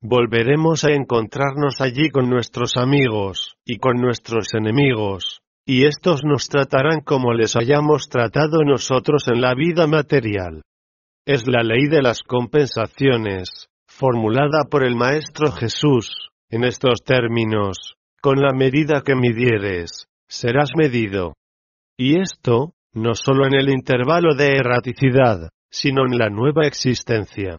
Volveremos 0.00 0.84
a 0.84 0.92
encontrarnos 0.92 1.80
allí 1.80 2.10
con 2.10 2.28
nuestros 2.28 2.76
amigos, 2.76 3.56
y 3.64 3.78
con 3.78 3.96
nuestros 3.96 4.54
enemigos, 4.54 5.40
y 5.64 5.86
estos 5.86 6.24
nos 6.24 6.48
tratarán 6.48 7.00
como 7.00 7.32
les 7.32 7.56
hayamos 7.56 8.08
tratado 8.08 8.62
nosotros 8.64 9.24
en 9.28 9.40
la 9.40 9.54
vida 9.54 9.86
material. 9.86 10.62
Es 11.26 11.48
la 11.48 11.64
ley 11.64 11.88
de 11.88 12.02
las 12.02 12.22
compensaciones, 12.22 13.66
formulada 13.88 14.62
por 14.70 14.84
el 14.84 14.94
Maestro 14.94 15.50
Jesús, 15.50 16.28
en 16.50 16.62
estos 16.62 17.02
términos, 17.04 17.96
con 18.22 18.40
la 18.40 18.52
medida 18.52 19.02
que 19.04 19.16
midieres, 19.16 20.06
serás 20.28 20.70
medido. 20.76 21.32
Y 21.98 22.20
esto, 22.20 22.74
no 22.92 23.16
solo 23.16 23.44
en 23.44 23.54
el 23.54 23.70
intervalo 23.70 24.36
de 24.36 24.52
erraticidad, 24.52 25.50
sino 25.68 26.06
en 26.06 26.16
la 26.16 26.30
nueva 26.30 26.64
existencia. 26.68 27.58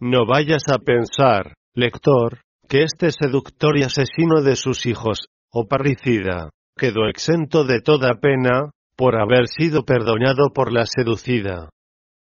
No 0.00 0.24
vayas 0.24 0.62
a 0.72 0.78
pensar, 0.78 1.52
lector, 1.74 2.40
que 2.70 2.84
este 2.84 3.10
seductor 3.10 3.76
y 3.76 3.82
asesino 3.82 4.40
de 4.40 4.56
sus 4.56 4.86
hijos, 4.86 5.26
o 5.52 5.66
parricida, 5.68 6.48
quedó 6.74 7.06
exento 7.06 7.64
de 7.64 7.82
toda 7.82 8.14
pena, 8.14 8.70
por 8.96 9.20
haber 9.20 9.48
sido 9.48 9.84
perdonado 9.84 10.54
por 10.54 10.72
la 10.72 10.86
seducida. 10.86 11.68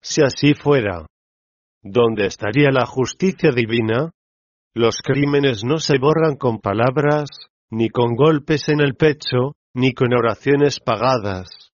Si 0.03 0.20
así 0.20 0.55
fuera, 0.55 1.07
¿dónde 1.81 2.27
estaría 2.27 2.70
la 2.73 2.87
justicia 2.87 3.53
divina? 3.53 4.11
Los 4.74 4.97
crímenes 4.97 5.65
no 5.65 5.79
se 5.79 5.99
borran 5.99 6.37
con 6.37 6.59
palabras, 6.59 7.29
ni 7.70 7.89
con 7.89 8.16
golpes 8.16 8.69
en 8.69 8.81
el 8.81 8.95
pecho, 8.95 9.53
ni 9.74 9.93
con 9.93 10.12
oraciones 10.12 10.81
pagadas. 10.81 11.70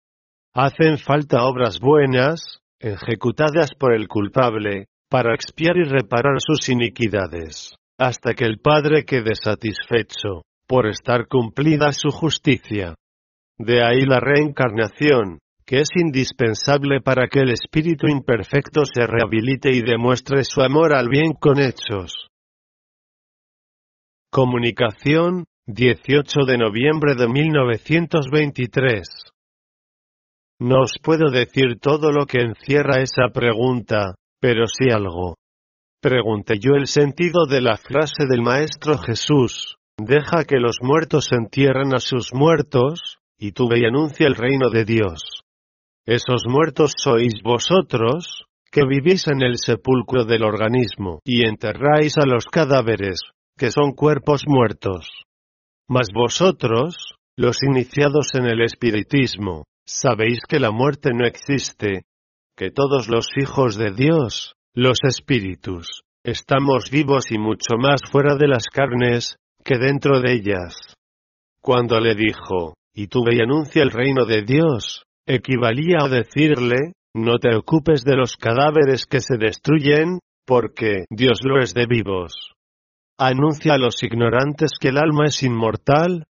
Hacen 0.55 0.99
falta 0.99 1.45
obras 1.45 1.81
buenas, 1.81 2.61
ejecutadas 2.81 3.73
por 3.79 3.95
el 3.95 4.09
culpable, 4.09 4.87
para 5.11 5.35
expiar 5.35 5.77
y 5.77 5.85
reparar 5.85 6.37
sus 6.39 6.69
iniquidades, 6.71 7.75
hasta 7.99 8.33
que 8.35 8.45
el 8.45 8.59
Padre 8.59 9.05
quede 9.05 9.35
satisfecho, 9.35 10.43
por 10.67 10.87
estar 10.87 11.29
cumplida 11.29 11.93
su 11.93 12.11
justicia. 12.11 12.95
De 13.59 13.85
ahí 13.85 14.01
la 14.03 14.19
reencarnación, 14.19 15.41
que 15.67 15.81
es 15.81 15.89
indispensable 15.97 17.01
para 17.01 17.29
que 17.29 17.41
el 17.41 17.51
espíritu 17.51 18.07
imperfecto 18.07 18.83
se 18.85 19.07
rehabilite 19.07 19.71
y 19.73 19.81
demuestre 19.81 20.45
su 20.45 20.61
amor 20.61 20.95
al 20.95 21.09
bien 21.09 21.33
con 21.33 21.59
hechos. 21.59 22.29
Comunicación, 24.31 25.45
18 25.67 26.41
de 26.47 26.59
noviembre 26.59 27.15
de 27.15 27.29
1923. 27.29 29.03
No 30.61 30.83
os 30.83 30.99
puedo 31.03 31.31
decir 31.31 31.79
todo 31.81 32.13
lo 32.13 32.27
que 32.27 32.41
encierra 32.41 33.01
esa 33.01 33.29
pregunta, 33.33 34.15
pero 34.41 34.67
sí 34.67 34.91
algo. 34.91 35.37
Pregunté 36.01 36.59
yo 36.61 36.75
el 36.75 36.87
sentido 36.87 37.47
de 37.47 37.63
la 37.63 37.77
frase 37.77 38.27
del 38.29 38.43
Maestro 38.43 38.99
Jesús, 38.99 39.77
deja 39.97 40.45
que 40.45 40.59
los 40.59 40.77
muertos 40.83 41.33
entierren 41.33 41.95
a 41.95 41.99
sus 41.99 42.35
muertos, 42.35 43.19
y 43.39 43.53
tú 43.53 43.69
ve 43.69 43.81
y 43.81 43.87
anuncia 43.87 44.27
el 44.27 44.35
reino 44.35 44.69
de 44.69 44.85
Dios. 44.85 45.34
Esos 46.07 46.43
muertos 46.47 46.93
sois 46.99 47.33
vosotros, 47.43 48.45
que 48.71 48.85
vivís 48.85 49.27
en 49.27 49.41
el 49.43 49.57
sepulcro 49.57 50.25
del 50.25 50.45
organismo, 50.45 51.21
y 51.25 51.47
enterráis 51.47 52.19
a 52.19 52.27
los 52.27 52.45
cadáveres, 52.45 53.21
que 53.57 53.71
son 53.71 53.93
cuerpos 53.93 54.43
muertos. 54.47 55.09
Mas 55.89 56.09
vosotros, 56.15 57.15
los 57.37 57.63
iniciados 57.63 58.35
en 58.35 58.45
el 58.45 58.61
espiritismo, 58.61 59.65
sabéis 59.87 60.41
que 60.47 60.61
la 60.61 60.71
muerte 60.71 61.11
no 61.15 61.27
existe, 61.27 62.03
que 62.55 62.71
todos 62.71 63.09
los 63.09 63.29
hijos 63.41 63.77
de 63.77 63.91
Dios, 63.93 64.57
los 64.75 64.99
espíritus, 65.05 66.03
estamos 66.23 66.91
vivos 66.91 67.31
y 67.31 67.39
mucho 67.39 67.77
más 67.79 68.03
fuera 68.11 68.37
de 68.37 68.49
las 68.49 68.67
carnes, 68.67 69.37
que 69.65 69.79
dentro 69.79 70.21
de 70.21 70.35
ellas. 70.35 70.75
Cuando 71.63 71.99
le 71.99 72.15
dijo, 72.15 72.75
y 72.95 73.07
tuve 73.07 73.37
y 73.37 73.41
anuncia 73.41 73.83
el 73.83 73.91
reino 73.91 74.27
de 74.27 74.43
Dios, 74.43 75.04
equivalía 75.27 75.99
a 76.03 76.09
decirle, 76.09 76.93
no 77.15 77.39
te 77.39 77.55
ocupes 77.55 78.05
de 78.05 78.17
los 78.17 78.37
cadáveres 78.37 79.07
que 79.07 79.21
se 79.21 79.37
destruyen, 79.37 80.19
porque 80.47 81.05
Dios 81.11 81.41
lo 81.45 81.61
es 81.61 81.75
de 81.75 81.87
vivos. 81.87 82.33
Anuncia 83.19 83.75
a 83.75 83.79
los 83.79 84.03
ignorantes 84.03 84.73
que 84.81 84.89
el 84.89 84.99
alma 84.99 85.27
es 85.27 85.43
inmortal, 85.43 86.25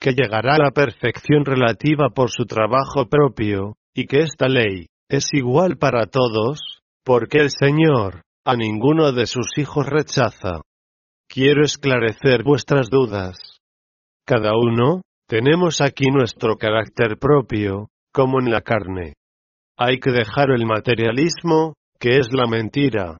que 0.00 0.12
llegará 0.12 0.56
a 0.56 0.64
la 0.64 0.70
perfección 0.72 1.44
relativa 1.44 2.10
por 2.10 2.30
su 2.30 2.44
trabajo 2.44 3.08
propio, 3.08 3.76
y 3.94 4.06
que 4.06 4.20
esta 4.20 4.48
ley 4.48 4.86
es 5.08 5.28
igual 5.32 5.78
para 5.78 6.06
todos, 6.06 6.82
porque 7.04 7.38
el 7.38 7.50
Señor 7.50 8.22
a 8.44 8.56
ninguno 8.56 9.12
de 9.12 9.26
sus 9.26 9.56
hijos 9.56 9.86
rechaza. 9.86 10.60
Quiero 11.28 11.64
esclarecer 11.64 12.42
vuestras 12.44 12.90
dudas. 12.90 13.36
Cada 14.26 14.52
uno, 14.54 15.02
tenemos 15.26 15.80
aquí 15.80 16.10
nuestro 16.10 16.56
carácter 16.56 17.18
propio, 17.18 17.88
como 18.14 18.38
en 18.38 18.50
la 18.50 18.60
carne. 18.60 19.14
Hay 19.76 19.98
que 19.98 20.12
dejar 20.12 20.50
el 20.52 20.64
materialismo, 20.66 21.74
que 21.98 22.18
es 22.18 22.28
la 22.32 22.46
mentira. 22.46 23.18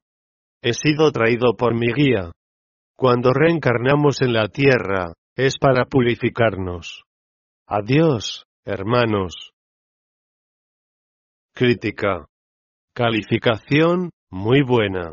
He 0.63 0.73
sido 0.73 1.11
traído 1.11 1.57
por 1.59 1.75
mi 1.75 1.93
guía. 1.93 2.31
Cuando 2.97 3.33
reencarnamos 3.33 4.23
en 4.23 4.33
la 4.33 4.47
tierra, 4.47 5.13
es 5.37 5.59
para 5.59 5.87
purificarnos. 5.87 7.03
Adiós, 7.67 8.45
hermanos. 8.65 9.51
Crítica. 11.55 12.27
Calificación, 12.95 14.11
muy 14.31 14.63
buena. 14.63 15.13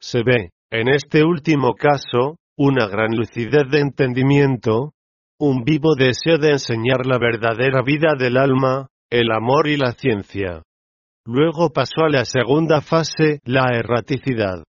Se 0.00 0.22
ve, 0.22 0.50
en 0.70 0.88
este 0.88 1.22
último 1.22 1.74
caso, 1.74 2.36
una 2.56 2.88
gran 2.88 3.14
lucidez 3.14 3.70
de 3.70 3.80
entendimiento, 3.80 4.92
un 5.40 5.62
vivo 5.62 5.94
deseo 5.94 6.38
de 6.38 6.50
enseñar 6.50 7.06
la 7.06 7.18
verdadera 7.18 7.82
vida 7.82 8.14
del 8.18 8.36
alma, 8.36 8.88
el 9.08 9.30
amor 9.30 9.68
y 9.68 9.76
la 9.76 9.92
ciencia. 9.92 10.62
Luego 11.24 11.70
pasó 11.70 12.04
a 12.06 12.08
la 12.08 12.24
segunda 12.24 12.80
fase, 12.80 13.40
la 13.44 13.68
erraticidad. 13.72 14.64